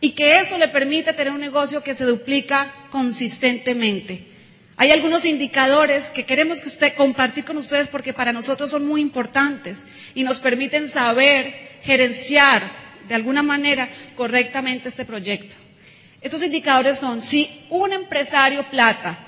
y 0.00 0.10
que 0.10 0.38
eso 0.38 0.58
le 0.58 0.68
permite 0.68 1.14
tener 1.14 1.32
un 1.32 1.40
negocio 1.40 1.82
que 1.82 1.94
se 1.94 2.04
duplica 2.04 2.72
consistentemente. 2.90 4.26
Hay 4.76 4.90
algunos 4.90 5.24
indicadores 5.24 6.10
que 6.10 6.26
queremos 6.26 6.60
que 6.60 6.68
usted 6.68 6.94
compartir 6.94 7.44
con 7.44 7.56
ustedes 7.56 7.88
porque 7.88 8.12
para 8.12 8.32
nosotros 8.32 8.70
son 8.70 8.86
muy 8.86 9.00
importantes 9.00 9.86
y 10.14 10.22
nos 10.24 10.38
permiten 10.38 10.88
saber 10.88 11.54
gerenciar 11.82 12.70
de 13.08 13.14
alguna 13.14 13.42
manera 13.42 13.88
correctamente 14.16 14.88
este 14.88 15.04
proyecto. 15.06 15.54
Estos 16.20 16.42
indicadores 16.42 16.98
son 16.98 17.22
si 17.22 17.48
un 17.70 17.92
empresario 17.92 18.68
plata 18.70 19.18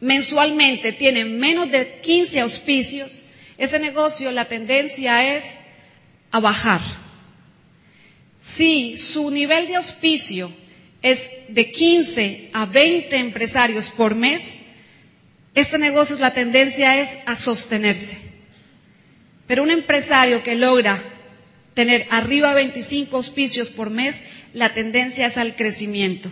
mensualmente 0.00 0.92
tiene 0.92 1.24
menos 1.24 1.70
de 1.70 1.98
15 2.00 2.40
auspicios, 2.40 3.22
ese 3.58 3.78
negocio 3.80 4.30
la 4.30 4.44
tendencia 4.46 5.36
es 5.36 5.57
a 6.30 6.40
bajar. 6.40 6.80
Si 8.40 8.96
su 8.96 9.30
nivel 9.30 9.66
de 9.68 9.76
auspicio 9.76 10.50
es 11.02 11.30
de 11.48 11.70
15 11.70 12.50
a 12.52 12.66
20 12.66 13.16
empresarios 13.16 13.90
por 13.90 14.14
mes, 14.14 14.54
este 15.54 15.78
negocio 15.78 16.16
la 16.18 16.32
tendencia 16.34 17.00
es 17.00 17.16
a 17.26 17.36
sostenerse. 17.36 18.18
Pero 19.46 19.62
un 19.62 19.70
empresario 19.70 20.42
que 20.42 20.54
logra 20.54 21.02
tener 21.74 22.06
arriba 22.10 22.48
de 22.50 22.54
25 22.56 23.16
auspicios 23.16 23.70
por 23.70 23.90
mes, 23.90 24.20
la 24.52 24.72
tendencia 24.74 25.26
es 25.26 25.36
al 25.38 25.56
crecimiento. 25.56 26.30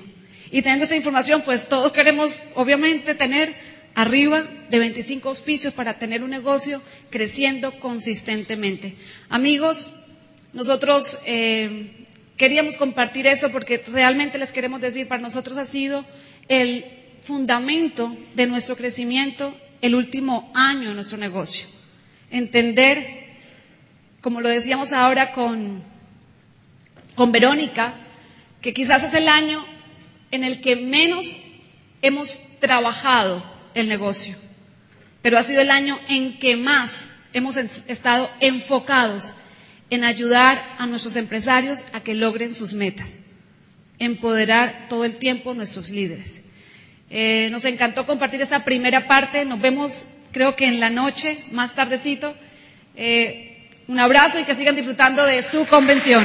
Y 0.50 0.62
teniendo 0.62 0.84
esta 0.84 0.96
información, 0.96 1.42
pues 1.44 1.68
todos 1.68 1.92
queremos, 1.92 2.42
obviamente, 2.54 3.14
tener 3.14 3.54
arriba 3.96 4.46
de 4.68 4.78
25 4.78 5.26
auspicios 5.30 5.72
para 5.72 5.98
tener 5.98 6.22
un 6.22 6.28
negocio 6.28 6.82
creciendo 7.08 7.80
consistentemente. 7.80 8.94
Amigos, 9.30 9.90
nosotros 10.52 11.18
eh, 11.24 12.06
queríamos 12.36 12.76
compartir 12.76 13.26
eso 13.26 13.50
porque 13.50 13.82
realmente 13.88 14.36
les 14.38 14.52
queremos 14.52 14.82
decir, 14.82 15.08
para 15.08 15.22
nosotros 15.22 15.56
ha 15.56 15.64
sido 15.64 16.04
el 16.46 16.84
fundamento 17.22 18.14
de 18.34 18.46
nuestro 18.46 18.76
crecimiento 18.76 19.56
el 19.80 19.94
último 19.94 20.52
año 20.54 20.90
en 20.90 20.94
nuestro 20.94 21.16
negocio. 21.16 21.66
Entender, 22.30 23.24
como 24.20 24.42
lo 24.42 24.50
decíamos 24.50 24.92
ahora 24.92 25.32
con, 25.32 25.82
con 27.14 27.32
Verónica, 27.32 27.94
que 28.60 28.74
quizás 28.74 29.04
es 29.04 29.14
el 29.14 29.26
año 29.26 29.64
en 30.30 30.44
el 30.44 30.60
que 30.60 30.76
menos 30.76 31.40
hemos 32.02 32.42
trabajado 32.60 33.55
el 33.76 33.88
negocio. 33.88 34.34
Pero 35.22 35.38
ha 35.38 35.42
sido 35.42 35.60
el 35.60 35.70
año 35.70 36.00
en 36.08 36.38
que 36.38 36.56
más 36.56 37.10
hemos 37.32 37.56
estado 37.56 38.28
enfocados 38.40 39.34
en 39.90 40.02
ayudar 40.02 40.74
a 40.78 40.86
nuestros 40.86 41.14
empresarios 41.16 41.84
a 41.92 42.00
que 42.00 42.14
logren 42.14 42.54
sus 42.54 42.72
metas, 42.72 43.22
empoderar 43.98 44.86
todo 44.88 45.04
el 45.04 45.18
tiempo 45.18 45.52
a 45.52 45.54
nuestros 45.54 45.90
líderes. 45.90 46.42
Eh, 47.10 47.48
nos 47.50 47.64
encantó 47.64 48.04
compartir 48.04 48.40
esta 48.40 48.64
primera 48.64 49.06
parte. 49.06 49.44
Nos 49.44 49.60
vemos, 49.60 50.04
creo 50.32 50.56
que 50.56 50.66
en 50.66 50.80
la 50.80 50.90
noche, 50.90 51.38
más 51.52 51.74
tardecito. 51.74 52.34
Eh, 52.96 53.70
un 53.86 54.00
abrazo 54.00 54.40
y 54.40 54.44
que 54.44 54.54
sigan 54.56 54.74
disfrutando 54.74 55.24
de 55.24 55.42
su 55.42 55.66
convención. 55.66 56.24